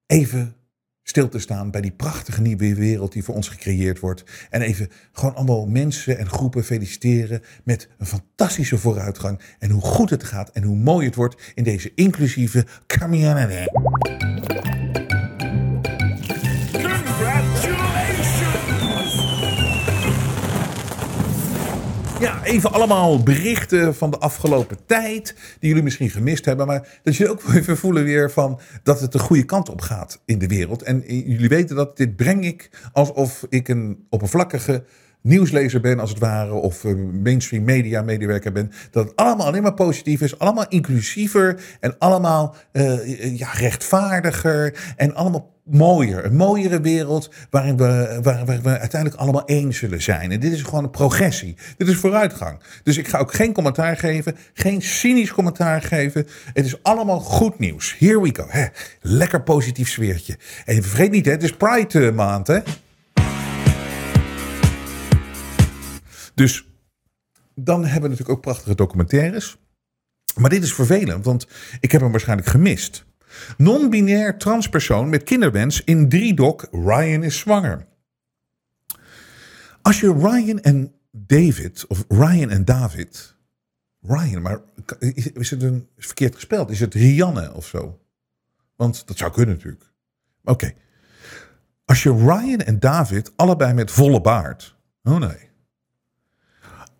even 0.05 0.55
stil 1.03 1.29
te 1.29 1.39
staan 1.39 1.71
bij 1.71 1.81
die 1.81 1.91
prachtige 1.91 2.41
nieuwe 2.41 2.75
wereld 2.75 3.11
die 3.11 3.23
voor 3.23 3.35
ons 3.35 3.47
gecreëerd 3.47 3.99
wordt. 3.99 4.23
En 4.49 4.61
even 4.61 4.89
gewoon 5.11 5.35
allemaal 5.35 5.67
mensen 5.67 6.17
en 6.17 6.29
groepen 6.29 6.63
feliciteren 6.63 7.41
met 7.63 7.89
een 7.97 8.05
fantastische 8.05 8.77
vooruitgang. 8.77 9.41
En 9.59 9.69
hoe 9.69 9.81
goed 9.81 10.09
het 10.09 10.23
gaat 10.23 10.49
en 10.49 10.63
hoe 10.63 10.75
mooi 10.75 11.05
het 11.05 11.15
wordt 11.15 11.51
in 11.55 11.63
deze 11.63 11.91
inclusieve 11.95 12.65
community. 12.99 13.65
Ja, 22.21 22.43
even 22.43 22.71
allemaal 22.71 23.23
berichten 23.23 23.95
van 23.95 24.11
de 24.11 24.17
afgelopen 24.17 24.77
tijd. 24.85 25.35
Die 25.59 25.69
jullie 25.69 25.83
misschien 25.83 26.09
gemist 26.09 26.45
hebben. 26.45 26.67
Maar 26.67 26.99
dat 27.03 27.15
jullie 27.15 27.33
ook 27.33 27.43
even 27.53 27.77
voelen 27.77 28.03
weer 28.03 28.31
van 28.31 28.59
dat 28.83 28.99
het 28.99 29.11
de 29.11 29.19
goede 29.19 29.43
kant 29.43 29.69
op 29.69 29.81
gaat 29.81 30.21
in 30.25 30.39
de 30.39 30.47
wereld. 30.47 30.81
En 30.81 31.03
jullie 31.07 31.49
weten 31.49 31.75
dat 31.75 31.97
dit 31.97 32.15
breng 32.15 32.45
ik 32.45 32.69
alsof 32.93 33.45
ik 33.49 33.67
een 33.67 34.05
oppervlakkige 34.09 34.83
nieuwslezer 35.21 35.81
ben, 35.81 35.99
als 35.99 36.09
het 36.09 36.19
ware, 36.19 36.53
of 36.53 36.83
mainstream 37.23 37.63
media 37.63 38.01
medewerker 38.01 38.51
ben, 38.51 38.71
dat 38.91 39.05
het 39.05 39.15
allemaal 39.15 39.47
alleen 39.47 39.61
maar 39.61 39.73
positief 39.73 40.21
is, 40.21 40.39
allemaal 40.39 40.67
inclusiever 40.67 41.61
en 41.79 41.95
allemaal 41.97 42.55
uh, 42.73 43.37
ja, 43.37 43.51
rechtvaardiger 43.51 44.93
en 44.95 45.15
allemaal 45.15 45.51
mooier. 45.63 46.25
Een 46.25 46.35
mooiere 46.35 46.81
wereld 46.81 47.31
waarin 47.49 47.77
we, 47.77 48.19
waar, 48.21 48.45
we 48.45 48.79
uiteindelijk 48.79 49.21
allemaal 49.21 49.45
één 49.45 49.73
zullen 49.73 50.01
zijn. 50.01 50.31
En 50.31 50.39
dit 50.39 50.51
is 50.51 50.61
gewoon 50.61 50.83
een 50.83 50.89
progressie. 50.89 51.55
Dit 51.77 51.87
is 51.87 51.95
vooruitgang. 51.95 52.59
Dus 52.83 52.97
ik 52.97 53.07
ga 53.07 53.17
ook 53.17 53.33
geen 53.33 53.53
commentaar 53.53 53.97
geven, 53.97 54.35
geen 54.53 54.81
cynisch 54.81 55.31
commentaar 55.31 55.81
geven. 55.81 56.27
Het 56.53 56.65
is 56.65 56.83
allemaal 56.83 57.19
goed 57.19 57.59
nieuws. 57.59 57.95
Here 57.97 58.21
we 58.21 58.29
go. 58.33 58.45
Hè. 58.47 58.65
Lekker 59.01 59.41
positief 59.41 59.89
sfeertje. 59.89 60.37
En 60.65 60.83
vergeet 60.83 61.11
niet, 61.11 61.25
hè, 61.25 61.31
het 61.31 61.43
is 61.43 61.55
Pride 61.55 62.11
maand, 62.11 62.47
hè? 62.47 62.59
Dus 66.33 66.67
dan 67.55 67.81
hebben 67.81 68.01
we 68.01 68.07
natuurlijk 68.09 68.37
ook 68.37 68.41
prachtige 68.41 68.75
documentaires. 68.75 69.57
Maar 70.35 70.49
dit 70.49 70.63
is 70.63 70.73
vervelend, 70.73 71.25
want 71.25 71.47
ik 71.79 71.91
heb 71.91 72.01
hem 72.01 72.11
waarschijnlijk 72.11 72.49
gemist. 72.49 73.05
Non-binair 73.57 74.37
transpersoon 74.37 75.09
met 75.09 75.23
kinderwens 75.23 75.83
in 75.83 76.09
drie-dok 76.09 76.67
Ryan 76.71 77.23
is 77.23 77.37
zwanger. 77.37 77.87
Als 79.81 79.99
je 79.99 80.13
Ryan 80.13 80.59
en 80.61 80.93
David, 81.11 81.87
of 81.87 82.05
Ryan 82.07 82.49
en 82.49 82.65
David. 82.65 83.35
Ryan, 84.01 84.41
maar 84.41 84.61
is 85.33 85.49
het 85.49 85.63
een 85.63 85.87
verkeerd 85.97 86.35
gespeld? 86.35 86.69
Is 86.69 86.79
het 86.79 86.93
Rianne 86.93 87.53
of 87.53 87.67
zo? 87.67 87.99
Want 88.75 89.07
dat 89.07 89.17
zou 89.17 89.31
kunnen 89.31 89.55
natuurlijk. 89.55 89.91
Oké. 90.43 90.73
Als 91.85 92.03
je 92.03 92.15
Ryan 92.15 92.59
en 92.59 92.79
David 92.79 93.31
allebei 93.35 93.73
met 93.73 93.91
volle 93.91 94.21
baard. 94.21 94.75
Oh 95.03 95.17
nee. 95.17 95.50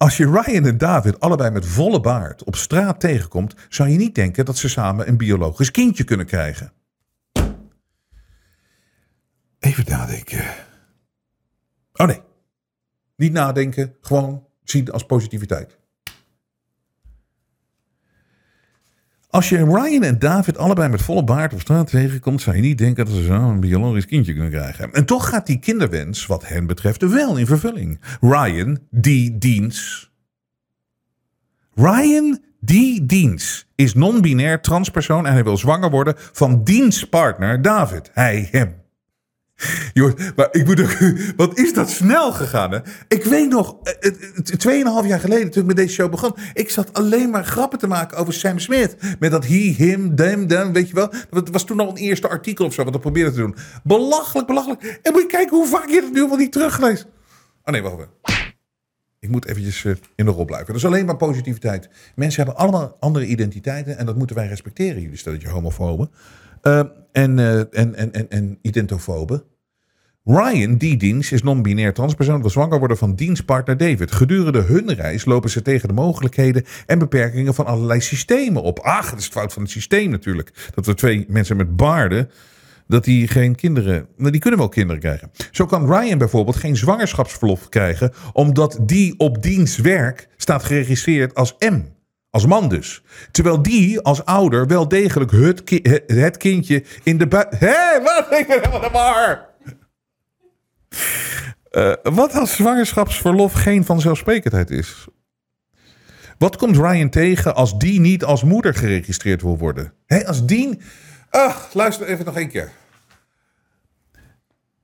Als 0.01 0.17
je 0.17 0.25
Ryan 0.25 0.65
en 0.65 0.77
David 0.77 1.19
allebei 1.19 1.49
met 1.49 1.65
volle 1.65 1.99
baard 1.99 2.43
op 2.43 2.55
straat 2.55 2.99
tegenkomt, 2.99 3.55
zou 3.69 3.89
je 3.89 3.97
niet 3.97 4.15
denken 4.15 4.45
dat 4.45 4.57
ze 4.57 4.69
samen 4.69 5.07
een 5.07 5.17
biologisch 5.17 5.71
kindje 5.71 6.03
kunnen 6.03 6.25
krijgen. 6.25 6.73
Even 9.59 9.85
nadenken. 9.87 10.43
Oh 11.93 12.07
nee. 12.07 12.21
Niet 13.15 13.31
nadenken, 13.31 13.95
gewoon 14.01 14.47
zien 14.63 14.91
als 14.91 15.05
positiviteit. 15.05 15.77
Als 19.31 19.49
je 19.49 19.65
Ryan 19.65 20.03
en 20.03 20.19
David 20.19 20.57
allebei 20.57 20.89
met 20.89 21.01
volle 21.01 21.23
baard 21.23 21.53
op 21.53 21.59
straat 21.59 21.87
tegenkomt, 21.87 22.41
zou 22.41 22.55
je 22.55 22.61
niet 22.61 22.77
denken 22.77 23.05
dat 23.05 23.13
ze 23.13 23.23
zo 23.23 23.33
een 23.33 23.59
biologisch 23.59 24.05
kindje 24.05 24.33
kunnen 24.33 24.51
krijgen. 24.51 24.93
En 24.93 25.05
toch 25.05 25.29
gaat 25.29 25.45
die 25.45 25.59
kinderwens, 25.59 26.25
wat 26.25 26.47
hen 26.47 26.67
betreft, 26.67 27.09
wel 27.09 27.37
in 27.37 27.45
vervulling. 27.45 27.99
Ryan, 28.21 28.79
die 28.89 29.37
Diens. 29.37 30.11
Ryan, 31.75 32.39
die 32.59 33.05
Diens 33.05 33.67
is 33.75 33.93
non-binair 33.93 34.61
transpersoon 34.61 35.25
en 35.25 35.33
hij 35.33 35.43
wil 35.43 35.57
zwanger 35.57 35.89
worden 35.89 36.13
van 36.17 36.63
Diens 36.63 37.09
partner 37.09 37.61
David. 37.61 38.09
Hij, 38.13 38.47
hem. 38.51 38.80
Maar 40.35 40.47
ik 40.51 40.69
ook, 40.69 40.97
wat 41.35 41.57
is 41.57 41.73
dat 41.73 41.89
snel 41.89 42.31
gegaan, 42.31 42.71
hè? 42.71 42.79
Ik 43.07 43.23
weet 43.23 43.49
nog, 43.49 43.75
eh, 43.83 44.11
tweeënhalf 44.57 45.07
jaar 45.07 45.19
geleden 45.19 45.51
toen 45.51 45.61
ik 45.61 45.67
met 45.67 45.75
deze 45.75 45.93
show 45.93 46.11
begon, 46.11 46.35
ik 46.53 46.69
zat 46.69 46.93
alleen 46.93 47.29
maar 47.29 47.45
grappen 47.45 47.79
te 47.79 47.87
maken 47.87 48.17
over 48.17 48.33
Sam 48.33 48.59
Smith. 48.59 48.95
Met 49.19 49.31
dat 49.31 49.45
he, 49.45 49.73
him, 49.77 50.15
them, 50.15 50.47
them, 50.47 50.73
weet 50.73 50.87
je 50.87 50.95
wel. 50.95 51.11
Dat 51.29 51.49
was 51.49 51.63
toen 51.63 51.79
al 51.79 51.89
een 51.89 51.97
eerste 51.97 52.29
artikel 52.29 52.65
of 52.65 52.73
zo, 52.73 52.83
wat 52.83 52.95
ik 52.95 53.01
probeerde 53.01 53.31
te 53.31 53.37
doen. 53.37 53.55
Belachelijk, 53.83 54.47
belachelijk. 54.47 54.99
En 55.01 55.11
moet 55.11 55.21
je 55.21 55.27
kijken 55.27 55.57
hoe 55.57 55.67
vaak 55.67 55.89
je 55.89 56.01
het 56.01 56.13
nu 56.13 56.21
al 56.21 56.35
niet 56.35 56.51
teruggelezen. 56.51 57.05
Oh 57.63 57.73
nee, 57.73 57.81
wacht 57.81 57.95
even. 57.95 58.09
Ik 59.19 59.29
moet 59.29 59.45
eventjes 59.45 59.85
eh, 59.85 59.93
in 60.15 60.25
de 60.25 60.31
rol 60.31 60.45
blijven. 60.45 60.67
Dat 60.67 60.75
is 60.75 60.85
alleen 60.85 61.05
maar 61.05 61.17
positiviteit. 61.17 61.89
Mensen 62.15 62.43
hebben 62.43 62.61
allemaal 62.61 62.97
andere 62.99 63.25
identiteiten 63.25 63.97
en 63.97 64.05
dat 64.05 64.15
moeten 64.15 64.35
wij 64.35 64.47
respecteren. 64.47 65.01
Jullie 65.01 65.17
stellen 65.17 65.39
je 65.39 65.49
homofoben. 65.49 66.11
Uh, 66.63 66.79
en, 67.11 67.37
uh, 67.37 67.59
en, 67.59 67.95
en, 67.95 68.13
en, 68.13 68.29
en 68.29 68.57
identofoben. 68.61 69.43
Ryan, 70.23 70.77
die 70.77 70.97
dienst, 70.97 71.31
is 71.31 71.43
non-binair 71.43 71.93
transpersoon, 71.93 72.41
wil 72.41 72.49
zwanger 72.49 72.79
worden 72.79 72.97
van 72.97 73.15
dienstpartner 73.15 73.77
David. 73.77 74.11
Gedurende 74.11 74.61
hun 74.61 74.93
reis 74.93 75.25
lopen 75.25 75.49
ze 75.49 75.61
tegen 75.61 75.87
de 75.87 75.93
mogelijkheden 75.93 76.65
en 76.85 76.99
beperkingen 76.99 77.53
van 77.53 77.65
allerlei 77.65 78.01
systemen 78.01 78.61
op. 78.61 78.79
Ach, 78.79 79.09
dat 79.09 79.19
is 79.19 79.25
het 79.25 79.33
fout 79.33 79.53
van 79.53 79.61
het 79.61 79.71
systeem 79.71 80.09
natuurlijk. 80.09 80.69
Dat 80.73 80.85
we 80.85 80.93
twee 80.93 81.25
mensen 81.27 81.57
met 81.57 81.75
baarden, 81.75 82.29
dat 82.87 83.03
die 83.03 83.27
geen 83.27 83.55
kinderen, 83.55 84.07
nou, 84.17 84.31
die 84.31 84.39
kunnen 84.39 84.59
wel 84.59 84.69
kinderen 84.69 85.01
krijgen. 85.01 85.31
Zo 85.51 85.65
kan 85.65 85.93
Ryan 85.93 86.17
bijvoorbeeld 86.17 86.55
geen 86.55 86.77
zwangerschapsverlof 86.77 87.69
krijgen, 87.69 88.13
omdat 88.33 88.79
die 88.81 89.13
op 89.17 89.41
dienstwerk 89.41 90.27
staat 90.37 90.63
geregistreerd 90.63 91.35
als 91.35 91.55
M. 91.59 91.81
Als 92.29 92.45
man 92.45 92.69
dus. 92.69 93.03
Terwijl 93.31 93.61
die 93.61 93.99
als 93.99 94.25
ouder 94.25 94.67
wel 94.67 94.87
degelijk 94.87 95.31
het, 95.31 95.81
het 96.05 96.37
kindje 96.37 96.83
in 97.03 97.17
de 97.17 97.27
buik... 97.27 97.47
Hé, 97.59 98.01
wat? 98.03 98.27
Ik 98.39 98.47
ben 98.47 98.59
helemaal 98.59 98.91
de. 98.91 99.50
Uh, 101.71 101.93
wat 102.03 102.33
als 102.33 102.55
zwangerschapsverlof 102.55 103.53
geen 103.53 103.85
vanzelfsprekendheid 103.85 104.69
is? 104.69 105.07
Wat 106.37 106.57
komt 106.57 106.75
Ryan 106.75 107.09
tegen 107.09 107.55
als 107.55 107.77
die 107.77 107.99
niet 107.99 108.23
als 108.23 108.43
moeder 108.43 108.73
geregistreerd 108.73 109.41
wil 109.41 109.57
worden? 109.57 109.93
Hé, 110.05 110.27
als 110.27 110.45
die... 110.45 110.79
Ach, 111.29 111.73
luister 111.73 112.07
even 112.07 112.25
nog 112.25 112.37
één 112.37 112.49
keer. 112.49 112.71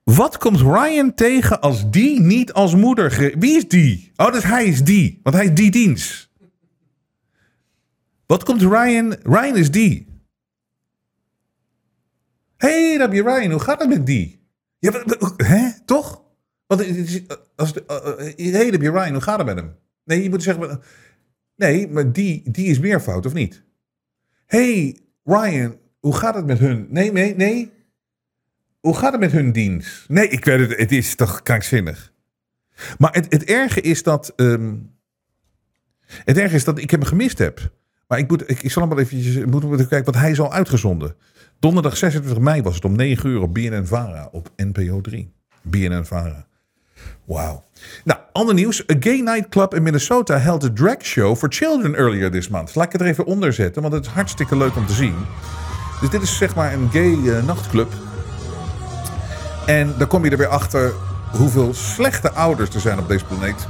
Wat 0.04 0.38
komt 0.38 0.60
Ryan 0.60 1.14
tegen 1.14 1.62
als 1.62 1.90
die 1.90 2.20
niet 2.20 2.54
als 2.54 2.76
moeder... 2.76 3.34
Wie 3.40 3.58
is 3.58 3.68
die? 3.68 4.12
Oh, 4.16 4.32
dus 4.32 4.44
hij 4.44 4.66
is 4.66 4.84
die. 4.84 5.20
Want 5.24 5.36
hij 5.36 5.46
is 5.46 5.54
die 5.54 5.72
dienst. 5.72 6.30
Wat 8.26 8.44
komt 8.44 8.62
Ryan... 8.62 9.16
Ryan 9.24 9.56
is 9.56 9.72
die. 9.72 10.22
Hé, 12.58 12.70
hey, 12.88 12.98
daar 12.98 13.08
heb 13.08 13.14
je 13.14 13.24
Ryan. 13.24 13.52
Hoe 13.52 13.60
gaat 13.60 13.80
het 13.80 13.90
met 13.90 14.06
die? 14.06 14.48
Ja, 14.80 14.92
hè? 15.38 15.77
Toch? 15.88 16.24
Want 16.66 16.82
als 17.56 17.74
de, 17.74 17.84
uh, 18.38 18.54
hey, 18.54 18.66
heb 18.66 18.82
je 18.82 18.92
Ryan, 18.92 19.12
hoe 19.12 19.22
gaat 19.22 19.38
het 19.38 19.48
met 19.48 19.56
hem? 19.56 19.76
Nee, 20.04 20.24
je 20.24 20.30
moet 20.30 20.44
zeggen... 20.44 20.82
Nee, 21.56 21.88
maar 21.88 22.12
die, 22.12 22.52
die 22.52 22.66
is 22.68 22.80
meervoud, 22.80 23.26
of 23.26 23.34
niet? 23.34 23.64
hey, 24.46 24.98
Ryan, 25.24 25.78
hoe 26.00 26.16
gaat 26.16 26.36
het 26.36 26.46
met 26.46 26.60
hun? 26.60 26.88
Nee, 26.90 27.12
nee, 27.12 27.36
nee. 27.36 27.72
Hoe 28.80 28.96
gaat 28.96 29.12
het 29.12 29.22
met 29.22 29.32
hun 29.32 29.52
dienst? 29.52 30.10
Nee, 30.10 30.28
ik 30.28 30.46
weet 30.46 30.60
het, 30.60 30.80
het 30.80 30.92
is 30.92 31.16
toch 31.16 31.42
krankzinnig. 31.42 32.14
Maar 32.98 33.14
het, 33.14 33.26
het 33.30 33.44
erge 33.44 33.82
is 33.82 34.04
dat... 34.04 34.34
Um, 34.36 34.96
het 36.08 36.38
erge 36.38 36.56
is 36.56 36.64
dat 36.64 36.80
ik 36.80 36.92
hem 36.92 37.04
gemist 37.04 37.38
heb. 37.38 37.72
Maar 38.08 38.20
ik, 38.20 38.30
moet, 38.30 38.50
ik, 38.50 38.72
zal 38.72 38.82
hem 38.82 38.92
wel 38.92 39.04
eventjes 39.04 39.46
moeten 39.46 39.88
kijken, 39.88 40.04
want 40.04 40.16
hij 40.16 40.32
is 40.32 40.40
al 40.40 40.54
uitgezonden. 40.54 41.16
Donderdag 41.60 41.98
26 41.98 42.44
mei 42.44 42.62
was 42.62 42.76
het 42.76 42.86
om 42.86 42.96
9 42.96 43.30
uur 43.30 43.42
op 43.42 43.54
BNN-VARA 43.54 44.30
op 44.32 44.52
NPO 44.56 45.02
3. 45.02 45.34
BNN-VARA. 45.62 46.46
Wauw. 47.26 47.64
Nou, 48.04 48.20
ander 48.32 48.54
nieuws. 48.54 48.82
A 48.92 48.96
gay 49.00 49.22
nightclub 49.22 49.74
in 49.74 49.84
Minnesota 49.84 50.38
held 50.38 50.64
a 50.64 50.70
drag 50.74 51.02
show 51.02 51.36
for 51.36 51.50
children 51.52 51.96
earlier 51.96 52.32
this 52.32 52.50
month. 52.50 52.76
Laat 52.76 52.86
ik 52.86 52.92
het 52.92 53.02
er 53.02 53.08
even 53.08 53.26
onder 53.26 53.54
zetten, 53.54 53.82
want 53.82 53.94
het 53.94 54.06
is 54.06 54.12
hartstikke 54.12 54.58
leuk 54.58 54.76
om 54.76 54.86
te 54.86 54.94
zien. 54.94 55.16
Dus 56.02 56.10
dit 56.10 56.22
is 56.22 56.38
zeg 56.38 56.56
maar 56.56 56.74
een 56.74 56.90
gay 56.92 57.14
uh, 57.14 57.44
nachtclub. 57.46 57.94
En 59.66 59.94
dan 59.98 60.08
kom 60.08 60.26
je 60.26 60.32
er 60.32 60.38
weer 60.38 60.48
achter 60.48 60.94
hoeveel 61.32 61.74
slechte 61.74 62.32
ouders 62.32 62.76
er 62.76 62.82
zijn 62.82 63.00
op 63.00 63.08
deze 63.08 63.26
planeet. 63.26 63.68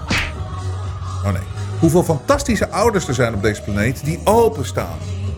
Oh 1.23 1.31
nee. 1.31 1.41
Hoeveel 1.79 2.03
fantastische 2.03 2.69
ouders 2.69 3.07
er 3.07 3.13
zijn 3.13 3.33
op 3.33 3.41
deze 3.41 3.61
planeet 3.61 4.05
die 4.05 4.19
openstaan. 4.23 4.97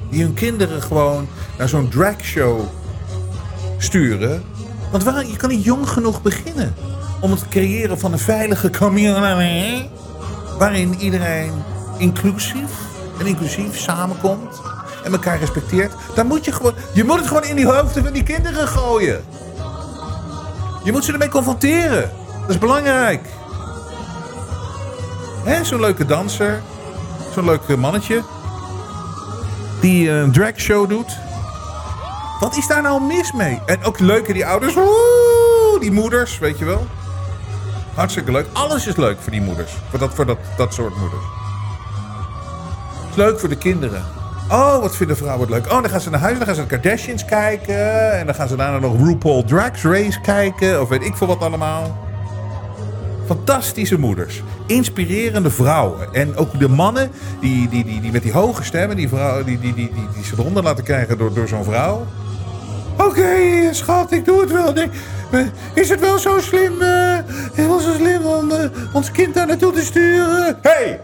Die 0.10 0.24
hun 0.24 0.34
kinderen 0.34 0.82
gewoon 0.82 1.28
naar 1.58 1.70
zo'n 1.70 1.90
dragshow 1.90 2.62
sturen. 3.78 4.44
Want 4.92 5.04
waar, 5.04 5.26
je 5.26 5.36
kan 5.36 5.50
niet 5.50 5.64
jong 5.64 5.90
genoeg 5.90 6.22
beginnen 6.22 6.76
om 7.20 7.32
het 7.32 7.48
creëren 7.48 8.00
van 8.00 8.12
een 8.12 8.20
veilige 8.20 8.70
community. 8.70 9.88
Waarin 10.58 10.96
iedereen 11.00 11.52
inclusief 11.98 12.72
en 13.20 13.26
inclusief 13.26 13.80
samenkomt 13.80 14.62
en 15.04 15.12
elkaar 15.12 15.40
respecteert. 15.40 15.94
Dan 16.16 16.28
moet 16.28 16.46
je 16.46 16.52
gewoon, 16.52 16.74
je 16.94 17.04
moet 17.04 17.18
het 17.18 17.28
gewoon 17.28 17.44
in 17.44 17.56
die 17.56 17.66
hoofden 17.66 18.04
van 18.04 18.14
die 18.14 18.24
kinderen 18.24 18.68
gooien. 18.68 19.24
Je 20.84 20.92
moet 20.92 21.06
ze 21.06 21.12
ermee 21.12 21.30
confronteren. 21.30 22.12
Dat 22.42 22.50
is 22.50 22.58
belangrijk. 22.58 23.26
Zo'n 25.64 25.80
leuke 25.80 26.06
danser. 26.06 26.62
Zo'n 27.34 27.46
leuk 27.46 27.78
mannetje. 27.78 28.24
Die 29.82 30.10
een 30.10 30.32
dragshow 30.32 30.90
doet. 30.90 31.18
Wat 32.40 32.58
is 32.58 32.68
daar 32.68 32.82
nou 32.82 33.02
mis 33.02 33.32
mee? 33.32 33.62
En 33.66 33.84
ook 33.84 34.00
leuke 34.00 34.34
die 34.34 34.46
ouders. 34.46 34.74
Woe, 34.74 35.78
die 35.80 35.92
moeders, 35.92 36.40
weet 36.40 36.60
je 36.60 36.66
wel. 36.66 36.88
Hartstikke 37.94 38.32
leuk. 38.32 38.46
Alles 38.54 38.88
is 38.88 38.96
leuk 38.96 39.18
voor 39.22 39.32
die 39.32 39.42
moeders. 39.42 39.72
Voor 39.90 40.00
dat, 40.00 40.14
voor 40.14 40.26
dat, 40.26 40.38
dat 40.58 40.74
soort 40.74 40.98
moeders. 40.98 41.24
Leuk 43.16 43.40
voor 43.40 43.50
de 43.50 43.58
kinderen. 43.58 44.04
Oh, 44.50 44.82
wat 44.82 44.96
vinden 44.96 45.18
vrouwen 45.18 45.42
het 45.42 45.50
leuk. 45.50 45.66
Oh, 45.66 45.82
dan 45.82 45.90
gaan 45.90 46.02
ze 46.02 46.10
naar 46.10 46.20
huis, 46.20 46.38
dan 46.38 46.46
gaan 46.46 46.56
ze 46.56 46.62
de 46.62 46.68
Kardashians 46.68 47.26
kijken. 47.26 48.12
En 48.20 48.26
dan 48.26 48.36
gaan 48.36 48.48
ze 48.48 48.56
daarna 48.56 48.80
nog 48.80 49.08
RuPaul 49.08 49.44
Drag 49.44 49.82
Race 49.82 50.22
kijken. 50.22 50.82
Of 50.82 50.90
weet 50.90 51.04
ik 51.04 51.16
veel 51.16 51.28
wat 51.28 51.42
allemaal. 51.42 51.98
Fantastische 53.26 54.00
moeders. 54.00 54.44
Inspirerende 54.66 55.50
vrouwen. 55.50 56.14
En 56.14 56.36
ook 56.36 56.60
de 56.60 56.70
mannen 56.70 57.12
die, 57.42 57.70
die, 57.70 57.84
die, 57.84 58.02
die 58.02 58.12
met 58.12 58.24
die 58.24 58.32
hoge 58.32 58.64
stemmen, 58.64 58.96
die, 58.96 59.10
vrouw, 59.10 59.44
die, 59.44 59.60
die, 59.60 59.74
die, 59.74 59.92
die, 59.94 60.08
die 60.14 60.24
ze 60.24 60.34
eronder 60.38 60.64
laten 60.64 60.84
krijgen 60.84 61.18
door, 61.18 61.34
door 61.34 61.48
zo'n 61.48 61.64
vrouw. 61.64 62.06
Oké, 63.00 63.70
schat, 63.72 64.12
ik 64.12 64.26
doe 64.26 64.42
het 64.42 64.52
wel. 64.52 64.74
Nee, 64.74 65.52
is 65.74 65.90
het 65.90 66.00
wel 66.00 66.18
zo 66.18 66.40
slim, 66.40 66.82
eh, 66.82 67.18
is 67.52 67.58
het 67.58 67.68
wel 67.68 67.80
zo 67.80 67.94
slim 67.94 68.26
om 68.26 68.52
eh, 68.52 68.70
ons 68.94 69.12
kind 69.12 69.34
daar 69.34 69.48
naartoe 69.48 69.74
te 69.74 69.82
sturen? 69.82 70.58
Hey, 70.62 71.02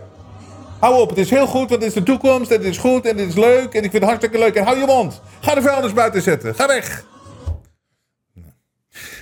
hou 0.80 1.02
op, 1.02 1.10
het 1.10 1.18
is 1.18 1.30
heel 1.30 1.48
goed, 1.48 1.70
want 1.70 1.82
het 1.82 1.84
is 1.84 1.94
de 1.94 2.04
toekomst 2.04 2.52
en 2.52 2.58
het 2.58 2.66
is 2.66 2.78
goed 2.78 3.06
en 3.06 3.18
het 3.18 3.28
is 3.28 3.36
leuk 3.36 3.74
en 3.74 3.84
ik 3.84 3.92
vind 3.92 3.94
het 3.94 4.04
hartstikke 4.04 4.38
leuk. 4.38 4.56
En 4.56 4.64
hou 4.64 4.80
je 4.80 4.86
mond. 4.86 5.22
Ga 5.40 5.56
de 5.56 5.62
vuilnis 5.62 5.94
buiten 5.94 6.22
zetten. 6.22 6.56
Ga 6.56 6.68
weg. 6.68 7.06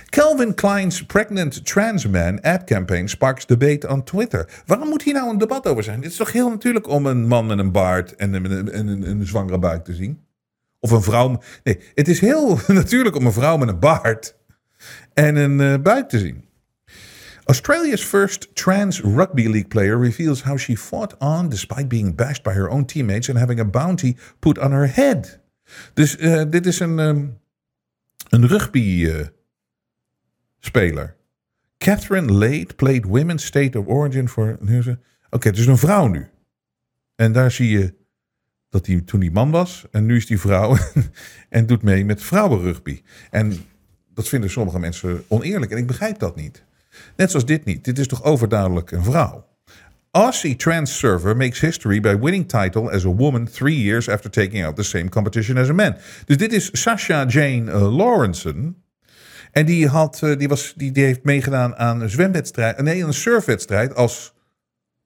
Calvin 0.08 0.54
Klein's 0.54 1.06
Pregnant 1.06 1.66
Trans 1.66 2.08
Man 2.08 2.40
ad 2.40 2.64
campaign 2.64 3.06
sparks 3.06 3.46
debate 3.46 3.88
on 3.88 4.04
Twitter. 4.04 4.48
Waarom 4.66 4.88
moet 4.88 5.02
hier 5.02 5.14
nou 5.14 5.30
een 5.30 5.38
debat 5.38 5.66
over 5.66 5.82
zijn? 5.82 6.00
Dit 6.00 6.10
is 6.10 6.16
toch 6.16 6.32
heel 6.32 6.48
natuurlijk 6.48 6.88
om 6.88 7.06
een 7.06 7.26
man 7.26 7.46
met 7.46 7.58
een 7.58 7.72
baard 7.72 8.14
en 8.14 8.32
een, 8.32 8.50
een, 8.50 8.78
een, 8.88 9.10
een 9.10 9.26
zwangere 9.26 9.58
buik 9.58 9.84
te 9.84 9.94
zien? 9.94 10.22
Of 10.84 10.90
een 10.90 11.02
vrouw. 11.02 11.40
Nee, 11.62 11.78
het 11.94 12.08
is 12.08 12.20
heel 12.20 12.58
natuurlijk 12.80 13.16
om 13.16 13.26
een 13.26 13.32
vrouw 13.32 13.56
met 13.56 13.68
een 13.68 13.78
baard 13.78 14.36
en 15.14 15.36
een 15.36 15.60
eh, 15.60 15.82
buik 15.82 16.08
te 16.08 16.18
zien. 16.18 16.44
Australia's 17.44 18.02
first 18.02 18.54
trans 18.54 19.00
rugby 19.00 19.42
league 19.42 19.68
player 19.68 20.00
reveals 20.00 20.42
how 20.42 20.58
she 20.58 20.76
fought 20.76 21.18
on 21.18 21.48
despite 21.48 21.86
being 21.86 22.14
bashed 22.14 22.42
by 22.42 22.50
her 22.50 22.68
own 22.68 22.84
teammates 22.84 23.28
and 23.28 23.38
having 23.38 23.60
a 23.60 23.64
bounty 23.64 24.16
put 24.38 24.58
on 24.58 24.72
her 24.72 24.94
head. 24.94 25.40
Dus 25.94 26.16
eh, 26.16 26.42
dit 26.50 26.66
is 26.66 26.80
een, 26.80 26.98
ehm, 26.98 27.26
een 28.28 28.46
rugby 28.46 29.06
eh, 29.08 29.26
speler. 30.58 31.16
Catherine 31.78 32.32
Lade 32.32 32.74
played 32.76 33.04
women's 33.04 33.44
state 33.44 33.78
of 33.78 33.86
origin 33.86 34.28
voor. 34.28 34.58
Oké, 35.30 35.48
het 35.48 35.58
is 35.58 35.66
een 35.66 35.78
vrouw 35.78 36.06
nu. 36.06 36.28
En 37.14 37.32
daar 37.32 37.50
zie 37.50 37.78
je 37.78 37.94
dat 38.74 38.86
hij 38.86 39.00
toen 39.00 39.20
die 39.20 39.30
man 39.30 39.50
was. 39.50 39.84
En 39.90 40.06
nu 40.06 40.16
is 40.16 40.26
die 40.26 40.40
vrouw. 40.40 40.76
en 41.48 41.66
doet 41.66 41.82
mee 41.82 42.04
met 42.04 42.22
vrouwenrugby. 42.22 43.02
En 43.30 43.52
dat 44.14 44.28
vinden 44.28 44.50
sommige 44.50 44.78
mensen 44.78 45.24
oneerlijk. 45.28 45.72
En 45.72 45.78
ik 45.78 45.86
begrijp 45.86 46.18
dat 46.18 46.36
niet. 46.36 46.64
Net 47.16 47.30
zoals 47.30 47.46
dit 47.46 47.64
niet. 47.64 47.84
Dit 47.84 47.98
is 47.98 48.06
toch 48.06 48.24
overduidelijk 48.24 48.90
een 48.90 49.04
vrouw. 49.04 49.46
Aussie 50.10 50.56
trans 50.56 50.98
server 50.98 51.36
makes 51.36 51.60
history 51.60 52.00
by 52.00 52.16
winning 52.18 52.48
title 52.48 52.90
as 52.90 53.04
a 53.04 53.14
woman 53.14 53.48
three 53.50 53.82
years 53.82 54.08
after 54.08 54.30
taking 54.30 54.64
out 54.64 54.76
the 54.76 54.82
same 54.82 55.08
competition 55.08 55.56
as 55.56 55.68
a 55.68 55.72
man. 55.72 55.96
Dus 56.24 56.36
dit 56.36 56.52
is 56.52 56.68
Sasha 56.72 57.24
Jane 57.26 57.72
uh, 57.72 57.96
Lawrenson. 57.96 58.76
En 59.52 59.66
die, 59.66 59.88
had, 59.88 60.20
uh, 60.24 60.38
die, 60.38 60.48
was, 60.48 60.72
die, 60.76 60.92
die 60.92 61.04
heeft 61.04 61.24
meegedaan 61.24 61.76
aan 61.76 62.00
een 62.00 62.10
zwemwedstrijd. 62.10 62.82
Nee, 62.82 63.02
een 63.02 63.14
surfwedstrijd 63.14 63.94
als. 63.94 64.33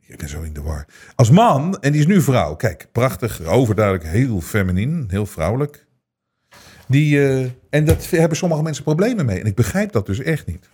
Ik 0.08 0.16
ben 0.16 0.28
zo 0.28 0.42
in 0.42 0.52
de 0.52 0.62
war. 0.62 0.86
Als 1.14 1.30
man 1.30 1.78
en 1.80 1.92
die 1.92 2.00
is 2.00 2.06
nu 2.06 2.22
vrouw. 2.22 2.56
Kijk, 2.56 2.88
prachtig, 2.92 3.42
overduidelijk, 3.42 4.06
heel 4.06 4.40
feminien, 4.40 5.06
heel 5.08 5.26
vrouwelijk. 5.26 5.86
Die, 6.86 7.16
uh, 7.16 7.50
en 7.70 7.84
dat 7.84 8.10
hebben 8.10 8.36
sommige 8.36 8.62
mensen 8.62 8.84
problemen 8.84 9.26
mee. 9.26 9.40
En 9.40 9.46
ik 9.46 9.54
begrijp 9.54 9.92
dat 9.92 10.06
dus 10.06 10.18
echt 10.18 10.46
niet. 10.46 10.68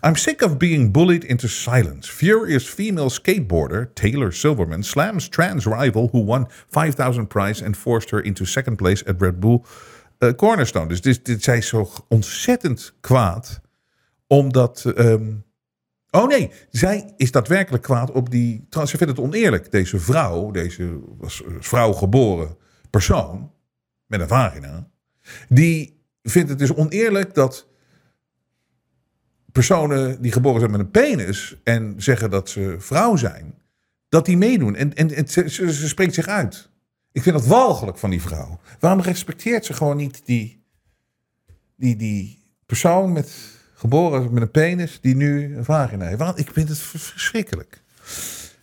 I'm 0.00 0.16
sick 0.16 0.42
of 0.42 0.56
being 0.56 0.92
bullied 0.92 1.24
into 1.24 1.48
silence. 1.48 2.12
Furious 2.12 2.68
female 2.68 3.08
skateboarder 3.08 3.92
Taylor 3.92 4.32
Silverman 4.32 4.82
slams 4.82 5.28
trans 5.28 5.66
rival 5.66 6.08
who 6.12 6.24
won 6.24 6.48
5000 6.70 7.28
prize 7.28 7.64
and 7.64 7.76
forced 7.76 8.10
her 8.10 8.24
into 8.24 8.44
second 8.44 8.76
place 8.76 9.06
at 9.06 9.20
Red 9.20 9.40
Bull 9.40 9.62
uh, 10.18 10.30
Cornerstone. 10.30 10.88
Dus 10.88 11.00
dit, 11.00 11.24
dit, 11.24 11.42
zij 11.42 11.56
is 11.56 11.68
zo 11.68 11.90
ontzettend 12.08 12.94
kwaad. 13.00 13.60
Omdat. 14.26 14.92
Um, 14.96 15.44
oh 16.16 16.28
nee, 16.28 16.50
zij 16.70 17.12
is 17.16 17.30
daadwerkelijk 17.30 17.82
kwaad 17.82 18.10
op 18.10 18.30
die. 18.30 18.66
Ze 18.70 18.86
vindt 18.86 19.16
het 19.16 19.20
oneerlijk. 19.20 19.70
Deze 19.70 19.98
vrouw, 19.98 20.50
deze 20.50 21.00
was 21.18 21.42
vrouw 21.58 21.92
geboren 21.92 22.56
persoon. 22.90 23.54
Met 24.06 24.20
een 24.20 24.28
vagina. 24.28 24.88
Die 25.48 26.04
vindt 26.22 26.48
het 26.48 26.58
dus 26.58 26.74
oneerlijk 26.74 27.34
dat 27.34 27.68
personen 29.52 30.22
die 30.22 30.32
geboren 30.32 30.60
zijn 30.60 30.70
met 30.70 30.80
een 30.80 30.90
penis 30.90 31.60
en 31.64 31.94
zeggen 31.96 32.30
dat 32.30 32.48
ze 32.48 32.76
vrouw 32.78 33.16
zijn, 33.16 33.54
dat 34.08 34.24
die 34.24 34.36
meedoen. 34.36 34.74
En, 34.74 34.94
en, 34.94 35.14
en 35.14 35.28
ze, 35.28 35.50
ze, 35.50 35.72
ze, 35.72 35.88
spreekt 35.88 36.14
zich 36.14 36.26
uit. 36.26 36.70
Ik 37.12 37.22
vind 37.22 37.36
dat 37.36 37.46
walgelijk 37.46 37.98
van 37.98 38.10
die 38.10 38.22
vrouw. 38.22 38.60
Waarom 38.80 39.00
respecteert 39.00 39.64
ze 39.64 39.72
gewoon 39.72 39.96
niet 39.96 40.26
die, 40.26 40.64
die, 41.76 41.96
die 41.96 42.42
persoon 42.66 43.12
met 43.12 43.55
geboren 43.76 44.32
met 44.32 44.42
een 44.42 44.50
penis 44.50 44.98
die 45.00 45.16
nu 45.16 45.56
een 45.56 45.64
vagina 45.64 46.06
heeft? 46.06 46.18
Want 46.18 46.38
ik 46.38 46.50
vind 46.52 46.68
het 46.68 46.78
verschrikkelijk. 46.78 47.84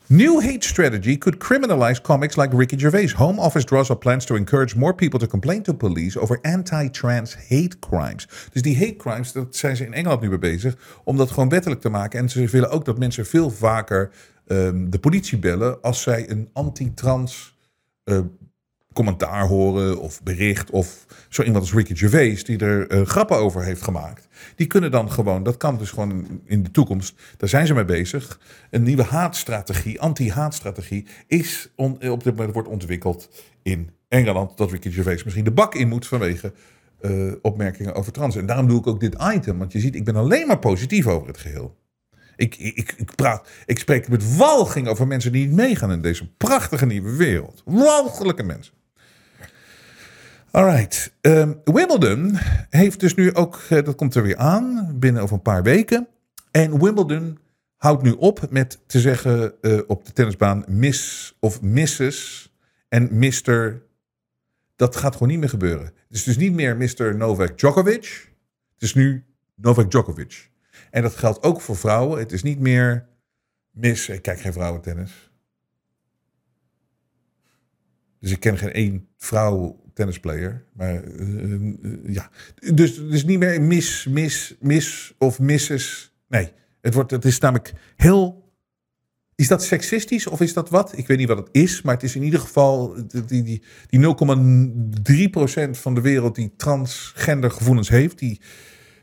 New 0.07 0.41
hate 0.41 0.68
strategy 0.68 1.18
could 1.18 1.38
criminalize 1.38 2.01
comics 2.01 2.36
like 2.36 2.55
Ricky 2.57 2.78
Gervais. 2.78 3.14
Home 3.14 3.41
Office 3.41 3.66
draws 3.66 3.89
up 3.89 3.99
plans 3.99 4.26
to 4.26 4.36
encourage 4.36 4.78
more 4.78 4.93
people 4.93 5.20
to 5.20 5.28
complain 5.28 5.61
to 5.64 5.74
police 5.74 6.20
over 6.20 6.39
anti-trans 6.41 7.36
hate 7.36 7.80
crimes. 7.80 8.28
Dus 8.51 8.61
die 8.61 8.78
hate 8.78 8.95
crimes, 8.95 9.32
dat 9.32 9.55
zijn 9.55 9.76
ze 9.76 9.86
in 9.86 9.93
Engeland 9.93 10.22
nu 10.22 10.30
mee 10.30 10.38
bezig, 10.38 11.01
om 11.03 11.18
dat 11.18 11.32
gewoon 11.32 11.49
wettelijk 11.49 11.82
te 11.82 11.89
maken. 11.89 12.20
En 12.20 12.30
ze 12.30 12.47
willen 12.47 12.70
ook 12.70 12.86
dat 12.86 12.97
mensen 12.97 13.26
veel 13.26 13.49
vaker 13.49 14.11
um, 14.47 14.89
de 14.89 14.99
politie 14.99 15.38
bellen 15.38 15.82
als 15.82 16.01
zij 16.01 16.30
een 16.30 16.49
anti-trans 16.53 17.57
uh, 18.05 18.20
commentaar 18.94 19.48
horen 19.48 20.00
of 20.00 20.24
bericht 20.24 20.70
of 20.70 21.06
zo 21.30 21.44
iemand 21.44 21.64
als 21.64 21.74
Ricky 21.74 21.96
Gervais 21.96 22.44
die 22.44 22.58
er 22.58 22.91
uh, 22.91 23.06
grappen 23.06 23.38
over 23.38 23.64
heeft 23.64 23.82
gemaakt. 23.82 24.28
Die 24.56 24.68
kunnen 24.68 24.91
dan 24.91 25.12
gewoon, 25.12 25.44
dat 25.44 25.58
kan 25.58 25.78
dus 25.78 25.89
gewoon 25.89 26.41
in 26.46 26.64
de 26.64 26.72
toekomst, 26.72 27.22
daar 27.38 27.50
zijn 27.50 27.68
ze 27.68 27.74
mee 27.74 27.86
bezig. 27.86 28.39
Een 28.70 28.84
nieuwe 28.84 29.04
haatstrategie, 29.04 30.02
anti-haatstrategie 30.02 31.06
is 31.28 31.72
op 31.76 32.24
dit 32.24 32.36
moment 32.36 32.54
wordt 32.54 32.70
ontwikkeld 32.70 33.30
in 33.62 33.89
Engeland 34.08 34.58
dat 34.58 34.72
Ricky 34.72 34.91
Gervais 34.91 35.24
misschien 35.24 35.44
de 35.44 35.52
bak 35.52 35.76
in 35.76 35.88
moet 35.88 36.08
vanwege 36.08 36.54
uh, 37.02 37.34
opmerkingen 37.41 37.94
over 37.96 38.12
trans. 38.12 38.36
En 38.36 38.46
daarom 38.46 38.68
doe 38.68 38.80
ik 38.80 38.88
ook 38.88 39.00
dit 39.00 39.16
item, 39.34 39.58
want 39.58 39.72
je 39.72 39.80
ziet, 39.80 39.96
ik 39.96 40.06
ben 40.06 40.16
alleen 40.16 40.48
maar 40.48 40.60
positief 40.60 41.08
over 41.08 41.28
het 41.28 41.38
geheel. 41.38 41.82
Ik, 42.36 42.56
ik, 42.56 42.94
ik, 42.98 43.16
praat, 43.16 43.48
ik 43.66 43.80
spreek 43.80 44.08
met 44.08 44.38
walging 44.38 44.88
over 44.88 45.08
mensen 45.08 45.32
die 45.32 45.48
niet 45.48 45.56
meegaan 45.56 45.91
in 45.91 46.02
deze 46.02 46.28
prachtige 46.28 46.86
nieuwe 46.86 47.16
wereld. 47.16 47.62
Walgelijke 47.66 48.44
mensen. 48.44 48.74
Alright. 50.56 51.14
Um, 51.22 51.62
Wimbledon 51.64 52.36
heeft 52.70 52.99
dus 52.99 53.16
nu 53.16 53.34
ook, 53.34 53.62
uh, 53.70 53.84
dat 53.84 53.95
komt 53.95 54.16
er 54.16 54.24
weer 54.24 54.38
aan, 54.38 54.95
binnen 54.99 55.22
over 55.22 55.36
een 55.36 55.41
paar 55.41 55.64
weken. 55.64 56.08
En 56.51 56.84
Wimbledon 56.84 57.39
houdt 57.78 58.04
nu 58.04 58.12
op 58.12 58.51
met 58.51 58.84
te 58.88 58.99
zeggen 58.99 59.54
uh, 59.62 59.82
op 59.88 60.06
de 60.06 60.14
tennisbaan 60.14 60.64
miss 60.68 61.36
of 61.39 61.62
misses 61.62 62.51
en 62.89 63.10
Mr. 63.18 63.82
Dat 64.76 64.95
gaat 64.95 65.14
gewoon 65.14 65.28
niet 65.28 65.39
meer 65.39 65.49
gebeuren. 65.49 65.86
Het 65.86 65.95
is 66.10 66.24
dus 66.24 66.38
niet 66.38 66.54
meer 66.54 66.78
Mr. 66.78 67.16
Novak 67.16 67.58
Djokovic. 67.58 68.34
Het 68.74 68.84
is 68.84 68.93
nu 68.93 69.26
Novak 69.56 69.91
Djokovic. 69.91 70.51
En 70.91 71.01
dat 71.01 71.16
geldt 71.16 71.43
ook 71.43 71.62
voor 71.62 71.76
vrouwen. 71.76 72.20
Het 72.20 72.32
is 72.32 72.43
niet 72.43 72.60
meer 72.60 73.08
Miss. 73.72 74.10
Ik 74.10 74.22
kijk 74.22 74.39
geen 74.39 74.54
vrouwentennis. 74.54 75.32
Dus 78.20 78.32
ik 78.32 78.39
ken 78.39 78.58
geen 78.58 78.74
één 78.74 79.08
vrouw 79.18 79.82
tennisplayer. 79.94 80.64
Maar 80.74 81.04
uh, 81.04 81.52
uh, 81.52 81.74
ja. 82.08 82.30
Dus 82.74 83.00
is 83.00 83.26
niet 83.26 83.39
meer 83.39 83.62
mis, 83.62 84.08
mis, 84.10 84.56
mis 84.60 85.14
of 85.18 85.39
misses. 85.39 86.14
Nee, 86.28 86.52
het, 86.82 86.94
wordt, 86.94 87.12
het 87.12 87.26
is 87.26 87.39
namelijk 87.39 87.74
heel. 87.96 88.41
Is 89.36 89.48
dat 89.48 89.64
seksistisch 89.64 90.28
of 90.28 90.41
is 90.41 90.54
dat 90.54 90.70
wat? 90.70 90.98
Ik 90.98 91.08
weet 91.08 91.18
niet 91.18 91.28
wat 91.28 91.38
het 91.38 91.50
is, 91.52 91.82
maar 91.82 91.94
het 91.94 92.04
is 92.04 92.16
in 92.16 92.24
ieder 92.24 92.39
geval 92.39 92.96
die, 93.08 93.44
die, 93.44 93.64
die 93.88 94.00
0,3% 95.68 95.70
van 95.72 95.96
de 95.96 96.02
wereld 96.02 96.36
die 96.36 96.54
transgender 96.58 97.52
gevoelens 97.52 97.89
heeft. 97.89 98.20
Die, 98.20 98.41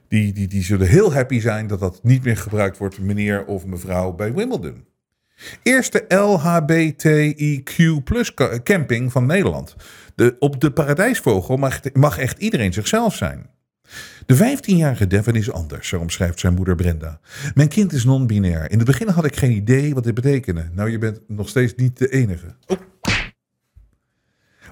die, 0.08 0.32
die, 0.32 0.48
die 0.48 0.62
zullen 0.62 0.86
heel 0.86 1.12
happy 1.12 1.40
zijn 1.40 1.66
dat 1.66 1.80
dat 1.80 2.00
niet 2.02 2.24
meer 2.24 2.36
gebruikt 2.36 2.78
wordt, 2.78 3.00
meneer 3.00 3.44
of 3.44 3.66
mevrouw, 3.66 4.12
bij 4.12 4.32
Wimbledon. 4.34 4.84
Eerste 5.62 6.04
LHBTIQ 6.08 8.04
plus 8.04 8.34
camping 8.62 9.12
van 9.12 9.26
Nederland. 9.26 9.76
De, 10.14 10.36
op 10.38 10.60
de 10.60 10.70
Paradijsvogel 10.70 11.56
mag, 11.56 11.80
mag 11.92 12.18
echt 12.18 12.38
iedereen 12.38 12.72
zichzelf 12.72 13.14
zijn. 13.14 13.50
De 14.26 14.36
15-jarige 14.36 15.06
Devin 15.06 15.34
is 15.34 15.50
anders, 15.50 15.88
zo 15.88 15.98
omschrijft 15.98 16.40
zijn 16.40 16.54
moeder 16.54 16.74
Brenda. 16.74 17.20
Mijn 17.54 17.68
kind 17.68 17.92
is 17.92 18.04
non-binair. 18.04 18.70
In 18.70 18.78
het 18.78 18.86
begin 18.86 19.08
had 19.08 19.24
ik 19.24 19.36
geen 19.36 19.52
idee 19.52 19.94
wat 19.94 20.04
dit 20.04 20.14
betekende. 20.14 20.68
Nou, 20.72 20.90
je 20.90 20.98
bent 20.98 21.20
nog 21.26 21.48
steeds 21.48 21.74
niet 21.74 21.98
de 21.98 22.08
enige. 22.08 22.54
Oh. 22.66 22.78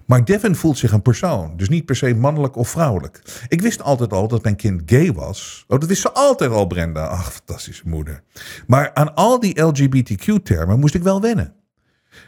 Maar 0.08 0.24
Devin 0.24 0.54
voelt 0.54 0.78
zich 0.78 0.92
een 0.92 1.02
persoon, 1.02 1.56
dus 1.56 1.68
niet 1.68 1.84
per 1.84 1.96
se 1.96 2.14
mannelijk 2.14 2.56
of 2.56 2.68
vrouwelijk. 2.68 3.22
Ik 3.48 3.60
wist 3.60 3.82
altijd 3.82 4.12
al 4.12 4.28
dat 4.28 4.42
mijn 4.42 4.56
kind 4.56 4.82
gay 4.86 5.12
was. 5.12 5.64
Oh, 5.66 5.78
dat 5.78 5.88
wist 5.88 6.00
ze 6.00 6.12
altijd 6.12 6.50
al, 6.50 6.66
Brenda. 6.66 7.06
Ach, 7.06 7.32
fantastische 7.32 7.82
moeder. 7.88 8.22
Maar 8.66 8.94
aan 8.94 9.14
al 9.14 9.40
die 9.40 9.62
LGBTQ-termen 9.62 10.78
moest 10.78 10.94
ik 10.94 11.02
wel 11.02 11.20
wennen. 11.20 11.54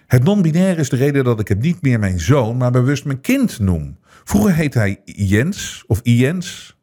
Het 0.06 0.24
non-binair 0.24 0.78
is 0.78 0.88
de 0.88 0.96
reden 0.96 1.24
dat 1.24 1.40
ik 1.40 1.48
het 1.48 1.60
niet 1.60 1.82
meer 1.82 1.98
mijn 1.98 2.20
zoon, 2.20 2.56
maar 2.56 2.70
bewust 2.70 3.04
mijn 3.04 3.20
kind 3.20 3.58
noem. 3.58 3.98
Vroeger 4.24 4.54
heette 4.54 4.78
hij 4.78 5.00
Jens 5.04 5.84
of 5.86 6.00
Jens. 6.02 6.78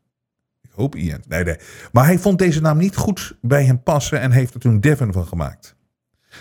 Ik 0.62 0.72
hoop 0.76 0.96
Jens. 0.96 1.28
Nee, 1.28 1.44
nee. 1.44 1.58
Maar 1.92 2.06
hij 2.06 2.20
vond 2.20 2.40
deze 2.40 2.62
naam 2.62 2.78
niet 2.78 2.96
goed 2.96 3.38
bij 3.42 3.66
hem 3.66 3.84
passen 3.84 4.20
en 4.20 4.32
heeft 4.32 4.54
er 4.54 4.60
toen 4.60 4.80
Devin 4.80 5.14
van 5.14 5.28
gemaakt. 5.28 5.76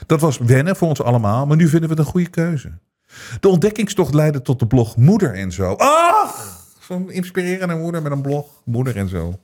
Dat 0.07 0.21
was 0.21 0.39
wennen 0.39 0.77
voor 0.77 0.89
ons 0.89 1.03
allemaal, 1.03 1.47
maar 1.47 1.57
nu 1.57 1.69
vinden 1.69 1.89
we 1.89 1.95
het 1.95 2.05
een 2.05 2.11
goede 2.11 2.31
keuze. 2.31 2.79
De 3.41 3.49
ontdekkingstocht 3.49 4.15
leidde 4.15 4.43
tot 4.43 4.59
de 4.59 4.67
blog 4.67 4.97
Moeder 4.97 5.35
en 5.35 5.53
Zo. 5.53 5.73
Ach, 5.73 6.65
zo'n 6.81 7.11
inspirerende 7.11 7.75
moeder 7.75 8.03
met 8.03 8.13
een 8.13 8.23
blog. 8.23 8.63
Moeder 8.65 8.97
en 8.97 9.09
Zo. 9.09 9.41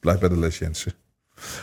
Blijf 0.00 0.18
bij 0.18 0.28
de 0.28 0.38
les, 0.38 0.58
Jensen. 0.58 0.92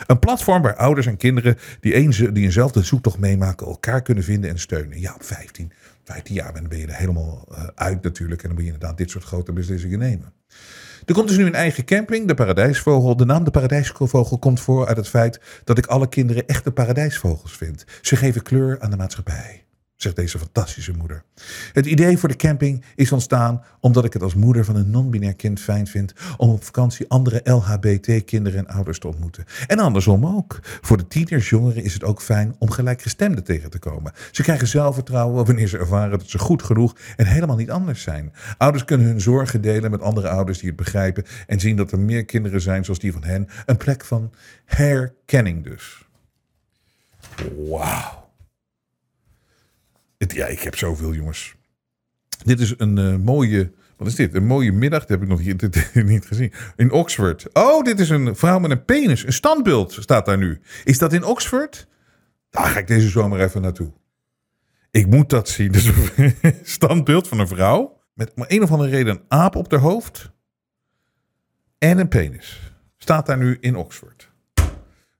Een 0.06 0.18
platform 0.18 0.62
waar 0.62 0.76
ouders 0.76 1.06
en 1.06 1.16
kinderen 1.16 1.58
die, 1.80 1.94
een, 1.94 2.34
die 2.34 2.44
eenzelfde 2.44 2.82
zoektocht 2.82 3.18
meemaken 3.18 3.66
elkaar 3.66 4.02
kunnen 4.02 4.24
vinden 4.24 4.50
en 4.50 4.58
steunen. 4.58 5.00
Ja, 5.00 5.14
op 5.14 5.24
15, 5.24 5.72
15 6.04 6.34
jaar 6.34 6.54
dan 6.54 6.68
ben 6.68 6.78
je 6.78 6.86
er 6.86 6.94
helemaal 6.94 7.48
eh, 7.50 7.66
uit 7.74 8.02
natuurlijk. 8.02 8.42
En 8.42 8.46
dan 8.46 8.56
moet 8.56 8.66
je 8.66 8.72
inderdaad 8.72 8.98
dit 8.98 9.10
soort 9.10 9.24
grote 9.24 9.52
beslissingen 9.52 9.98
nemen. 9.98 10.32
Er 11.04 11.14
komt 11.14 11.28
dus 11.28 11.36
nu 11.36 11.46
een 11.46 11.54
eigen 11.54 11.84
camping, 11.84 12.28
de 12.28 12.34
Paradijsvogel. 12.34 13.16
De 13.16 13.24
naam 13.24 13.44
de 13.44 13.50
Paradijsvogel 13.50 14.38
komt 14.38 14.60
voor 14.60 14.86
uit 14.86 14.96
het 14.96 15.08
feit 15.08 15.40
dat 15.64 15.78
ik 15.78 15.86
alle 15.86 16.08
kinderen 16.08 16.46
echte 16.46 16.72
paradijsvogels 16.72 17.56
vind. 17.56 17.84
Ze 18.00 18.16
geven 18.16 18.42
kleur 18.42 18.80
aan 18.80 18.90
de 18.90 18.96
maatschappij 18.96 19.61
zegt 20.02 20.16
deze 20.16 20.38
fantastische 20.38 20.92
moeder. 20.92 21.22
Het 21.72 21.86
idee 21.86 22.18
voor 22.18 22.28
de 22.28 22.36
camping 22.36 22.84
is 22.94 23.12
ontstaan 23.12 23.64
omdat 23.80 24.04
ik 24.04 24.12
het 24.12 24.22
als 24.22 24.34
moeder 24.34 24.64
van 24.64 24.76
een 24.76 24.90
non-binair 24.90 25.34
kind 25.34 25.60
fijn 25.60 25.86
vind 25.86 26.12
om 26.36 26.50
op 26.50 26.64
vakantie 26.64 27.08
andere 27.08 27.40
LHBT-kinderen 27.44 28.58
en 28.58 28.74
ouders 28.74 28.98
te 28.98 29.06
ontmoeten. 29.06 29.44
En 29.66 29.78
andersom 29.78 30.26
ook. 30.26 30.58
Voor 30.62 30.96
de 30.96 31.08
tieners, 31.08 31.48
jongeren 31.48 31.84
is 31.84 31.94
het 31.94 32.04
ook 32.04 32.22
fijn 32.22 32.54
om 32.58 32.70
gelijkgestemden 32.70 33.44
tegen 33.44 33.70
te 33.70 33.78
komen. 33.78 34.12
Ze 34.30 34.42
krijgen 34.42 34.68
zelfvertrouwen 34.68 35.44
wanneer 35.44 35.68
ze 35.68 35.78
ervaren 35.78 36.18
dat 36.18 36.28
ze 36.28 36.38
goed 36.38 36.62
genoeg 36.62 36.96
en 37.16 37.26
helemaal 37.26 37.56
niet 37.56 37.70
anders 37.70 38.02
zijn. 38.02 38.32
Ouders 38.58 38.84
kunnen 38.84 39.06
hun 39.06 39.20
zorgen 39.20 39.60
delen 39.60 39.90
met 39.90 40.00
andere 40.00 40.28
ouders 40.28 40.58
die 40.58 40.68
het 40.68 40.76
begrijpen 40.76 41.24
en 41.46 41.60
zien 41.60 41.76
dat 41.76 41.92
er 41.92 42.00
meer 42.00 42.24
kinderen 42.24 42.60
zijn 42.60 42.84
zoals 42.84 42.98
die 42.98 43.12
van 43.12 43.24
hen. 43.24 43.48
Een 43.66 43.76
plek 43.76 44.04
van 44.04 44.32
herkenning 44.64 45.64
dus. 45.64 46.06
Wauw. 47.68 48.21
Ja, 50.28 50.46
ik 50.46 50.60
heb 50.60 50.76
zoveel, 50.76 51.14
jongens. 51.14 51.54
Dit 52.44 52.60
is 52.60 52.74
een 52.78 52.98
eh, 52.98 53.16
mooie. 53.16 53.72
Wat 53.96 54.06
is 54.06 54.14
dit? 54.14 54.34
Een 54.34 54.46
mooie 54.46 54.72
middag. 54.72 55.00
Dat 55.00 55.08
heb 55.08 55.22
ik 55.22 55.28
nog 55.28 55.40
hier, 55.40 55.56
niet 56.04 56.26
gezien. 56.26 56.52
In 56.76 56.90
Oxford. 56.90 57.46
Oh, 57.52 57.84
dit 57.84 58.00
is 58.00 58.08
een 58.08 58.36
vrouw 58.36 58.58
met 58.58 58.70
een 58.70 58.84
penis. 58.84 59.26
Een 59.26 59.32
standbeeld 59.32 59.92
staat 59.92 60.26
daar 60.26 60.38
nu. 60.38 60.60
Is 60.84 60.98
dat 60.98 61.12
in 61.12 61.24
Oxford? 61.24 61.86
Daar 62.50 62.66
ga 62.66 62.78
ik 62.78 62.86
deze 62.86 63.08
zomer 63.08 63.40
even 63.40 63.62
naartoe. 63.62 63.92
Ik 64.90 65.06
moet 65.06 65.30
dat 65.30 65.48
zien. 65.48 65.72
Dus 65.72 65.90
een 66.16 66.34
standbeeld 66.62 67.28
van 67.28 67.38
een 67.38 67.48
vrouw. 67.48 68.00
Met 68.14 68.32
om 68.34 68.44
een 68.48 68.62
of 68.62 68.70
andere 68.70 68.90
reden 68.90 69.14
een 69.14 69.24
aap 69.28 69.56
op 69.56 69.70
haar 69.70 69.80
hoofd. 69.80 70.30
En 71.78 71.98
een 71.98 72.08
penis. 72.08 72.72
Staat 72.96 73.26
daar 73.26 73.38
nu 73.38 73.56
in 73.60 73.76
Oxford. 73.76 74.31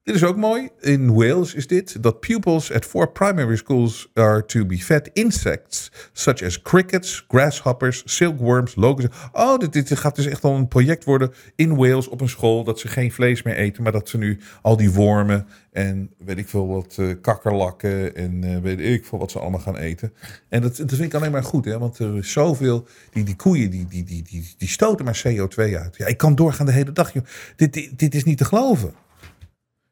Dit 0.04 0.14
is 0.14 0.24
ook 0.24 0.36
mooi. 0.36 0.68
In 0.80 1.14
Wales 1.14 1.54
is 1.54 1.66
dit. 1.66 2.02
Dat 2.02 2.20
pupils 2.20 2.72
at 2.72 2.84
four 2.84 3.12
primary 3.12 3.56
schools 3.56 4.10
are 4.14 4.44
to 4.44 4.66
be 4.66 4.78
fed 4.78 5.10
insects. 5.12 5.92
Such 6.12 6.42
as 6.42 6.62
crickets, 6.62 7.24
grasshoppers, 7.28 8.02
silkworms, 8.04 8.74
locusts. 8.74 9.16
Oh, 9.32 9.58
dit, 9.58 9.72
dit 9.72 9.98
gaat 9.98 10.16
dus 10.16 10.26
echt 10.26 10.44
al 10.44 10.56
een 10.56 10.68
project 10.68 11.04
worden 11.04 11.32
in 11.56 11.76
Wales 11.76 12.08
op 12.08 12.20
een 12.20 12.28
school. 12.28 12.64
Dat 12.64 12.78
ze 12.78 12.88
geen 12.88 13.12
vlees 13.12 13.42
meer 13.42 13.56
eten. 13.56 13.82
Maar 13.82 13.92
dat 13.92 14.08
ze 14.08 14.18
nu 14.18 14.40
al 14.62 14.76
die 14.76 14.92
wormen 14.92 15.46
en 15.72 16.10
weet 16.18 16.38
ik 16.38 16.48
veel 16.48 16.68
wat 16.68 16.96
uh, 17.00 17.14
kakkerlakken. 17.20 18.14
En 18.14 18.44
uh, 18.44 18.58
weet 18.58 18.80
ik 18.80 19.04
veel 19.04 19.18
wat 19.18 19.30
ze 19.30 19.38
allemaal 19.38 19.60
gaan 19.60 19.76
eten. 19.76 20.12
En 20.48 20.62
dat, 20.62 20.76
dat 20.76 20.90
vind 20.90 21.02
ik 21.02 21.14
alleen 21.14 21.32
maar 21.32 21.44
goed. 21.44 21.64
Hè? 21.64 21.78
Want 21.78 21.98
er 21.98 22.16
is 22.16 22.32
zoveel. 22.32 22.86
Die, 23.10 23.24
die 23.24 23.36
koeien 23.36 23.70
die, 23.70 23.86
die, 23.86 24.04
die, 24.04 24.22
die, 24.22 24.54
die 24.58 24.68
stoten 24.68 25.04
maar 25.04 25.22
CO2 25.26 25.56
uit. 25.56 25.96
Ja, 25.96 26.06
ik 26.06 26.18
kan 26.18 26.34
doorgaan 26.34 26.66
de 26.66 26.72
hele 26.72 26.92
dag. 26.92 27.12
Dit, 27.12 27.72
dit, 27.72 27.98
dit 27.98 28.14
is 28.14 28.24
niet 28.24 28.38
te 28.38 28.44
geloven. 28.44 29.01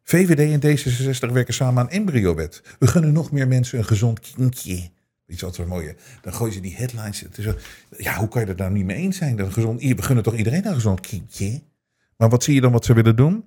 VVD 0.02 0.62
en 0.62 0.78
D66 0.78 1.32
werken 1.32 1.54
samen 1.54 1.82
aan 1.82 1.90
embryowet. 1.90 2.62
We 2.78 2.86
gunnen 2.86 3.12
nog 3.12 3.32
meer 3.32 3.48
mensen 3.48 3.78
een 3.78 3.84
gezond 3.84 4.20
kindje. 4.20 4.90
Iets 5.26 5.42
wat 5.42 5.54
zo 5.54 5.66
mooi. 5.66 5.94
Dan 6.22 6.34
gooien 6.34 6.54
ze 6.54 6.60
die 6.60 6.76
headlines. 6.76 7.20
Het 7.20 7.38
is 7.38 7.54
ja, 7.96 8.16
hoe 8.16 8.28
kan 8.28 8.42
je 8.44 8.48
er 8.48 8.56
nou 8.56 8.72
niet 8.72 8.84
mee 8.84 8.96
eens 8.96 9.16
zijn? 9.16 9.36
Dat 9.36 9.52
gezond, 9.52 9.82
we 9.82 10.02
gunnen 10.02 10.24
toch 10.24 10.36
iedereen 10.36 10.66
een 10.66 10.74
gezond 10.74 11.00
kindje? 11.00 11.62
Maar 12.16 12.28
wat 12.28 12.44
zie 12.44 12.54
je 12.54 12.60
dan 12.60 12.72
wat 12.72 12.84
ze 12.84 12.94
willen 12.94 13.16
doen? 13.16 13.44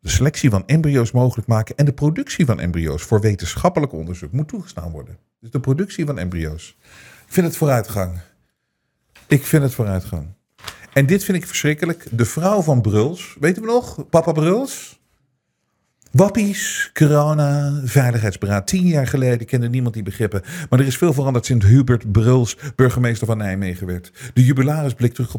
De 0.00 0.08
selectie 0.08 0.50
van 0.50 0.66
embryo's 0.66 1.10
mogelijk 1.10 1.48
maken 1.48 1.76
en 1.76 1.84
de 1.84 1.92
productie 1.92 2.46
van 2.46 2.60
embryo's 2.60 3.02
voor 3.02 3.20
wetenschappelijk 3.20 3.92
onderzoek 3.92 4.32
moet 4.32 4.48
toegestaan 4.48 4.90
worden. 4.90 5.18
Dus 5.40 5.50
de 5.50 5.60
productie 5.60 6.06
van 6.06 6.18
embryo's. 6.18 6.76
Ik 7.26 7.32
vind 7.32 7.46
het 7.46 7.56
vooruitgang. 7.56 8.20
Ik 9.26 9.46
vind 9.46 9.62
het 9.62 9.74
vooruitgang. 9.74 10.26
En 10.92 11.06
dit 11.06 11.24
vind 11.24 11.38
ik 11.38 11.46
verschrikkelijk. 11.46 12.06
De 12.10 12.24
vrouw 12.24 12.62
van 12.62 12.80
Bruls, 12.80 13.36
weten 13.40 13.62
we 13.62 13.68
nog? 13.68 14.08
Papa 14.08 14.32
Bruls? 14.32 15.00
Wappies, 16.12 16.90
corona, 16.92 17.80
veiligheidsberaad. 17.84 18.66
Tien 18.66 18.86
jaar 18.86 19.06
geleden 19.06 19.46
kende 19.46 19.68
niemand 19.68 19.94
die 19.94 20.02
begrippen. 20.02 20.42
Maar 20.70 20.80
er 20.80 20.86
is 20.86 20.96
veel 20.96 21.12
veranderd 21.12 21.46
sinds 21.46 21.66
Hubert 21.66 22.12
Bruls 22.12 22.56
burgemeester 22.76 23.26
van 23.26 23.36
Nijmegen 23.36 23.86
werd. 23.86 24.12
De 24.34 24.44
jubilaris 24.44 24.94
blikt 24.94 25.14
terug 25.14 25.34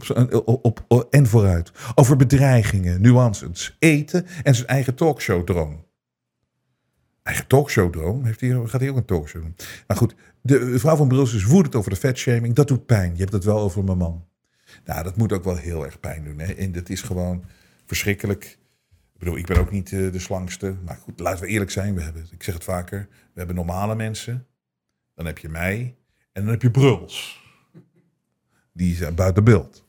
op, 0.45 0.85
op, 0.87 1.07
en 1.09 1.27
vooruit. 1.27 1.71
Over 1.95 2.15
bedreigingen, 2.15 3.01
nuances, 3.01 3.75
eten 3.79 4.25
en 4.43 4.55
zijn 4.55 4.67
eigen 4.67 4.95
talkshow-droom. 4.95 5.85
Eigen 7.23 7.47
talkshow-droom? 7.47 8.25
Heeft 8.25 8.41
hij, 8.41 8.61
gaat 8.65 8.81
hij 8.81 8.89
ook 8.89 8.97
een 8.97 9.05
talkshow 9.05 9.41
doen? 9.41 9.55
Maar 9.87 9.97
goed, 9.97 10.15
de 10.41 10.79
vrouw 10.79 10.95
van 10.95 11.07
Bruls 11.07 11.33
is 11.33 11.43
woedend 11.43 11.75
over 11.75 11.89
de 11.89 11.99
vetshaming. 11.99 12.55
Dat 12.55 12.67
doet 12.67 12.85
pijn. 12.85 13.11
Je 13.13 13.19
hebt 13.19 13.33
het 13.33 13.43
wel 13.43 13.59
over 13.59 13.83
mijn 13.83 13.97
man. 13.97 14.25
Nou, 14.85 15.03
dat 15.03 15.17
moet 15.17 15.31
ook 15.31 15.43
wel 15.43 15.57
heel 15.57 15.85
erg 15.85 15.99
pijn 15.99 16.23
doen. 16.23 16.39
Hè? 16.39 16.53
En 16.53 16.71
dat 16.71 16.89
is 16.89 17.01
gewoon 17.01 17.43
verschrikkelijk 17.85 18.57
bedoel, 19.23 19.37
ik 19.37 19.45
ben 19.45 19.57
ook 19.57 19.71
niet 19.71 19.91
uh, 19.91 20.11
de 20.11 20.19
slangste. 20.19 20.75
Maar 20.85 20.95
goed, 20.95 21.19
laten 21.19 21.43
we 21.43 21.47
eerlijk 21.47 21.71
zijn. 21.71 21.95
We 21.95 22.01
hebben, 22.01 22.27
ik 22.31 22.43
zeg 22.43 22.53
het 22.53 22.63
vaker, 22.63 23.07
we 23.09 23.37
hebben 23.37 23.55
normale 23.55 23.95
mensen. 23.95 24.47
Dan 25.15 25.25
heb 25.25 25.37
je 25.37 25.49
mij. 25.49 25.95
En 26.31 26.41
dan 26.41 26.51
heb 26.51 26.61
je 26.61 26.71
Bruls. 26.71 27.41
Die 28.71 28.95
zijn 28.95 29.15
buiten 29.15 29.43
beeld. 29.43 29.85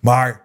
Maar 0.00 0.44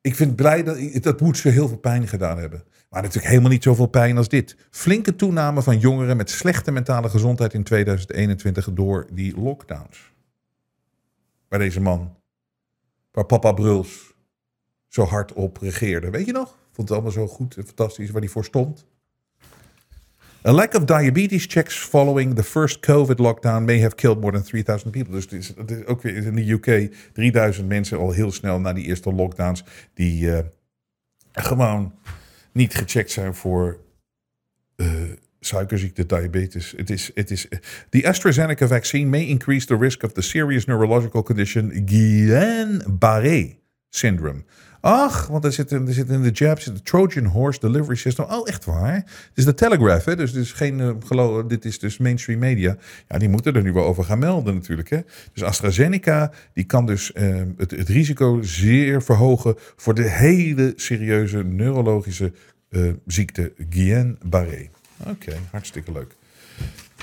ik 0.00 0.14
vind 0.14 0.36
blij 0.36 0.62
dat 0.62 1.02
dat 1.02 1.20
moet 1.20 1.38
ze 1.38 1.48
heel 1.48 1.68
veel 1.68 1.78
pijn 1.78 2.08
gedaan 2.08 2.38
hebben. 2.38 2.64
Maar 2.90 3.02
natuurlijk 3.02 3.28
helemaal 3.28 3.50
niet 3.50 3.62
zoveel 3.62 3.86
pijn 3.86 4.16
als 4.16 4.28
dit. 4.28 4.56
Flinke 4.70 5.16
toename 5.16 5.62
van 5.62 5.78
jongeren 5.78 6.16
met 6.16 6.30
slechte 6.30 6.70
mentale 6.70 7.08
gezondheid 7.08 7.54
in 7.54 7.62
2021 7.62 8.72
door 8.72 9.06
die 9.12 9.40
lockdowns. 9.40 10.12
Bij 11.48 11.58
deze 11.58 11.80
man, 11.80 12.16
waar 13.10 13.26
papa 13.26 13.52
Bruls 13.52 14.14
zo 14.88 15.04
hard 15.04 15.32
op 15.32 15.56
regeerde. 15.56 16.10
Weet 16.10 16.26
je 16.26 16.32
nog? 16.32 16.58
Vond 16.76 16.88
het 16.88 16.98
allemaal 16.98 17.12
zo 17.12 17.26
goed 17.26 17.56
en 17.56 17.64
fantastisch 17.64 18.10
waar 18.10 18.20
hij 18.20 18.30
voor 18.30 18.44
stond. 18.44 18.86
A 20.46 20.52
lack 20.52 20.74
of 20.74 20.84
diabetes 20.84 21.46
checks 21.48 21.78
following 21.78 22.34
the 22.34 22.42
first 22.42 22.80
COVID 22.80 23.18
lockdown 23.18 23.64
may 23.64 23.80
have 23.80 23.94
killed 23.94 24.20
more 24.20 24.32
than 24.32 24.42
3000 24.42 24.90
people. 24.92 25.12
Dus 25.12 25.24
het 25.56 25.70
is, 25.70 25.86
ook 25.86 26.02
weer 26.02 26.16
in 26.16 26.34
de 26.34 26.50
UK 26.50 26.94
3000 27.12 27.68
mensen 27.68 27.98
al 27.98 28.10
heel 28.10 28.32
snel 28.32 28.60
na 28.60 28.72
die 28.72 28.84
eerste 28.84 29.12
lockdowns 29.12 29.64
die 29.94 30.24
uh, 30.24 30.38
gewoon 31.32 31.94
niet 32.52 32.74
gecheckt 32.74 33.10
zijn 33.10 33.34
voor 33.34 33.78
uh, 34.76 34.88
suikerziekte, 35.40 36.06
diabetes. 36.06 36.74
Het 36.76 36.90
is, 36.90 37.10
het 37.14 37.30
is, 37.30 37.48
the 37.90 38.08
AstraZeneca 38.08 38.66
vaccine 38.66 39.10
may 39.10 39.24
increase 39.24 39.66
the 39.66 39.76
risk 39.76 40.02
of 40.02 40.12
the 40.12 40.22
serious 40.22 40.64
neurological 40.64 41.22
condition 41.22 41.82
Guillain-Barré 41.84 43.56
syndrome. 43.90 44.44
Ach, 44.88 45.26
want 45.26 45.44
er 45.44 45.52
zit, 45.52 45.70
er 45.70 45.92
zit 45.92 46.08
in 46.08 46.22
de 46.22 46.30
jab 46.30 46.64
de 46.64 46.82
Trojan 46.82 47.24
Horse 47.24 47.60
Delivery 47.60 47.96
System. 47.96 48.24
Oh, 48.24 48.48
echt 48.48 48.64
waar? 48.64 48.94
Het 48.94 49.30
is 49.34 49.44
de 49.44 49.54
Telegraph, 49.54 50.04
hè? 50.04 50.16
dus 50.16 50.32
dit 50.32 50.42
is 50.42 50.52
geen 50.52 51.02
geloof, 51.06 51.44
dit 51.44 51.64
is 51.64 51.78
dus 51.78 51.98
mainstream 51.98 52.38
media. 52.38 52.76
Ja, 53.08 53.18
die 53.18 53.28
moeten 53.28 53.54
er 53.54 53.62
nu 53.62 53.72
wel 53.72 53.84
over 53.84 54.04
gaan 54.04 54.18
melden 54.18 54.54
natuurlijk. 54.54 54.90
Hè? 54.90 55.00
Dus 55.32 55.42
AstraZeneca, 55.42 56.32
die 56.52 56.64
kan 56.64 56.86
dus 56.86 57.10
uh, 57.14 57.42
het, 57.56 57.70
het, 57.70 57.88
risico 57.88 58.42
zeer 58.42 59.02
verhogen 59.02 59.54
voor 59.76 59.94
de 59.94 60.08
hele 60.08 60.72
serieuze 60.76 61.42
neurologische 61.44 62.32
uh, 62.70 62.92
ziekte 63.06 63.52
Guillain-Barré. 63.70 64.68
Oké, 65.06 65.32
hartstikke 65.50 65.92
leuk. 65.92 66.14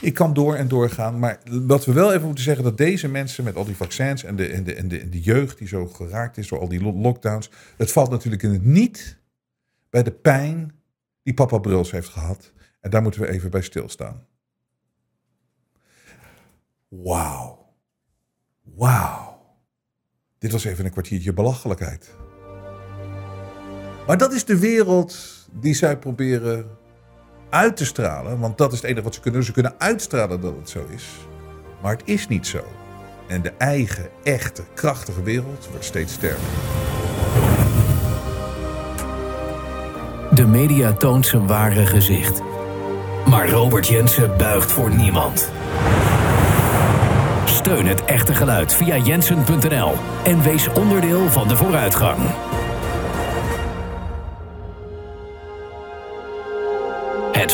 Ik 0.03 0.13
kan 0.13 0.33
door 0.33 0.55
en 0.55 0.67
doorgaan. 0.67 1.19
Maar 1.19 1.39
wat 1.43 1.85
we 1.85 1.93
wel 1.93 2.13
even 2.13 2.25
moeten 2.25 2.43
zeggen, 2.43 2.63
dat 2.63 2.77
deze 2.77 3.07
mensen 3.07 3.43
met 3.43 3.55
al 3.55 3.65
die 3.65 3.75
vaccins 3.75 4.23
en 4.23 4.35
de, 4.35 4.47
en 4.47 4.63
de, 4.63 4.75
en 4.75 4.87
de, 4.87 4.99
en 4.99 5.09
de 5.09 5.21
jeugd 5.21 5.57
die 5.57 5.67
zo 5.67 5.87
geraakt 5.87 6.37
is 6.37 6.47
door 6.47 6.59
al 6.59 6.67
die 6.67 6.81
lo- 6.81 6.93
lockdowns. 7.01 7.49
Het 7.77 7.91
valt 7.91 8.09
natuurlijk 8.09 8.43
in 8.43 8.51
het 8.51 8.65
niet 8.65 9.19
bij 9.89 10.03
de 10.03 10.11
pijn 10.11 10.71
die 11.23 11.33
papa 11.33 11.57
Bruls 11.57 11.91
heeft 11.91 12.09
gehad. 12.09 12.51
En 12.79 12.89
daar 12.89 13.01
moeten 13.01 13.21
we 13.21 13.29
even 13.29 13.49
bij 13.49 13.61
stilstaan. 13.61 14.25
Wauw. 16.87 17.73
Wauw. 18.61 19.41
Dit 20.37 20.51
was 20.51 20.63
even 20.63 20.85
een 20.85 20.91
kwartiertje 20.91 21.33
belachelijkheid. 21.33 22.15
Maar 24.07 24.17
dat 24.17 24.33
is 24.33 24.45
de 24.45 24.59
wereld 24.59 25.17
die 25.51 25.73
zij 25.73 25.97
proberen 25.97 26.77
uit 27.53 27.77
te 27.77 27.85
stralen. 27.85 28.39
Want 28.39 28.57
dat 28.57 28.71
is 28.71 28.77
het 28.77 28.89
enige 28.89 29.03
wat 29.03 29.13
ze 29.13 29.19
kunnen 29.19 29.39
doen. 29.39 29.47
Ze 29.47 29.61
kunnen 29.61 29.75
uitstralen 29.77 30.41
dat 30.41 30.55
het 30.59 30.69
zo 30.69 30.85
is. 30.89 31.05
Maar 31.81 31.91
het 31.91 32.01
is 32.05 32.27
niet 32.27 32.47
zo. 32.47 32.63
En 33.27 33.41
de 33.41 33.53
eigen, 33.57 34.09
echte, 34.23 34.63
krachtige 34.73 35.23
wereld 35.23 35.67
wordt 35.69 35.85
steeds 35.85 36.13
sterker. 36.13 36.39
De 40.31 40.47
media 40.47 40.93
toont 40.93 41.25
zijn 41.25 41.47
ware 41.47 41.85
gezicht. 41.85 42.41
Maar 43.25 43.49
Robert 43.49 43.87
Jensen 43.87 44.37
buigt 44.37 44.71
voor 44.71 44.95
niemand. 44.95 45.51
Steun 47.45 47.85
het 47.85 48.05
echte 48.05 48.33
geluid 48.33 48.73
via 48.73 48.97
jensen.nl 48.97 49.93
en 50.23 50.43
wees 50.43 50.67
onderdeel 50.67 51.29
van 51.29 51.47
de 51.47 51.55
vooruitgang. 51.55 52.19